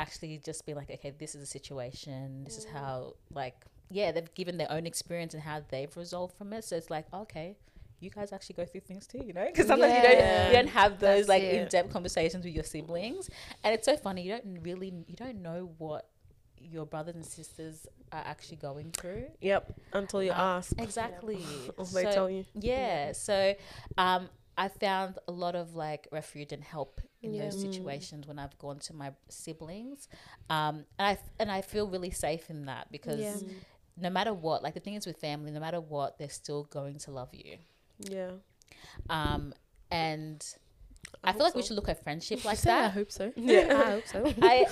actually 0.00 0.38
just 0.44 0.64
be 0.66 0.72
like, 0.74 0.90
okay, 0.90 1.12
this 1.22 1.34
is 1.36 1.42
a 1.42 1.46
situation. 1.58 2.44
This 2.44 2.56
is 2.58 2.66
Mm. 2.66 2.72
how 2.72 3.14
like 3.42 3.58
yeah, 3.92 4.12
they've 4.12 4.32
given 4.34 4.56
their 4.56 4.70
own 4.70 4.86
experience 4.86 5.34
and 5.34 5.42
how 5.42 5.58
they've 5.68 5.94
resolved 5.96 6.34
from 6.38 6.52
it. 6.52 6.62
So 6.64 6.76
it's 6.76 6.90
like 6.90 7.06
okay. 7.24 7.56
You 8.02 8.08
guys 8.08 8.32
actually 8.32 8.54
go 8.54 8.64
through 8.64 8.80
things 8.80 9.06
too, 9.06 9.22
you 9.28 9.34
know, 9.34 9.44
because 9.46 9.66
sometimes 9.66 9.92
you 9.94 10.02
don't 10.02 10.46
you 10.46 10.52
don't 10.58 10.68
have 10.68 10.92
those 11.00 11.26
That's 11.26 11.28
like 11.28 11.42
in 11.42 11.68
depth 11.68 11.92
conversations 11.92 12.42
with 12.46 12.54
your 12.54 12.64
siblings, 12.64 13.28
and 13.62 13.74
it's 13.74 13.84
so 13.84 13.96
funny. 14.06 14.22
You 14.22 14.30
don't 14.36 14.58
really 14.62 14.90
you 15.06 15.16
don't 15.16 15.42
know 15.42 15.60
what 15.76 16.08
your 16.62 16.86
brothers 16.86 17.14
and 17.16 17.24
sisters 17.24 17.86
are 18.12 18.22
actually 18.32 18.56
going 18.58 18.90
through. 18.92 19.24
Yep. 19.40 19.62
Until 19.94 20.22
you 20.22 20.30
Um, 20.32 20.40
ask, 20.58 20.72
Exactly. 20.80 21.44
or 21.78 21.84
they 21.86 22.02
So- 22.04 22.12
tell 22.12 22.30
you. 22.30 22.44
yeah. 22.54 23.12
So 23.12 23.54
um, 23.98 24.28
I 24.58 24.68
found 24.68 25.18
a 25.26 25.32
lot 25.32 25.54
of 25.56 25.74
like 25.74 26.06
refuge 26.12 26.52
and 26.52 26.62
help 26.62 27.00
in 27.22 27.34
Yeah. 27.34 27.44
those 27.44 27.60
situations 27.60 28.26
when 28.26 28.38
I've 28.38 28.56
gone 28.58 28.78
to 28.80 28.94
my 28.94 29.12
siblings, 29.28 30.08
um, 30.50 30.84
and 30.98 31.06
I 31.08 31.18
and 31.38 31.50
I 31.50 31.62
feel 31.62 31.88
really 31.88 32.10
safe 32.10 32.50
in 32.50 32.66
that 32.66 32.90
because 32.92 33.20
Yeah. 33.20 33.36
no 33.96 34.10
matter 34.10 34.34
what, 34.34 34.62
like 34.62 34.74
the 34.74 34.80
thing 34.80 34.94
is 34.94 35.06
with 35.06 35.16
family, 35.18 35.50
no 35.50 35.60
matter 35.60 35.80
what, 35.80 36.18
they're 36.18 36.28
still 36.28 36.64
going 36.64 36.98
to 36.98 37.10
love 37.10 37.30
you. 37.32 37.56
Yeah. 37.98 38.32
Um, 39.08 39.54
and 39.90 40.44
I, 41.24 41.30
I 41.30 41.32
feel 41.32 41.40
hope 41.40 41.48
like 41.48 41.54
we 41.56 41.62
should 41.62 41.76
look 41.76 41.88
at 41.88 42.02
friendship 42.02 42.44
like 42.50 42.60
that. 42.62 42.84
I 42.86 42.88
hope 42.88 43.10
so. 43.12 43.32
Yeah. 43.36 43.82
I 43.86 43.90
hope 43.92 44.06
so. 44.06 44.24
I 44.42 44.66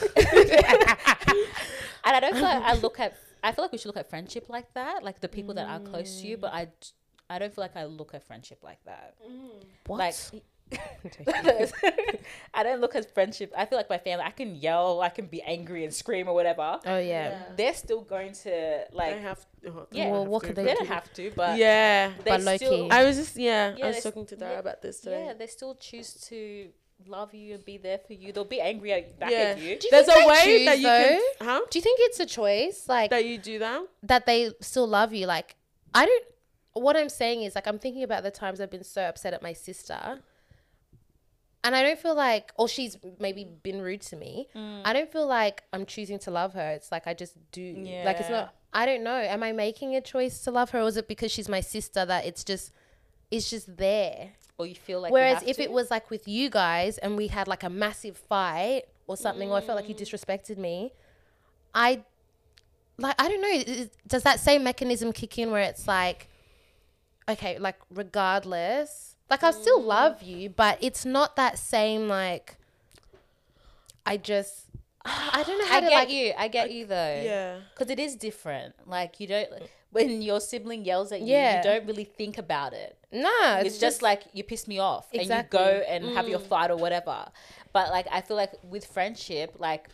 and 2.04 2.16
I 2.16 2.20
don't 2.20 2.34
feel 2.34 2.42
like 2.42 2.62
I 2.62 2.74
look 2.74 3.00
at. 3.00 3.14
I 3.42 3.52
feel 3.52 3.64
like 3.64 3.72
we 3.72 3.78
should 3.78 3.86
look 3.86 3.96
at 3.96 4.10
friendship 4.10 4.48
like 4.48 4.72
that, 4.74 5.02
like 5.04 5.20
the 5.20 5.28
people 5.28 5.54
that 5.54 5.68
are 5.68 5.78
close 5.80 6.20
to 6.20 6.26
you. 6.26 6.36
But 6.36 6.52
I, 6.52 6.64
d- 6.66 6.70
I 7.30 7.38
don't 7.38 7.52
feel 7.54 7.62
like 7.64 7.76
I 7.76 7.84
look 7.84 8.14
at 8.14 8.22
friendship 8.26 8.58
like 8.62 8.82
that. 8.84 9.14
Mm. 9.28 9.64
What? 9.86 10.30
Like, 11.26 12.20
I 12.54 12.62
don't 12.62 12.80
look 12.82 12.94
at 12.94 13.12
friendship. 13.14 13.52
I 13.56 13.64
feel 13.64 13.78
like 13.78 13.88
my 13.88 13.96
family. 13.98 14.24
I 14.26 14.30
can 14.30 14.54
yell, 14.54 15.00
I 15.00 15.08
can 15.08 15.26
be 15.26 15.40
angry 15.42 15.84
and 15.84 15.94
scream 15.94 16.28
or 16.28 16.34
whatever. 16.34 16.78
oh 16.84 16.98
yeah. 16.98 17.42
They're 17.56 17.72
still 17.74 18.02
going 18.02 18.32
to 18.44 18.84
like. 18.92 19.14
I 19.14 19.18
have. 19.18 19.46
Oh, 19.66 19.86
Yeah. 19.90 20.08
I 20.08 20.10
Well, 20.10 20.20
have 20.22 20.28
what 20.28 20.40
to. 20.42 20.46
could 20.48 20.56
they 20.56 20.64
they 20.64 20.74
don't 20.74 20.86
have 20.88 21.10
to, 21.14 21.32
but 21.34 21.56
yeah. 21.56 22.10
But 22.24 22.42
low 22.42 22.56
still, 22.56 22.70
key. 22.84 22.90
I 22.90 23.04
was 23.04 23.16
just 23.16 23.36
yeah. 23.36 23.74
Yeah, 23.76 23.86
I 23.86 23.88
was 23.88 24.02
talking 24.02 24.26
to 24.26 24.36
Dara 24.36 24.52
yeah, 24.54 24.58
about 24.58 24.82
this 24.82 25.00
today. 25.00 25.24
Yeah, 25.26 25.32
they 25.34 25.46
still 25.46 25.74
choose 25.76 26.12
to 26.28 26.68
love 27.06 27.32
you 27.32 27.54
and 27.54 27.64
be 27.64 27.78
there 27.78 27.98
for 28.06 28.12
you. 28.12 28.32
They'll 28.32 28.44
be 28.44 28.60
angry 28.60 28.92
at, 28.92 29.18
back 29.18 29.30
Yeah. 29.30 29.38
at 29.38 29.58
you. 29.60 29.70
You 29.80 29.88
There's 29.90 30.08
a 30.08 30.26
way 30.26 30.42
choose, 30.44 30.66
that 30.66 30.78
you 30.78 30.86
can, 30.86 31.22
huh? 31.40 31.60
Do 31.70 31.78
you 31.78 31.82
think 31.82 31.98
it's 32.02 32.20
a 32.20 32.26
choice, 32.26 32.84
like 32.88 33.08
That 33.10 33.24
you 33.24 33.38
do 33.38 33.58
that. 33.60 33.82
that 34.02 34.26
they 34.26 34.50
still 34.60 34.86
love 34.86 35.14
you? 35.14 35.26
Like 35.26 35.56
I 35.94 36.04
don't. 36.04 36.24
What 36.80 36.96
I'm 36.96 37.08
saying 37.08 37.42
is, 37.42 37.54
like, 37.54 37.66
I'm 37.66 37.78
thinking 37.78 38.02
about 38.02 38.22
the 38.22 38.30
times 38.30 38.60
I've 38.60 38.70
been 38.70 38.84
so 38.84 39.02
upset 39.02 39.32
at 39.34 39.42
my 39.42 39.52
sister, 39.52 40.20
and 41.64 41.74
I 41.74 41.82
don't 41.82 41.98
feel 41.98 42.14
like, 42.14 42.52
or 42.56 42.68
she's 42.68 42.96
maybe 43.18 43.44
been 43.44 43.82
rude 43.82 44.00
to 44.02 44.16
me. 44.16 44.48
I 44.84 44.92
don't 44.92 45.10
feel 45.10 45.26
like 45.26 45.64
I'm 45.72 45.86
choosing 45.86 46.18
to 46.20 46.30
love 46.30 46.54
her. 46.54 46.70
It's 46.70 46.90
like 46.92 47.06
I 47.06 47.14
just 47.14 47.36
do. 47.52 47.74
Like 48.04 48.20
it's 48.20 48.30
not. 48.30 48.54
I 48.72 48.86
don't 48.86 49.02
know. 49.02 49.16
Am 49.16 49.42
I 49.42 49.52
making 49.52 49.96
a 49.96 50.00
choice 50.00 50.40
to 50.44 50.50
love 50.50 50.70
her, 50.70 50.80
or 50.80 50.88
is 50.88 50.96
it 50.96 51.08
because 51.08 51.32
she's 51.32 51.48
my 51.48 51.60
sister 51.60 52.04
that 52.04 52.26
it's 52.26 52.44
just, 52.44 52.72
it's 53.30 53.50
just 53.50 53.76
there? 53.76 54.30
or 54.58 54.66
you 54.66 54.74
feel 54.74 55.00
like. 55.00 55.12
Whereas 55.12 55.42
if 55.46 55.56
to? 55.56 55.62
it 55.62 55.70
was 55.70 55.90
like 55.90 56.10
with 56.10 56.26
you 56.26 56.50
guys 56.50 56.98
and 56.98 57.16
we 57.16 57.28
had 57.28 57.46
like 57.48 57.62
a 57.62 57.70
massive 57.70 58.16
fight 58.16 58.82
or 59.06 59.16
something, 59.16 59.50
or 59.50 59.56
I 59.56 59.60
felt 59.60 59.76
like 59.76 59.88
you 59.88 59.94
Mm. 59.94 60.00
disrespected 60.00 60.58
me, 60.58 60.92
I 61.74 62.02
like 62.98 63.14
I 63.18 63.28
don't 63.28 63.40
know. 63.40 63.86
Does 64.06 64.24
that 64.24 64.40
same 64.40 64.64
mechanism 64.64 65.12
kick 65.12 65.38
in 65.38 65.50
where 65.50 65.62
it's 65.62 65.86
like, 65.86 66.28
okay, 67.28 67.58
like 67.58 67.76
regardless, 67.90 69.16
like 69.30 69.42
I 69.44 69.50
Mm. 69.50 69.60
still 69.60 69.82
love 69.82 70.22
you, 70.22 70.50
but 70.50 70.78
it's 70.80 71.04
not 71.04 71.36
that 71.36 71.58
same 71.58 72.08
like. 72.08 72.56
I 74.06 74.16
just, 74.16 74.64
I 75.04 75.42
don't 75.46 75.58
know 75.58 75.66
how 75.66 75.76
I 75.78 75.80
to 75.80 75.86
get 75.88 75.94
like. 75.94 76.10
you. 76.10 76.32
I 76.36 76.48
get 76.48 76.70
you 76.72 76.86
though. 76.86 77.20
Yeah. 77.24 77.58
Because 77.74 77.90
it 77.90 77.98
is 77.98 78.16
different. 78.16 78.74
Like 78.86 79.20
you 79.20 79.26
don't 79.26 79.48
when 79.90 80.20
your 80.20 80.38
sibling 80.40 80.84
yells 80.84 81.12
at 81.12 81.20
you, 81.22 81.28
Yeah. 81.28 81.58
you 81.58 81.62
don't 81.62 81.86
really 81.86 82.04
think 82.04 82.36
about 82.38 82.74
it. 82.74 82.96
Nah, 83.10 83.56
It's, 83.60 83.78
just, 83.78 84.02
like 84.02 84.24
you 84.34 84.44
pissed 84.44 84.68
me 84.68 84.78
off, 84.78 85.06
Exactly. 85.12 85.58
and 85.58 85.72
you 85.72 85.80
go 85.80 85.86
and 85.88 86.14
have 86.16 86.28
your 86.28 86.38
fight 86.38 86.70
or 86.70 86.76
whatever. 86.76 87.26
But 87.72 87.90
like 87.90 88.06
I 88.12 88.20
feel 88.20 88.36
like 88.36 88.52
with 88.62 88.84
friendship, 88.84 89.54
like 89.58 89.88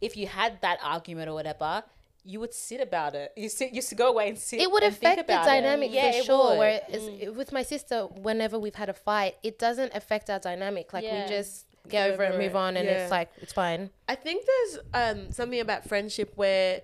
if 0.00 0.16
you 0.16 0.26
had 0.28 0.60
that 0.62 0.78
argument 0.82 1.28
or 1.28 1.34
whatever. 1.34 1.82
You 2.24 2.38
would 2.40 2.54
sit 2.54 2.80
about 2.80 3.14
it. 3.14 3.32
You 3.36 3.48
sit. 3.48 3.70
You 3.70 3.76
used 3.76 3.88
to 3.88 3.94
go 3.94 4.08
away 4.10 4.28
and 4.28 4.38
sit. 4.38 4.60
it 4.60 4.70
would 4.70 4.82
and 4.82 4.94
think 4.94 5.12
affect 5.14 5.26
the 5.28 5.34
about 5.34 5.44
it. 5.44 5.50
dynamic 5.50 5.90
Yeah, 5.92 6.10
for 6.12 6.18
it 6.18 6.24
sure. 6.24 6.48
would. 6.50 6.58
Whereas 6.58 7.34
with 7.36 7.52
my 7.52 7.62
sister, 7.62 8.02
whenever 8.06 8.58
we've 8.58 8.74
had 8.76 8.88
a 8.88 8.94
fight, 8.94 9.36
it 9.42 9.58
doesn't 9.58 9.92
affect 9.94 10.30
our 10.30 10.38
dynamic. 10.38 10.92
Like 10.92 11.04
Yeah. 11.04 11.22
we 11.24 11.28
just 11.28 11.66
get 11.88 12.10
over 12.12 12.22
it, 12.22 12.28
over 12.30 12.38
move 12.38 12.54
on, 12.54 12.76
and 12.76 12.86
Yeah. 12.86 13.02
it's 13.02 13.10
like 13.10 13.30
it's 13.38 13.52
fine. 13.52 13.90
I 14.08 14.14
think 14.14 14.46
there's 14.46 14.78
um 14.94 15.32
something 15.32 15.58
about 15.60 15.88
friendship 15.88 16.32
where 16.36 16.82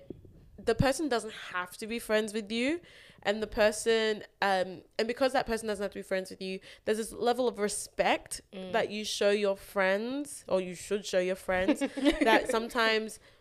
the 0.63 0.75
person 0.75 1.07
doesn't 1.07 1.33
have 1.53 1.77
to 1.77 1.87
be 1.87 1.99
friends 1.99 2.33
with 2.33 2.51
you 2.51 2.81
and 3.23 3.41
the 3.41 3.47
person 3.47 4.23
um 4.41 4.81
and 4.97 5.07
because 5.07 5.31
that 5.33 5.45
person 5.45 5.67
doesn't 5.69 5.83
have 5.83 5.91
to 5.91 5.99
be 5.99 6.03
friends 6.03 6.29
with 6.29 6.41
you 6.41 6.59
there's 6.85 6.97
this 6.97 7.11
level 7.13 7.47
of 7.47 7.59
respect 7.59 8.41
that 8.73 8.89
you 8.89 9.03
show 9.05 9.29
your 9.29 9.55
friends 9.57 10.43
or 10.49 10.59
you 10.61 10.75
should 10.75 11.05
show 11.05 11.19
your 11.19 11.35
friends 11.35 11.79
that 12.21 12.49
sometimes 12.51 13.19
w- 13.19 13.38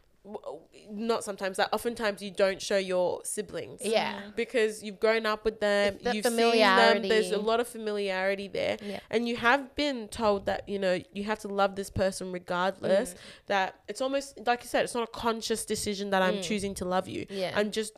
not 0.91 1.25
sometimes 1.25 1.57
that 1.57 1.69
oftentimes 1.73 2.23
you 2.23 2.31
don't 2.31 2.61
show 2.61 2.77
your 2.77 3.21
siblings 3.25 3.81
Yeah. 3.85 4.21
because 4.37 4.83
you've 4.83 5.01
grown 5.01 5.27
up 5.27 5.45
with 5.45 5.61
them 5.61 5.99
the 6.03 6.15
you've 6.15 6.27
seen 6.27 6.35
them 6.61 7.03
there's 7.03 7.31
a 7.31 7.39
lot 7.39 7.61
of 7.61 7.69
familiarity 7.69 8.49
there 8.49 8.77
Yeah. 8.83 9.01
and 9.11 9.29
you 9.29 9.37
have 9.37 9.75
been 9.75 10.09
told 10.09 10.47
that 10.47 10.69
you 10.69 10.79
know 10.79 11.01
you 11.13 11.25
have 11.25 11.39
to 11.41 11.49
love 11.49 11.77
this 11.77 11.91
person 11.91 12.33
regardless 12.33 13.15
Mm. 13.15 13.17
that 13.47 13.81
it's 13.89 14.01
almost 14.01 14.39
like 14.47 14.63
you 14.63 14.69
said 14.69 14.85
it's 14.85 14.95
not 14.95 15.05
a 15.09 15.13
conscious 15.13 15.65
decision 15.65 16.11
that 16.11 16.23
i'm 16.23 16.41
choosing 16.43 16.75
to 16.75 16.85
love 16.85 17.09
you 17.09 17.27
Mm. 17.27 17.39
Yeah. 17.39 17.53
i'm 17.57 17.71
just 17.71 17.93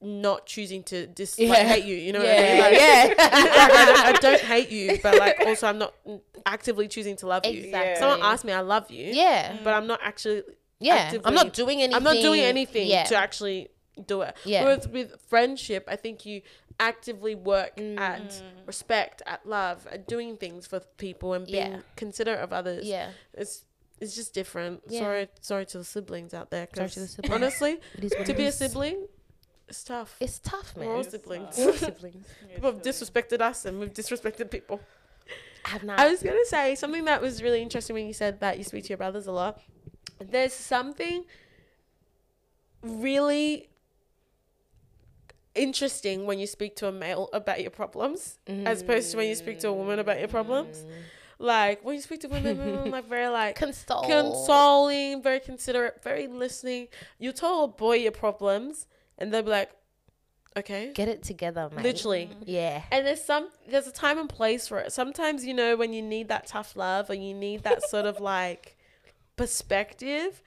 not 0.00 0.46
choosing 0.46 0.82
to 0.84 1.06
dis 1.06 1.38
Yeah. 1.38 1.48
like, 1.50 1.66
hate 1.66 1.84
you 1.84 1.96
you 1.96 2.12
know 2.12 2.18
what 2.20 2.28
i 2.28 2.42
mean 2.42 2.60
like, 2.60 2.72
Yeah. 2.74 3.14
I, 3.18 3.84
don't, 3.86 4.06
I 4.06 4.12
don't 4.12 4.40
hate 4.42 4.70
you 4.70 4.98
but 5.02 5.18
like 5.18 5.40
also 5.46 5.66
i'm 5.66 5.78
not 5.78 5.94
actively 6.44 6.86
choosing 6.86 7.16
to 7.16 7.26
love 7.26 7.44
you 7.46 7.72
someone 7.98 8.20
asked 8.22 8.44
me 8.44 8.52
i 8.52 8.60
love 8.60 8.90
you 8.90 9.06
yeah. 9.12 9.56
but 9.64 9.72
i'm 9.72 9.86
not 9.86 10.00
actually 10.02 10.42
Yeah. 10.80 10.94
actively- 10.94 11.26
I'm 11.26 11.34
not 11.34 11.52
doing 11.52 11.78
anything. 11.82 11.96
i'm 11.96 12.02
not 12.04 12.16
doing 12.20 12.40
anything 12.40 12.86
Yeah. 12.88 13.04
to 13.04 13.16
actually 13.16 13.68
do 14.06 14.22
it 14.22 14.36
Yeah. 14.44 14.62
whereas 14.64 14.86
with 14.88 15.14
friendship 15.28 15.84
i 15.88 15.96
think 15.96 16.26
you 16.26 16.42
actively 16.78 17.34
work 17.34 17.76
Mm. 17.78 17.98
at 17.98 18.42
respect 18.66 19.22
at 19.26 19.46
love 19.46 19.86
at 19.90 20.06
doing 20.06 20.36
things 20.36 20.66
for 20.66 20.80
people 20.98 21.32
and 21.32 21.46
being 21.46 21.72
Yeah. 21.72 21.80
considerate 21.96 22.40
of 22.40 22.52
others 22.52 22.86
yeah. 22.86 23.12
it's 23.32 23.64
it's 23.98 24.14
just 24.14 24.34
different. 24.34 24.82
Yeah. 24.88 25.00
Sorry, 25.00 25.28
sorry 25.40 25.64
to 25.72 25.78
the 25.78 25.84
siblings 25.84 26.34
out 26.34 26.50
there. 26.50 26.68
Sorry 26.74 26.90
to 26.90 26.94
'cause 27.00 27.02
the 27.02 27.08
siblings. 27.08 27.34
Honestly, 27.34 27.80
It 27.96 28.04
is 28.04 28.12
what 28.14 28.26
to 28.26 28.34
be 28.34 28.44
a 28.44 28.52
sibling, 28.52 29.08
it's 29.68 29.82
tough. 29.82 30.16
It's 30.20 30.38
tough, 30.38 30.76
man. 30.76 30.88
We're 30.88 30.96
all 30.96 31.02
siblings. 31.02 31.56
We're 31.56 31.68
all 31.68 31.72
siblings. 31.88 32.26
People 32.54 32.72
have 32.72 32.82
disrespected 32.82 33.40
us, 33.40 33.64
and 33.64 33.80
we've 33.80 33.94
disrespected 33.94 34.50
people. 34.50 34.82
I 35.64 35.70
have 35.70 35.82
not. 35.82 35.98
I 35.98 36.10
was 36.10 36.22
gonna 36.22 36.44
say 36.44 36.74
something 36.74 37.06
that 37.06 37.22
was 37.22 37.42
really 37.42 37.62
interesting 37.62 37.94
when 37.94 38.06
you 38.06 38.12
said 38.12 38.40
that 38.40 38.58
you 38.58 38.64
speak 38.64 38.84
to 38.84 38.88
your 38.90 38.98
brothers 38.98 39.26
a 39.28 39.32
lot. 39.32 39.62
There's 40.18 40.52
something 40.52 41.24
really 42.82 43.68
interesting 45.54 46.26
when 46.26 46.38
you 46.38 46.46
speak 46.46 46.76
to 46.76 46.88
a 46.88 46.92
male 46.92 47.28
about 47.32 47.60
your 47.60 47.70
problems, 47.70 48.38
as 48.46 48.82
opposed 48.82 49.10
to 49.10 49.16
when 49.16 49.28
you 49.28 49.34
speak 49.34 49.58
to 49.60 49.68
a 49.68 49.72
woman 49.72 49.98
about 49.98 50.18
your 50.18 50.28
problems. 50.28 50.84
Like 51.38 51.84
when 51.84 51.96
you 51.96 52.00
speak 52.00 52.20
to 52.20 52.28
women, 52.28 52.56
women 52.58 52.90
like 52.90 53.08
very 53.08 53.28
like 53.28 53.56
Console. 53.56 54.04
consoling, 54.04 55.22
very 55.22 55.40
considerate, 55.40 56.02
very 56.02 56.28
listening. 56.28 56.88
You 57.18 57.32
tell 57.32 57.64
a 57.64 57.68
boy 57.68 57.96
your 57.96 58.12
problems, 58.12 58.86
and 59.18 59.32
they'll 59.32 59.42
be 59.42 59.50
like, 59.50 59.70
"Okay." 60.56 60.92
Get 60.94 61.08
it 61.08 61.22
together, 61.22 61.68
man. 61.74 61.82
Literally. 61.82 62.30
Yeah. 62.46 62.82
And 62.90 63.06
there's 63.06 63.22
some 63.22 63.50
there's 63.68 63.86
a 63.86 63.92
time 63.92 64.18
and 64.18 64.30
place 64.30 64.66
for 64.66 64.78
it. 64.78 64.92
Sometimes 64.92 65.44
you 65.44 65.52
know 65.52 65.76
when 65.76 65.92
you 65.92 66.00
need 66.00 66.28
that 66.28 66.46
tough 66.46 66.74
love 66.74 67.10
or 67.10 67.14
you 67.14 67.34
need 67.34 67.64
that 67.64 67.82
sort 67.82 68.06
of 68.06 68.18
like 68.18 68.75
perspective, 69.36 70.42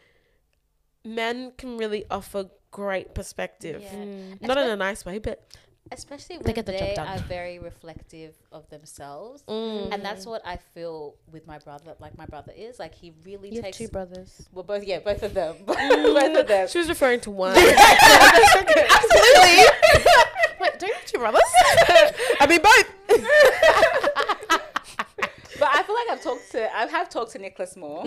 men 1.05 1.51
can 1.57 1.77
really 1.77 2.05
offer 2.09 2.49
great 2.71 3.13
perspective. 3.15 3.81
Yeah. 3.83 3.93
Mm. 3.95 4.41
Not 4.41 4.57
in 4.57 4.69
a 4.69 4.75
nice 4.75 5.05
way, 5.05 5.19
but 5.19 5.47
especially 5.91 6.37
when 6.37 6.43
They 6.45 6.51
they, 6.51 6.61
get 6.61 6.65
the 6.67 6.73
job 6.77 6.95
done. 6.95 7.07
are 7.07 7.19
very 7.23 7.57
reflective 7.57 8.35
of 8.51 8.69
themselves 8.69 9.41
Mm. 9.47 9.91
and 9.91 10.05
that's 10.05 10.23
what 10.23 10.39
i 10.45 10.55
feel 10.55 11.15
with 11.31 11.47
my 11.47 11.57
brother 11.57 11.95
like 11.99 12.15
my 12.15 12.27
brother 12.27 12.51
is 12.55 12.77
like 12.77 12.93
he 12.93 13.11
really 13.25 13.49
You 13.49 13.55
have 13.55 13.63
takes 13.63 13.77
two 13.77 13.87
brothers. 13.87 14.47
well 14.51 14.61
both 14.63 14.83
yeah 14.83 14.99
both 14.99 15.23
of 15.23 15.33
them 15.33 15.55
both 15.65 16.37
of 16.37 16.47
them 16.47 16.67
she 16.67 16.77
was 16.77 16.89
referring 16.89 17.21
to 17.21 17.31
one. 17.31 17.57
Absolutely. 17.57 17.65
Wait, 20.61 20.77
don't 20.77 20.89
you 20.89 20.93
have 20.93 21.05
two 21.07 21.17
brothers? 21.17 21.41
I 22.39 22.45
mean 22.47 22.61
both. 22.61 22.87
but 25.59 25.69
i 25.73 25.81
feel 25.83 25.95
like 25.95 26.09
i've 26.11 26.21
talked 26.21 26.51
to 26.51 26.75
i 26.77 26.85
have 26.85 27.09
talked 27.09 27.31
to 27.31 27.39
nicholas 27.39 27.75
more 27.75 28.03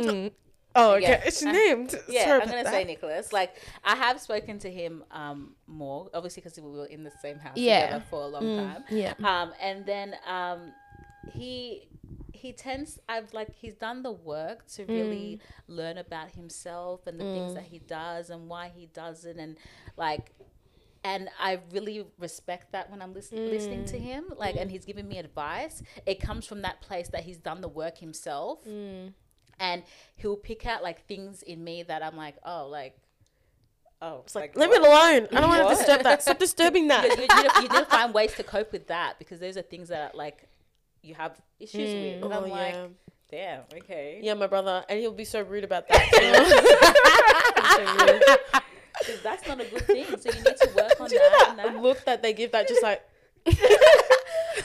Oh, 0.75 0.93
okay. 0.95 1.03
Yeah. 1.03 1.23
It's 1.27 1.43
Uh, 1.43 1.53
named. 1.53 1.95
yeah 2.09 2.25
Sorry 2.25 2.41
i'm 2.43 2.49
gonna 2.49 2.65
that. 2.65 2.73
say 2.73 2.85
nicholas 2.85 3.33
like 3.33 3.57
i 3.85 3.95
have 3.95 4.21
spoken 4.21 4.59
to 4.61 4.71
him 4.71 5.05
um 5.11 5.55
more 5.67 6.09
obviously 6.15 6.41
because 6.43 6.59
we 6.59 6.71
were 6.71 6.87
in 6.87 7.03
the 7.05 7.11
same 7.21 7.39
house 7.39 7.57
Yeah. 7.57 7.87
together 7.87 8.05
for 8.11 8.23
a 8.23 8.27
long 8.27 8.43
Mm, 8.45 8.57
time 8.57 8.85
yeah. 8.91 9.15
um 9.23 9.53
and 9.61 9.85
then 9.87 10.15
um 10.27 10.73
he 11.33 11.89
he 12.33 12.53
tends 12.53 12.99
i've 13.09 13.33
like 13.33 13.55
he's 13.55 13.75
done 13.75 14.03
the 14.03 14.11
work 14.13 14.67
to 14.75 14.85
really 14.87 15.39
learn 15.69 15.99
about 15.99 16.31
himself 16.31 17.07
and 17.07 17.21
the 17.21 17.25
things 17.25 17.55
that 17.55 17.65
he 17.65 17.79
does 17.79 18.31
and 18.31 18.49
why 18.49 18.71
he 18.75 18.87
does 18.87 19.25
it 19.25 19.37
and 19.37 19.57
like 19.97 20.33
and 21.05 21.29
I 21.41 21.59
really 21.73 22.07
respect 22.21 22.71
that 22.73 22.89
when 22.89 23.03
I'm 23.03 23.13
lis- 23.13 23.33
listening 23.33 23.85
to 23.87 23.99
him, 23.99 24.23
like, 24.37 24.55
and 24.55 24.71
he's 24.71 24.85
giving 24.85 25.09
me 25.09 25.19
advice. 25.19 25.83
It 26.07 26.21
comes 26.21 26.47
from 26.47 26.63
that 26.63 26.81
place 26.81 27.09
that 27.09 27.25
he's 27.25 27.39
done 27.39 27.61
the 27.61 27.67
work 27.67 27.99
himself, 27.99 28.61
and 29.63 29.83
he'll 30.17 30.37
pick 30.37 30.67
out 30.67 30.83
like 30.83 31.07
things 31.07 31.43
in 31.43 31.63
me 31.63 31.85
that 31.85 32.03
I'm 32.03 32.17
like, 32.17 32.37
oh, 32.45 32.67
like, 32.69 32.97
oh, 34.03 34.23
It's 34.25 34.35
like, 34.35 34.57
leave 34.57 34.73
it 34.73 34.81
alone. 34.81 35.29
I 35.33 35.41
don't 35.41 35.49
want 35.49 35.69
to 35.71 35.75
disturb 35.77 36.03
that. 36.03 36.21
Stop 36.23 36.39
disturbing 36.39 36.89
that. 36.89 37.05
you, 37.05 37.11
you, 37.13 37.19
need, 37.21 37.51
you 37.57 37.63
need 37.63 37.71
to 37.79 37.87
find 37.87 38.13
ways 38.13 38.35
to 38.35 38.43
cope 38.43 38.73
with 38.73 38.89
that 38.89 39.19
because 39.21 39.39
those 39.39 39.57
are 39.57 39.63
things 39.63 39.89
that 39.91 40.17
like 40.17 40.49
you 41.03 41.15
have 41.15 41.41
issues 41.61 41.95
with. 41.95 42.21
Mm. 42.21 42.25
And 42.25 42.33
Oh, 42.35 42.43
I'm 42.45 42.51
like, 42.51 42.75
yeah. 42.75 42.87
damn, 43.31 43.61
okay. 43.83 44.19
Yeah, 44.23 44.35
my 44.35 44.49
brother, 44.49 44.85
and 44.89 44.99
he'll 44.99 45.13
be 45.13 45.25
so 45.25 45.43
rude 45.43 45.65
about 45.65 45.87
that. 45.89 46.03
too. 49.05 49.07
so 49.07 49.13
that's 49.23 49.47
not 49.47 49.61
a 49.61 49.65
good 49.65 49.83
thing. 49.87 50.07
So 50.19 50.31
you 50.31 50.43
need 50.43 50.57
to 50.61 50.71
work 50.77 51.01
on 51.01 51.09
Do 51.09 51.15
you 51.15 51.21
know 51.21 51.31
that. 51.39 51.55
that 51.57 51.73
that. 51.75 51.83
look 51.83 52.05
that 52.05 52.23
they 52.23 52.33
give? 52.33 52.51
That 52.53 52.67
just 52.69 52.83
like 52.83 53.03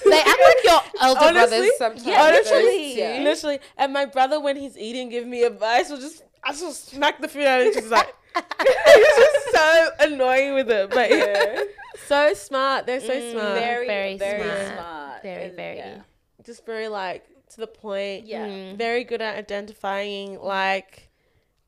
They 0.10 0.20
act 0.20 0.39
like 0.43 0.64
your 0.64 0.82
elder 1.01 1.20
Honestly? 1.26 1.58
brothers 1.58 1.78
sometimes. 1.78 2.05
Yeah, 2.05 2.22
honestly, 2.24 2.51
literally. 2.58 2.97
Yeah. 2.97 3.20
literally. 3.24 3.60
And 3.78 3.93
my 3.93 4.05
brother, 4.05 4.39
when 4.39 4.55
he's 4.58 4.78
eating, 4.78 5.10
give 5.10 5.26
me 5.28 5.43
advice. 5.43 5.89
Will 5.89 5.99
just 5.99 6.24
I 6.43 6.51
just 6.53 6.89
smack 6.89 7.20
the 7.22 7.28
food 7.28 7.43
out 7.45 7.62
of 7.62 7.68
him. 7.68 7.74
Just 7.74 7.89
like 7.89 8.14
he's 8.36 9.16
just 9.18 9.51
so 9.51 9.89
annoying 9.99 10.53
with 10.53 10.70
it, 10.70 10.89
but 10.91 11.10
Yeah. 11.10 11.64
so 12.08 12.34
smart. 12.34 12.86
They're 12.86 12.99
so 13.01 13.32
smart. 13.32 13.55
very, 13.60 13.88
Very 13.88 14.18
very, 14.18 14.43
smart. 14.43 14.74
smart. 14.78 15.24
Very, 15.24 15.43
And, 15.45 15.55
very. 15.55 15.78
yeah. 15.78 16.01
just 16.45 16.66
very 16.66 16.88
like 16.88 17.26
to 17.49 17.58
the 17.58 17.68
point. 17.68 18.26
Yeah. 18.28 18.76
Very 18.76 19.03
good 19.03 19.22
at 19.22 19.38
identifying 19.38 20.39
like 20.39 21.10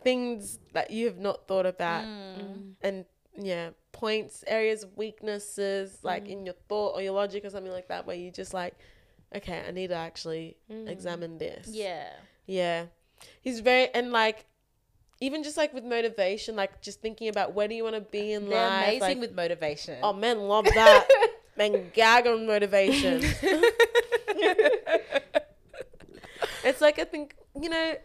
things 0.04 0.60
that 0.74 0.92
you 0.92 1.06
have 1.08 1.18
not 1.18 1.48
thought 1.48 1.66
about, 1.66 2.06
Mm. 2.06 2.74
and 2.82 3.06
yeah, 3.38 3.70
points, 3.92 4.44
areas 4.48 4.84
of 4.84 4.98
weaknesses, 4.98 6.00
like 6.04 6.26
mm. 6.26 6.30
in 6.30 6.46
your 6.46 6.56
thought 6.68 6.96
or 6.96 7.02
your 7.02 7.14
logic 7.14 7.46
or 7.46 7.50
something 7.50 7.72
like 7.72 7.88
that, 7.90 8.06
where 8.06 8.16
you 8.16 8.32
just 8.32 8.54
like, 8.54 8.76
okay, 9.36 9.64
I 9.68 9.72
need 9.72 9.88
to 9.88 9.96
actually 9.96 10.58
mm. 10.72 10.88
examine 10.88 11.38
this. 11.38 11.68
Yeah. 11.70 12.10
Yeah. 12.46 12.86
He's 13.42 13.60
very 13.60 13.94
and 13.94 14.12
like 14.12 14.46
even 15.22 15.44
just 15.44 15.58
like 15.58 15.74
with 15.74 15.84
motivation, 15.84 16.56
like 16.56 16.82
just 16.82 17.02
thinking 17.02 17.28
about 17.28 17.54
where 17.54 17.68
do 17.68 17.76
you 17.76 17.84
want 17.84 17.96
to 17.96 18.02
be 18.02 18.32
in 18.34 18.50
They're 18.50 18.70
life. 18.70 18.84
amazing 18.84 19.02
like, 19.02 19.20
with 19.20 19.36
motivation. 19.36 19.98
oh 20.02 20.14
men 20.14 20.40
love 20.40 20.66
that. 20.66 21.08
men 21.58 21.92
gag 21.94 22.26
on 22.28 22.48
motivation. 22.48 23.22
it's 26.64 26.82
like 26.82 27.00
I 27.00 27.04
think, 27.04 27.36
you 27.60 27.70
know, 27.70 27.96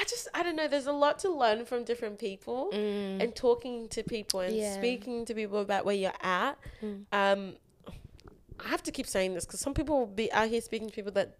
I 0.00 0.04
just 0.04 0.28
I 0.32 0.42
don't 0.44 0.56
know, 0.56 0.68
there's 0.68 0.86
a 0.86 0.92
lot 0.92 1.18
to 1.20 1.28
learn 1.30 1.64
from 1.64 1.82
different 1.84 2.18
people 2.18 2.70
and 2.72 3.34
talking 3.34 3.88
to 3.88 4.02
people 4.02 4.40
and 4.40 4.54
Yeah. 4.54 4.74
speaking 4.74 5.24
to 5.26 5.34
people 5.34 5.58
about 5.60 5.84
where 5.84 5.94
you're 5.96 6.20
at. 6.22 6.56
Um 7.12 7.56
I 8.64 8.68
have 8.68 8.82
to 8.84 8.92
keep 8.92 9.06
saying 9.06 9.34
this 9.34 9.44
because 9.46 9.60
some 9.60 9.74
people 9.74 9.98
will 9.98 10.06
be 10.24 10.30
out 10.32 10.48
here 10.48 10.60
speaking 10.60 10.88
to 10.88 10.94
people 10.94 11.12
that 11.12 11.38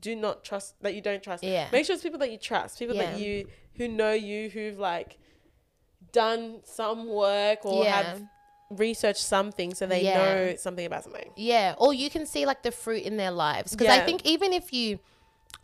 do 0.00 0.16
not 0.16 0.42
trust 0.44 0.74
that 0.82 0.94
you 0.94 1.00
don't 1.00 1.22
trust. 1.22 1.42
Yeah. 1.44 1.68
Make 1.72 1.86
sure 1.86 1.94
it's 1.94 2.02
people 2.02 2.18
that 2.20 2.30
you 2.32 2.38
trust, 2.38 2.78
people 2.78 2.96
that 2.96 3.18
you 3.20 3.46
who 3.76 3.86
know 3.88 4.12
you, 4.12 4.50
who've 4.50 4.78
like 4.78 5.18
done 6.12 6.60
some 6.64 7.08
work 7.08 7.64
or 7.64 7.84
Yeah. 7.84 8.02
have 8.02 8.22
researched 8.70 9.22
something 9.22 9.74
so 9.74 9.86
they 9.86 10.02
Yeah. 10.02 10.16
know 10.18 10.56
something 10.56 10.84
about 10.86 11.04
something. 11.04 11.30
Yeah, 11.36 11.74
or 11.78 11.94
you 11.94 12.10
can 12.10 12.26
see 12.26 12.46
like 12.46 12.62
the 12.62 12.72
fruit 12.72 13.02
in 13.04 13.16
their 13.16 13.30
lives. 13.30 13.72
Because 13.72 13.88
I 13.88 14.00
think 14.04 14.24
even 14.26 14.52
if 14.52 14.72
you 14.72 14.98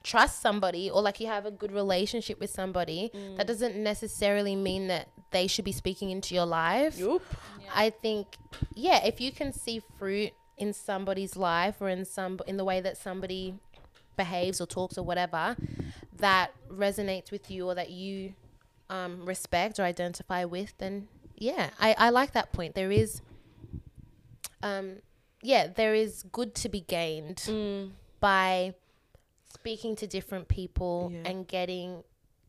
trust 0.03 0.41
somebody 0.41 0.91
or 0.91 1.01
like 1.03 1.21
you 1.21 1.27
have 1.29 1.47
a 1.47 1.51
good 1.51 1.73
relationship 1.73 2.41
with 2.41 2.51
somebody, 2.51 3.11
Mm. 3.15 3.37
that 3.37 3.47
doesn't 3.47 3.77
necessarily 3.77 4.57
mean 4.57 4.89
that 4.89 5.09
they 5.31 5.47
should 5.47 5.65
be 5.65 5.73
speaking 5.73 6.11
into 6.11 6.35
your 6.35 6.47
life. 6.47 6.99
Yup. 6.99 7.23
I 7.75 7.91
think, 7.91 8.37
yeah, 8.75 9.05
if 9.05 9.21
you 9.21 9.31
can 9.33 9.53
see 9.53 9.81
fruit 9.99 10.33
in 10.59 10.73
somebody's 10.73 11.37
life 11.37 11.77
or 11.81 11.89
in 11.89 12.05
some 12.05 12.39
in 12.47 12.57
the 12.57 12.65
way 12.65 12.81
that 12.81 12.97
somebody 12.97 13.55
behaves 14.17 14.61
or 14.61 14.67
talks 14.67 14.99
or 14.99 15.05
whatever, 15.05 15.57
that 16.19 16.51
resonates 16.71 17.31
with 17.31 17.51
you 17.51 17.67
or 17.67 17.75
that 17.75 17.91
you 17.91 18.35
um, 18.91 19.25
respect 19.25 19.79
or 19.81 19.85
identify 19.85 20.45
with, 20.45 20.75
then 20.79 21.09
yeah, 21.37 21.71
I, 21.81 21.95
I 21.97 22.11
like 22.11 22.33
that 22.33 22.53
point. 22.53 22.75
There 22.75 22.91
is, 22.93 23.23
um, 24.63 24.97
yeah, 25.43 25.67
there 25.67 25.95
is 25.95 26.23
good 26.31 26.55
to 26.57 26.69
be 26.69 26.81
gained 26.81 27.39
Mm. 27.49 27.93
by 28.21 28.75
speaking 29.53 29.97
to 29.97 30.07
different 30.07 30.49
people 30.49 31.11
Yeah. 31.13 31.23
and 31.31 31.47
getting 31.47 32.05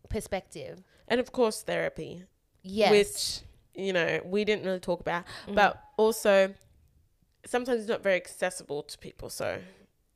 perspective. 0.10 0.84
And 1.08 1.20
of 1.20 1.32
course 1.32 1.62
therapy. 1.64 2.24
Yes. 2.62 2.91
Which, 2.91 3.86
you 3.86 3.93
know, 3.93 4.22
we 4.26 4.45
didn't 4.45 4.66
really 4.66 4.80
talk 4.80 4.99
about. 5.01 5.26
Mm. 5.47 5.56
But 5.56 5.82
also 5.97 6.54
sometimes 7.45 7.82
it's 7.82 7.89
not 7.89 8.01
very 8.01 8.16
accessible 8.16 8.84
to 8.84 8.97
people. 8.97 9.30
So 9.30 9.60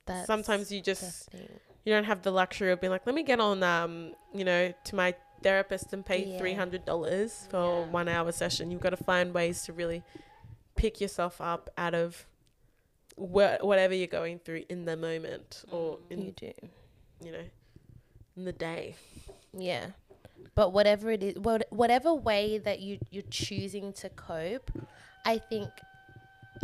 That's 0.06 0.26
sometimes 0.26 0.72
you 0.72 0.80
just 0.80 1.28
you 1.84 1.92
don't 1.94 2.04
have 2.04 2.22
the 2.22 2.30
luxury 2.30 2.72
of 2.72 2.80
being 2.80 2.90
like, 2.90 3.06
let 3.06 3.14
me 3.14 3.22
get 3.22 3.40
on 3.40 3.62
um, 3.62 4.14
you 4.34 4.44
know, 4.44 4.72
to 4.84 4.94
my 4.94 5.14
therapist 5.42 5.92
and 5.92 6.04
pay 6.04 6.24
Yeah. 6.24 6.38
three 6.38 6.54
hundred 6.54 6.84
dollars 6.84 7.46
for 7.50 7.84
Yeah. 7.84 7.90
one 7.90 8.08
hour 8.08 8.32
session. 8.32 8.70
You've 8.70 8.80
got 8.80 8.90
to 8.90 8.96
find 8.96 9.32
ways 9.34 9.62
to 9.64 9.72
really 9.72 10.02
pick 10.74 11.00
yourself 11.00 11.40
up 11.40 11.70
out 11.76 11.94
of 11.94 12.26
wha- 13.18 13.58
whatever 13.60 13.94
you're 13.94 14.06
going 14.06 14.38
through 14.38 14.64
in 14.68 14.84
the 14.84 14.96
moment 14.96 15.64
or 15.70 15.96
mm. 15.96 16.10
in 16.10 16.22
You 16.22 16.32
do. 16.32 16.52
you 17.24 17.32
know 17.32 17.44
in 18.38 18.44
the 18.44 18.52
day. 18.52 18.94
Yeah. 19.52 19.86
But 20.54 20.72
whatever 20.72 21.10
it 21.10 21.22
is, 21.22 21.38
what, 21.38 21.66
whatever 21.70 22.14
way 22.14 22.58
that 22.58 22.80
you 22.80 22.98
you're 23.10 23.22
choosing 23.30 23.92
to 23.94 24.08
cope, 24.08 24.70
I 25.24 25.38
think 25.38 25.68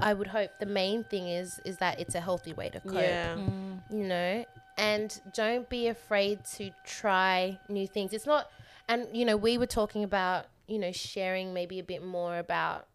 I 0.00 0.14
would 0.14 0.28
hope 0.28 0.50
the 0.60 0.66
main 0.66 1.04
thing 1.04 1.28
is 1.28 1.60
is 1.64 1.76
that 1.78 2.00
it's 2.00 2.14
a 2.14 2.20
healthy 2.20 2.52
way 2.52 2.70
to 2.70 2.80
cope. 2.80 2.94
Yeah. 2.94 3.34
Mm. 3.34 3.82
You 3.90 4.04
know, 4.04 4.44
and 4.78 5.20
don't 5.34 5.68
be 5.68 5.88
afraid 5.88 6.44
to 6.56 6.70
try 6.84 7.58
new 7.68 7.86
things. 7.86 8.12
It's 8.12 8.26
not 8.26 8.50
and 8.88 9.06
you 9.12 9.24
know, 9.24 9.36
we 9.36 9.58
were 9.58 9.66
talking 9.66 10.04
about, 10.04 10.46
you 10.66 10.78
know, 10.78 10.92
sharing 10.92 11.52
maybe 11.52 11.78
a 11.78 11.84
bit 11.84 12.04
more 12.04 12.38
about 12.38 12.86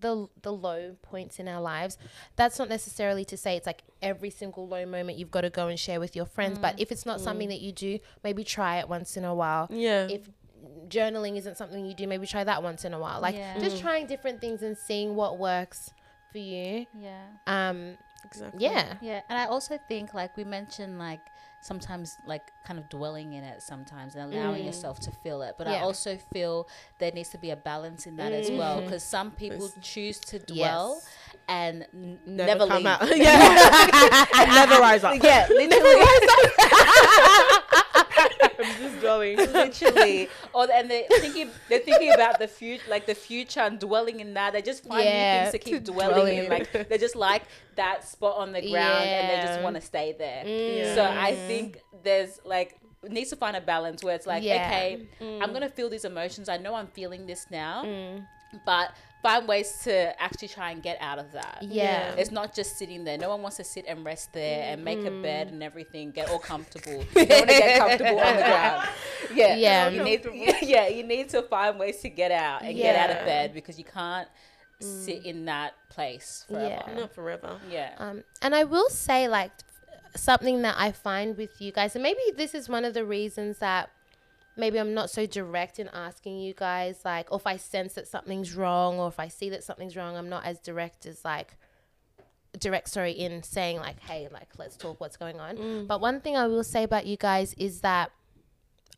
the 0.00 0.28
the 0.42 0.52
low 0.52 0.96
points 1.02 1.38
in 1.38 1.48
our 1.48 1.60
lives. 1.60 1.98
That's 2.36 2.58
not 2.58 2.68
necessarily 2.68 3.24
to 3.26 3.36
say 3.36 3.56
it's 3.56 3.66
like 3.66 3.82
every 4.02 4.30
single 4.30 4.68
low 4.68 4.86
moment 4.86 5.18
you've 5.18 5.30
got 5.30 5.42
to 5.42 5.50
go 5.50 5.68
and 5.68 5.78
share 5.78 6.00
with 6.00 6.16
your 6.16 6.26
friends, 6.26 6.58
but 6.58 6.76
mm. 6.76 6.82
if 6.82 6.92
it's 6.92 7.06
not 7.06 7.20
something 7.20 7.48
mm. 7.48 7.52
that 7.52 7.60
you 7.60 7.72
do, 7.72 7.98
maybe 8.24 8.44
try 8.44 8.78
it 8.78 8.88
once 8.88 9.16
in 9.16 9.24
a 9.24 9.34
while. 9.34 9.68
Yeah. 9.70 10.08
If 10.08 10.28
journaling 10.88 11.36
isn't 11.36 11.56
something 11.56 11.84
you 11.84 11.94
do, 11.94 12.06
maybe 12.06 12.26
try 12.26 12.44
that 12.44 12.62
once 12.62 12.84
in 12.84 12.94
a 12.94 12.98
while. 12.98 13.20
Like 13.20 13.36
Yeah. 13.36 13.58
just 13.58 13.76
mm. 13.76 13.80
trying 13.80 14.06
different 14.06 14.40
things 14.40 14.62
and 14.62 14.76
seeing 14.76 15.14
what 15.14 15.38
works 15.38 15.90
for 16.32 16.38
you. 16.38 16.86
Yeah. 16.98 17.24
Um 17.46 17.96
exactly. 18.24 18.64
yeah. 18.64 18.96
Yeah, 19.00 19.20
and 19.28 19.38
I 19.38 19.46
also 19.46 19.78
think 19.88 20.14
like 20.14 20.36
we 20.36 20.44
mentioned 20.44 20.98
like 20.98 21.20
sometimes 21.60 22.18
like 22.24 22.52
kind 22.64 22.78
of 22.78 22.88
dwelling 22.88 23.32
in 23.32 23.44
it 23.44 23.62
sometimes 23.62 24.14
and 24.14 24.32
allowing 24.32 24.62
mm. 24.62 24.66
yourself 24.66 25.00
to 25.00 25.10
feel 25.10 25.42
it. 25.42 25.56
But 25.58 25.66
I 25.66 25.80
also 25.80 26.16
feel 26.32 26.68
there 26.98 27.12
needs 27.12 27.30
to 27.30 27.38
be 27.38 27.50
a 27.50 27.56
balance 27.56 28.06
in 28.06 28.16
that 28.16 28.32
as 28.32 28.50
well 28.50 28.80
mm. 28.80 28.84
because 28.84 29.02
some 29.02 29.30
people 29.32 29.70
choose 29.80 30.18
to 30.20 30.38
dwell 30.38 31.02
and 31.48 31.86
n- 31.94 32.18
Never, 32.26 32.66
never, 32.66 32.66
come 32.66 32.76
leave. 32.78 32.86
out. 32.86 33.16
yeah. 33.16 34.26
and 34.36 34.50
never 34.50 34.80
rise 34.80 35.04
up. 35.04 35.22
Yeah, 35.22 35.46
literally. 35.50 36.04
Going. 39.00 39.36
literally. 39.52 40.28
Or 40.52 40.68
and 40.72 40.90
they're 40.90 41.04
thinking 41.08 41.50
they're 41.68 41.80
thinking 41.80 42.12
about 42.12 42.38
the 42.38 42.48
future, 42.48 42.84
like 42.88 43.06
the 43.06 43.14
future, 43.14 43.60
and 43.60 43.78
dwelling 43.78 44.20
in 44.20 44.34
that. 44.34 44.52
They 44.52 44.62
just 44.62 44.84
find 44.84 45.04
Yeah, 45.04 45.44
new 45.44 45.50
things 45.50 45.52
to 45.64 45.70
keep 45.70 45.84
to 45.84 45.92
dwelling 45.92 46.14
dwell 46.14 46.44
in. 46.44 46.50
Like 46.50 46.88
they 46.88 46.98
just 46.98 47.16
like 47.16 47.42
that 47.76 48.06
spot 48.06 48.36
on 48.38 48.52
the 48.52 48.60
ground, 48.60 49.04
and 49.04 49.28
they 49.30 49.46
just 49.46 49.62
want 49.62 49.76
to 49.76 49.82
stay 49.82 50.14
there. 50.18 50.44
Mm. 50.44 50.94
So 50.94 51.04
I 51.04 51.34
think 51.34 51.80
there's 52.02 52.40
like 52.44 52.78
needs 53.08 53.30
to 53.30 53.36
find 53.36 53.56
a 53.56 53.60
balance 53.60 54.02
where 54.02 54.14
it's 54.16 54.26
like, 54.26 54.42
Yeah. 54.42 54.66
okay, 54.66 55.06
I'm 55.20 55.52
gonna 55.52 55.68
feel 55.68 55.88
these 55.88 56.04
emotions. 56.04 56.48
I 56.48 56.56
know 56.56 56.74
I'm 56.74 56.88
feeling 56.88 57.26
this 57.26 57.46
now, 57.50 57.84
Mm. 57.84 58.26
but 58.66 58.90
find 59.22 59.48
ways 59.48 59.80
to 59.84 60.20
actually 60.22 60.48
try 60.48 60.70
and 60.70 60.82
get 60.82 60.96
out 61.00 61.18
of 61.18 61.32
that. 61.32 61.58
Yeah. 61.62 62.14
It's 62.16 62.30
not 62.30 62.54
just 62.54 62.78
sitting 62.78 63.04
there. 63.04 63.18
No 63.18 63.30
one 63.30 63.42
wants 63.42 63.56
to 63.56 63.64
sit 63.64 63.84
and 63.88 64.04
rest 64.04 64.32
there 64.32 64.72
and 64.72 64.84
make 64.84 65.00
a 65.00 65.10
Mm. 65.10 65.22
bed 65.22 65.48
and 65.48 65.62
everything, 65.62 66.12
get 66.12 66.30
all 66.30 66.38
comfortable. 66.38 67.04
You 67.16 67.26
don't 67.26 67.38
want 67.40 67.48
to 67.50 67.58
get 67.58 67.78
comfortable 67.78 68.20
on 68.20 68.36
the 68.36 68.42
ground. 68.42 68.88
Yeah. 69.34 69.56
Yeah. 69.56 69.88
You 69.88 70.02
need 70.04 70.26
yeah, 70.62 70.86
you 70.88 71.02
need 71.02 71.28
to 71.30 71.42
find 71.42 71.78
ways 71.78 72.00
to 72.02 72.08
get 72.08 72.30
out 72.30 72.62
and 72.62 72.76
get 72.76 72.94
out 72.96 73.10
of 73.16 73.24
bed 73.26 73.52
because 73.54 73.76
you 73.78 73.84
can't 73.84 74.28
sit 74.80 75.24
in 75.24 75.44
that 75.46 75.74
place 75.88 76.44
forever. 76.48 76.84
Yeah. 76.86 76.94
Not 76.94 77.12
forever. 77.14 77.58
Yeah. 77.68 77.94
Um, 77.98 78.22
and 78.40 78.54
I 78.54 78.62
will 78.64 78.88
say, 78.90 79.26
like, 79.26 79.50
something 80.14 80.62
that 80.62 80.76
I 80.78 80.92
find 80.92 81.36
with 81.36 81.60
you 81.60 81.72
guys, 81.72 81.96
and 81.96 82.02
maybe 82.02 82.20
this 82.36 82.54
is 82.54 82.68
one 82.68 82.84
of 82.84 82.94
the 82.94 83.04
reasons 83.04 83.58
that 83.58 83.90
maybe 84.58 84.78
I'm 84.78 84.92
not 84.92 85.08
so 85.08 85.24
direct 85.24 85.78
in 85.78 85.88
asking 85.94 86.40
you 86.40 86.52
guys, 86.52 87.00
like, 87.04 87.30
or 87.30 87.38
if 87.38 87.46
I 87.46 87.56
sense 87.56 87.94
that 87.94 88.08
something's 88.08 88.54
wrong, 88.54 88.98
or 88.98 89.08
if 89.08 89.20
I 89.20 89.28
see 89.28 89.48
that 89.50 89.62
something's 89.62 89.96
wrong, 89.96 90.16
I'm 90.16 90.28
not 90.28 90.44
as 90.44 90.58
direct 90.58 91.06
as, 91.06 91.24
like, 91.24 91.56
direct, 92.58 92.88
sorry, 92.88 93.12
in 93.12 93.42
saying, 93.44 93.76
like, 93.78 94.00
hey, 94.00 94.28
like, 94.32 94.48
let's 94.58 94.76
talk 94.76 95.00
what's 95.00 95.16
going 95.16 95.38
on. 95.38 95.56
Mm. 95.56 95.86
But 95.86 96.00
one 96.00 96.20
thing 96.20 96.36
I 96.36 96.48
will 96.48 96.64
say 96.64 96.82
about 96.82 97.06
you 97.06 97.16
guys 97.16 97.54
is 97.54 97.80
that 97.82 98.10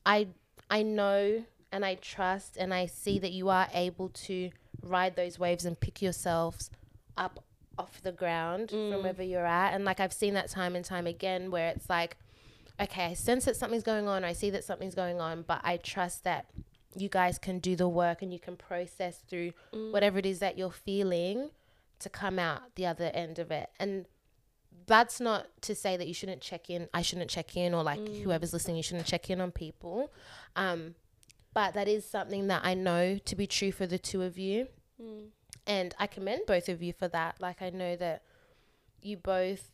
I, 0.07 0.29
I 0.71 0.83
know 0.83 1.45
and 1.71 1.85
I 1.85 1.97
trust 1.97 2.57
and 2.57 2.73
I 2.73 2.87
see 2.87 3.19
that 3.19 3.33
you 3.33 3.51
are 3.51 3.69
able 3.75 4.09
to 4.09 4.51
ride 4.83 5.15
those 5.15 5.39
waves 5.39 5.67
and 5.67 5.79
pick 5.79 6.01
yourselves 6.01 6.71
up 7.19 7.45
off 7.79 8.01
the 8.03 8.13
ground 8.13 8.71
from 8.71 8.79
mm. 8.79 9.03
wherever 9.03 9.23
you're 9.23 9.47
at. 9.47 9.75
And 9.75 9.85
like 9.85 10.01
I've 10.01 10.13
seen 10.13 10.35
that 10.35 10.49
time 10.49 10.75
and 10.75 10.85
time 10.85 11.07
again 11.07 11.51
where 11.51 11.69
it's 11.69 11.89
like, 11.91 12.17
okay, 12.81 13.07
I 13.07 13.14
sense 13.14 13.45
that 13.45 13.57
something's 13.57 13.83
going 13.83 14.09
on, 14.09 14.24
I 14.24 14.33
see 14.33 14.51
that 14.51 14.64
something's 14.64 14.95
going 14.95 15.20
on, 15.20 15.43
but 15.47 15.61
I 15.62 15.76
trust 15.76 16.24
that 16.24 16.47
you 16.97 17.09
guys 17.09 17.39
can 17.39 17.59
do 17.59 17.76
the 17.76 17.89
work 17.89 18.22
and 18.22 18.33
you 18.33 18.41
can 18.41 18.57
process 18.57 19.22
through 19.28 19.53
mm. 19.72 19.93
whatever 19.93 20.18
it 20.18 20.26
is 20.26 20.41
that 20.41 20.59
you're 20.59 20.70
feeling 20.70 21.51
to 22.01 22.09
come 22.09 22.39
out 22.39 22.74
the 22.74 22.87
other 22.87 23.11
end 23.14 23.39
of 23.39 23.51
it. 23.51 23.70
And 23.78 24.07
that's 24.87 25.20
not 25.20 25.47
to 25.62 25.74
say 25.74 25.97
that 25.97 26.09
you 26.09 26.14
shouldn't 26.14 26.41
check 26.41 26.70
in. 26.70 26.89
I 26.93 27.03
shouldn't 27.03 27.31
check 27.31 27.57
in, 27.57 27.74
or 27.74 27.83
like 27.83 28.01
mm. 28.01 28.22
whoever's 28.22 28.53
listening, 28.53 28.76
you 28.76 28.83
shouldn't 28.83 29.07
check 29.07 29.31
in 29.31 29.41
on 29.41 29.53
people. 29.53 30.12
Um, 30.57 30.95
but 31.53 31.74
that 31.74 31.89
is 31.89 32.09
something 32.09 32.47
that 32.49 32.62
I 32.64 32.74
know 32.74 33.18
to 33.18 33.37
be 33.37 33.47
true 33.47 33.72
for 33.72 33.87
the 33.87 33.99
two 33.99 34.22
of 34.22 34.39
you. 34.39 34.68
Mm. 35.01 35.26
And 35.66 35.95
I 35.99 36.07
commend 36.07 36.43
both 36.47 36.68
of 36.68 36.83
you 36.83 36.93
for 36.93 37.09
that. 37.09 37.41
Like, 37.41 37.62
I 37.62 37.70
know 37.70 37.95
that 37.97 38.22
you 39.03 39.16
both 39.16 39.70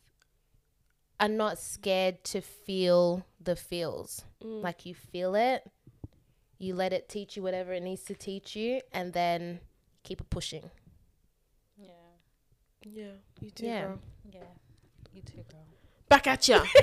are 1.19 1.27
not 1.27 1.57
scared 1.59 2.23
to 2.25 2.41
feel 2.41 3.25
the 3.41 3.55
feels. 3.55 4.23
Mm. 4.43 4.63
Like, 4.63 4.85
you 4.85 4.93
feel 4.93 5.35
it, 5.35 5.63
you 6.57 6.75
let 6.75 6.93
it 6.93 7.09
teach 7.09 7.35
you 7.35 7.43
whatever 7.43 7.73
it 7.73 7.83
needs 7.83 8.03
to 8.03 8.13
teach 8.13 8.55
you, 8.55 8.81
and 8.91 9.13
then 9.13 9.59
keep 10.03 10.21
it 10.21 10.29
pushing. 10.29 10.69
Yeah. 11.77 11.91
Yeah. 12.83 13.11
You 13.39 13.49
too, 13.51 13.65
Yeah. 13.65 13.81
girl. 13.81 13.99
Yeah. 14.31 14.39
You 15.13 15.21
too, 15.21 15.43
girl. 15.51 15.65
Back 16.09 16.27
at 16.27 16.47
ya. 16.47 16.63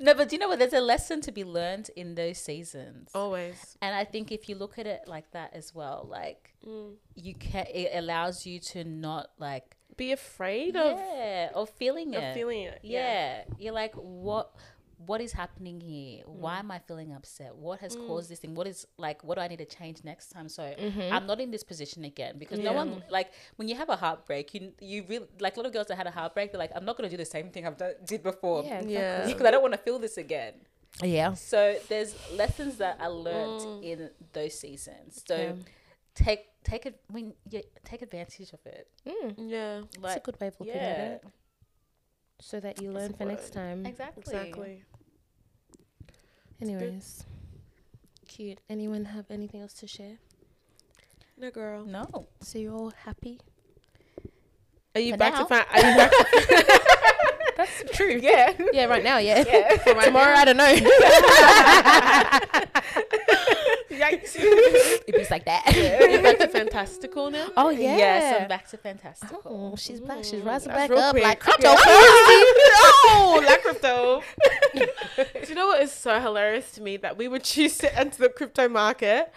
No, 0.00 0.14
but 0.14 0.28
do 0.28 0.36
you 0.36 0.40
know 0.40 0.48
what? 0.48 0.58
There's 0.58 0.72
a 0.72 0.80
lesson 0.80 1.20
to 1.22 1.32
be 1.32 1.44
learned 1.44 1.90
in 1.96 2.14
those 2.14 2.38
seasons. 2.38 3.10
Always. 3.14 3.76
And 3.82 3.94
I 3.94 4.04
think 4.04 4.30
if 4.30 4.48
you 4.48 4.54
look 4.54 4.78
at 4.78 4.86
it 4.86 5.02
like 5.06 5.30
that 5.32 5.54
as 5.54 5.74
well, 5.74 6.06
like 6.08 6.54
mm. 6.66 6.94
you 7.14 7.34
can, 7.34 7.66
it 7.72 7.90
allows 7.94 8.46
you 8.46 8.60
to 8.60 8.84
not 8.84 9.30
like, 9.38 9.76
Be 9.98 10.12
afraid 10.12 10.76
of, 10.76 10.96
yeah, 10.96 11.50
of 11.54 11.68
feeling 11.70 12.14
of 12.14 12.22
it. 12.22 12.34
feeling 12.34 12.62
it. 12.62 12.78
yeah. 12.82 13.42
You're 13.58 13.74
like, 13.74 13.94
what? 13.94 14.54
What 15.06 15.20
is 15.20 15.32
happening 15.32 15.80
here? 15.80 16.24
Mm. 16.24 16.38
Why 16.42 16.58
am 16.58 16.70
I 16.70 16.78
feeling 16.78 17.12
upset? 17.12 17.54
What 17.54 17.80
has 17.80 17.94
mm. 17.94 18.06
caused 18.06 18.30
this 18.30 18.38
thing? 18.38 18.54
What 18.54 18.66
is 18.66 18.86
like? 18.96 19.22
What 19.22 19.36
do 19.36 19.42
I 19.42 19.48
need 19.48 19.58
to 19.58 19.64
change 19.64 19.98
next 20.04 20.30
time? 20.30 20.48
So 20.48 20.62
mm-hmm. 20.62 21.12
I'm 21.12 21.26
not 21.26 21.40
in 21.40 21.50
this 21.50 21.62
position 21.62 22.04
again 22.04 22.36
because 22.38 22.58
no 22.58 22.72
one 22.72 23.02
like 23.10 23.30
when 23.56 23.68
you 23.68 23.76
have 23.76 23.90
a 23.90 23.96
heartbreak, 23.96 24.54
you 24.54 24.72
you 24.80 25.04
really 25.08 25.26
like 25.38 25.56
a 25.56 25.60
lot 25.60 25.66
of 25.66 25.72
girls 25.72 25.86
that 25.88 25.96
had 25.96 26.08
a 26.08 26.10
heartbreak. 26.10 26.50
They're 26.52 26.58
like, 26.58 26.72
I'm 26.74 26.84
not 26.84 26.96
gonna 26.96 27.10
do 27.10 27.16
the 27.16 27.24
same 27.24 27.50
thing 27.50 27.66
I've 27.66 27.76
done, 27.76 27.94
did 28.04 28.22
before. 28.22 28.64
Yeah, 28.64 28.82
Yeah. 28.82 29.26
because 29.26 29.46
I 29.46 29.50
don't 29.52 29.62
want 29.62 29.74
to 29.74 29.78
feel 29.78 30.00
this 30.00 30.16
again. 30.16 30.54
Yeah. 31.02 31.34
So 31.34 31.76
there's 31.88 32.14
lessons 32.32 32.76
that 32.78 32.98
I 33.00 33.06
learned 33.06 33.60
mm. 33.60 33.82
in 33.84 34.10
those 34.32 34.58
seasons. 34.58 35.22
So 35.26 35.36
Yeah. 35.36 35.52
Take 36.18 36.46
take 36.64 36.86
it 36.86 37.00
when 37.10 37.32
you 37.50 37.62
take 37.84 38.02
advantage 38.02 38.52
of 38.52 38.60
it. 38.66 38.88
Mm. 39.06 39.34
Yeah. 39.38 39.76
Like 39.78 39.90
That's 40.02 40.16
a 40.16 40.20
good 40.20 40.40
way 40.40 40.48
of 40.48 40.56
looking 40.58 40.74
yeah, 40.74 40.82
at 40.82 40.98
it. 40.98 41.24
so 42.40 42.58
that 42.60 42.82
you 42.82 42.90
learn 42.92 43.12
for 43.12 43.24
next 43.24 43.52
time. 43.52 43.86
Exactly. 43.86 44.22
Exactly. 44.22 44.82
Anyways, 46.60 47.24
cute. 48.26 48.58
Anyone 48.68 49.04
have 49.04 49.26
anything 49.30 49.60
else 49.60 49.74
to 49.74 49.86
share? 49.86 50.16
No, 51.36 51.50
girl. 51.50 51.84
No. 51.84 52.26
So 52.40 52.58
you're 52.58 52.74
all 52.74 52.92
happy? 53.04 53.38
Are 54.94 55.00
you 55.00 55.12
For 55.12 55.18
back 55.18 55.34
now. 55.34 55.42
to 55.42 55.46
find? 55.46 55.66
Are 55.70 55.78
you 55.78 55.96
back 55.96 56.10
to 56.10 56.80
That's 57.56 57.84
true. 57.92 58.18
Yeah. 58.22 58.52
Yeah, 58.72 58.86
right 58.86 59.04
now, 59.04 59.18
yeah. 59.18 59.44
Yeah. 59.46 59.76
Tomorrow, 60.04 60.34
I 60.34 60.44
don't 60.44 60.56
know. 60.56 60.74
Yikes. 63.98 64.36
It 64.36 65.06
be 65.14 65.26
like 65.30 65.44
that. 65.46 65.64
You're 66.10 66.22
back 66.22 66.38
to 66.38 66.48
fantastical 66.60 67.30
now. 67.30 67.48
Oh 67.56 67.70
yeah. 67.70 67.96
Yes, 67.96 68.42
I'm 68.42 68.48
back 68.48 68.68
to 68.68 68.76
fantastical. 68.76 69.40
Oh, 69.44 69.76
she's 69.76 70.00
back. 70.00 70.24
She's 70.24 70.40
rising 70.42 70.72
that's 70.72 70.88
back 70.88 70.98
up 70.98 71.10
quick. 71.12 71.22
like 71.24 71.42
Yeah. 71.46 71.54
cryptocurrency. 71.54 72.42
oh, 73.10 73.42
like 73.46 73.62
crypto. 73.62 74.22
Do 75.42 75.48
you 75.48 75.54
know 75.54 75.66
what 75.68 75.82
is 75.82 75.92
so 75.92 76.20
hilarious 76.20 76.70
to 76.72 76.82
me 76.82 76.96
that 76.98 77.16
we 77.16 77.28
would 77.28 77.42
choose 77.44 77.78
to 77.78 77.98
enter 77.98 78.18
the 78.18 78.28
crypto 78.28 78.68
market 78.68 79.32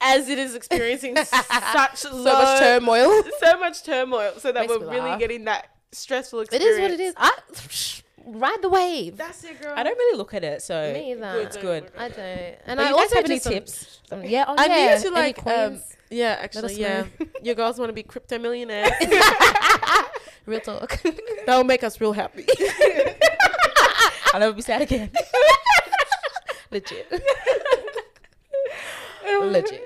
as 0.00 0.28
it 0.28 0.38
is 0.38 0.54
experiencing 0.54 1.16
such 1.24 1.96
so 1.96 2.14
low, 2.14 2.32
much 2.32 2.58
turmoil. 2.60 3.22
so 3.40 3.58
much 3.58 3.82
turmoil, 3.82 4.32
so 4.38 4.52
that 4.52 4.60
Makes 4.68 4.78
we're 4.78 4.88
really 4.90 5.00
laugh. 5.10 5.18
getting 5.18 5.44
that 5.46 5.68
stressful 5.90 6.40
experience. 6.40 6.68
It 6.68 6.72
is 6.74 6.80
what 6.80 6.90
it 6.92 7.00
is. 7.00 7.14
I 7.16 7.32
ride 8.38 8.58
the 8.62 8.68
wave. 8.68 9.16
That's 9.16 9.42
it, 9.44 9.60
girl. 9.60 9.74
I 9.76 9.82
don't 9.82 9.96
really 9.96 10.16
look 10.18 10.34
at 10.34 10.44
it, 10.44 10.62
so 10.62 10.92
Me 10.92 11.12
either. 11.12 11.40
It's 11.40 11.56
good. 11.56 11.90
I 11.96 12.08
don't. 12.08 12.18
And 12.18 12.58
But 12.66 12.78
I 12.80 12.88
you 12.90 12.94
guys 12.96 13.02
also 13.04 13.14
have 13.16 13.24
any 13.24 13.34
just 13.36 13.44
some- 13.44 13.52
tips? 13.52 14.00
some- 14.08 14.24
yeah. 14.24 14.44
Oh, 14.48 14.54
I 14.58 14.66
yeah. 14.66 14.94
need 14.94 15.00
to 15.02 15.06
Any 15.08 15.16
like, 15.16 15.38
um, 15.38 15.44
coins? 15.44 15.96
yeah, 16.10 16.32
us 16.32 16.38
actually, 16.42 16.74
yeah. 16.80 17.04
Your 17.42 17.54
girls 17.54 17.78
want 17.78 17.88
to 17.90 17.92
be 17.92 18.02
crypto 18.02 18.38
millionaires. 18.38 18.90
Real 20.46 20.60
talk. 20.60 21.02
That'll 21.46 21.64
make 21.64 21.84
us 21.84 22.00
real 22.00 22.12
happy. 22.14 22.46
I'll 24.32 24.40
never 24.40 24.54
be 24.54 24.62
sad 24.62 24.80
again. 24.82 25.10
Legit. 26.70 27.10
Legit. 29.40 29.82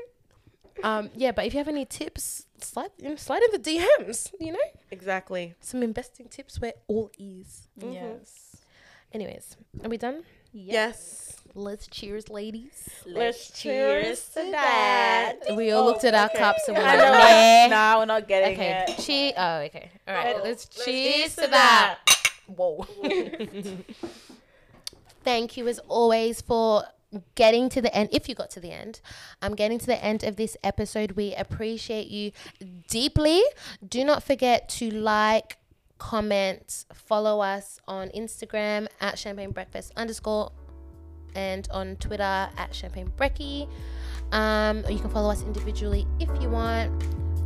Um, 0.83 1.11
yeah, 1.15 1.33
but 1.33 1.47
if 1.47 1.55
you 1.55 1.59
have 1.59 1.69
any 1.69 1.85
tips, 1.85 2.47
slide 2.63 2.91
you 2.99 3.11
know, 3.11 3.17
slide 3.17 3.43
in 3.43 3.51
the 3.53 3.59
DMs. 3.71 4.33
You 4.41 4.53
know, 4.53 4.59
exactly. 4.91 5.55
some 5.61 5.83
investing 5.83 6.29
tips. 6.29 6.61
We're 6.61 6.73
all 6.89 7.11
ears. 7.19 7.69
Mhm. 7.79 7.95
Yes. 7.95 8.57
Anyways, 9.13 9.57
are 9.85 9.89
we 9.91 9.99
done? 9.99 10.25
Yes. 10.53 11.37
Let's 11.55 11.87
cheers, 11.87 12.31
ladies. 12.31 12.89
Let's 13.05 13.51
cheers 13.51 14.27
to 14.31 14.51
that. 14.53 15.35
We 15.55 15.71
all 15.73 15.85
looked 15.85 16.05
at 16.05 16.15
our 16.15 16.27
okay. 16.27 16.39
cups 16.39 16.67
and 16.67 16.77
we're 16.77 16.83
like, 16.83 16.99
know. 16.99 17.13
nah. 17.13 17.67
Nah, 17.69 17.99
we're 17.99 18.05
not 18.07 18.27
getting 18.27 18.55
Okay. 18.55 18.87
it. 18.89 18.99
Che- 18.99 19.35
oh, 19.37 19.57
okay. 19.67 19.91
All 20.09 20.15
right. 20.15 20.37
Oh, 20.37 20.43
let's 20.43 20.67
let's 20.67 20.85
cheers 20.85 21.15
cheers 21.15 21.35
to 21.37 21.43
to 21.43 21.49
that. 21.49 21.99
Whoa. 22.47 22.87
Thank 25.25 25.57
you 25.57 25.69
as 25.69 25.79
always 25.89 26.41
for 26.41 26.85
getting 27.35 27.69
to 27.71 27.81
the 27.83 27.95
end. 27.95 28.09
If 28.13 28.29
you 28.29 28.35
got 28.35 28.51
to 28.51 28.61
the 28.61 28.71
end, 28.71 29.01
I'm 29.41 29.55
getting 29.55 29.79
to 29.79 29.87
the 29.87 30.03
end 30.03 30.25
of 30.25 30.37
this 30.37 30.57
episode. 30.63 31.13
We 31.13 31.35
appreciate 31.35 32.09
you 32.09 32.33
deeply. 32.89 33.43
Do 33.87 34.05
not 34.05 34.23
forget 34.23 34.69
to 34.71 34.91
like, 34.91 35.59
comment, 35.99 36.85
follow 36.93 37.41
us 37.41 37.79
on 37.87 38.09
Instagram 38.09 38.89
at 39.01 39.19
champagne 39.19 39.53
breakfast 39.53 39.93
underscore 39.97 40.51
and 41.35 41.69
on 41.71 41.97
Twitter 41.97 42.23
at 42.23 42.75
champagne 42.75 43.13
brecky. 43.17 43.69
Um, 44.33 44.85
or 44.85 44.91
you 44.91 44.99
can 44.99 45.11
follow 45.11 45.31
us 45.31 45.43
individually 45.43 46.07
if 46.19 46.29
you 46.41 46.49
want. 46.49 46.91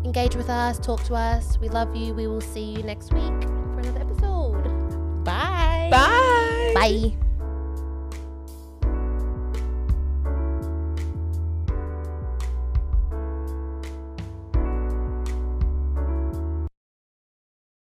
Engage 0.05 0.37
with 0.37 0.49
us, 0.49 0.79
talk 0.79 1.03
to 1.05 1.15
us. 1.15 1.59
We 1.59 1.69
love 1.69 1.95
you. 1.97 2.15
We 2.15 2.29
will 2.29 2.41
see 2.41 2.63
you 2.63 2.83
next 2.83 3.13
week 3.13 3.43
for 3.43 3.81
another 3.81 4.01
episode. 4.01 5.25
Bye. 5.25 5.89
Bye. 5.91 6.73
Bye. 6.75 7.36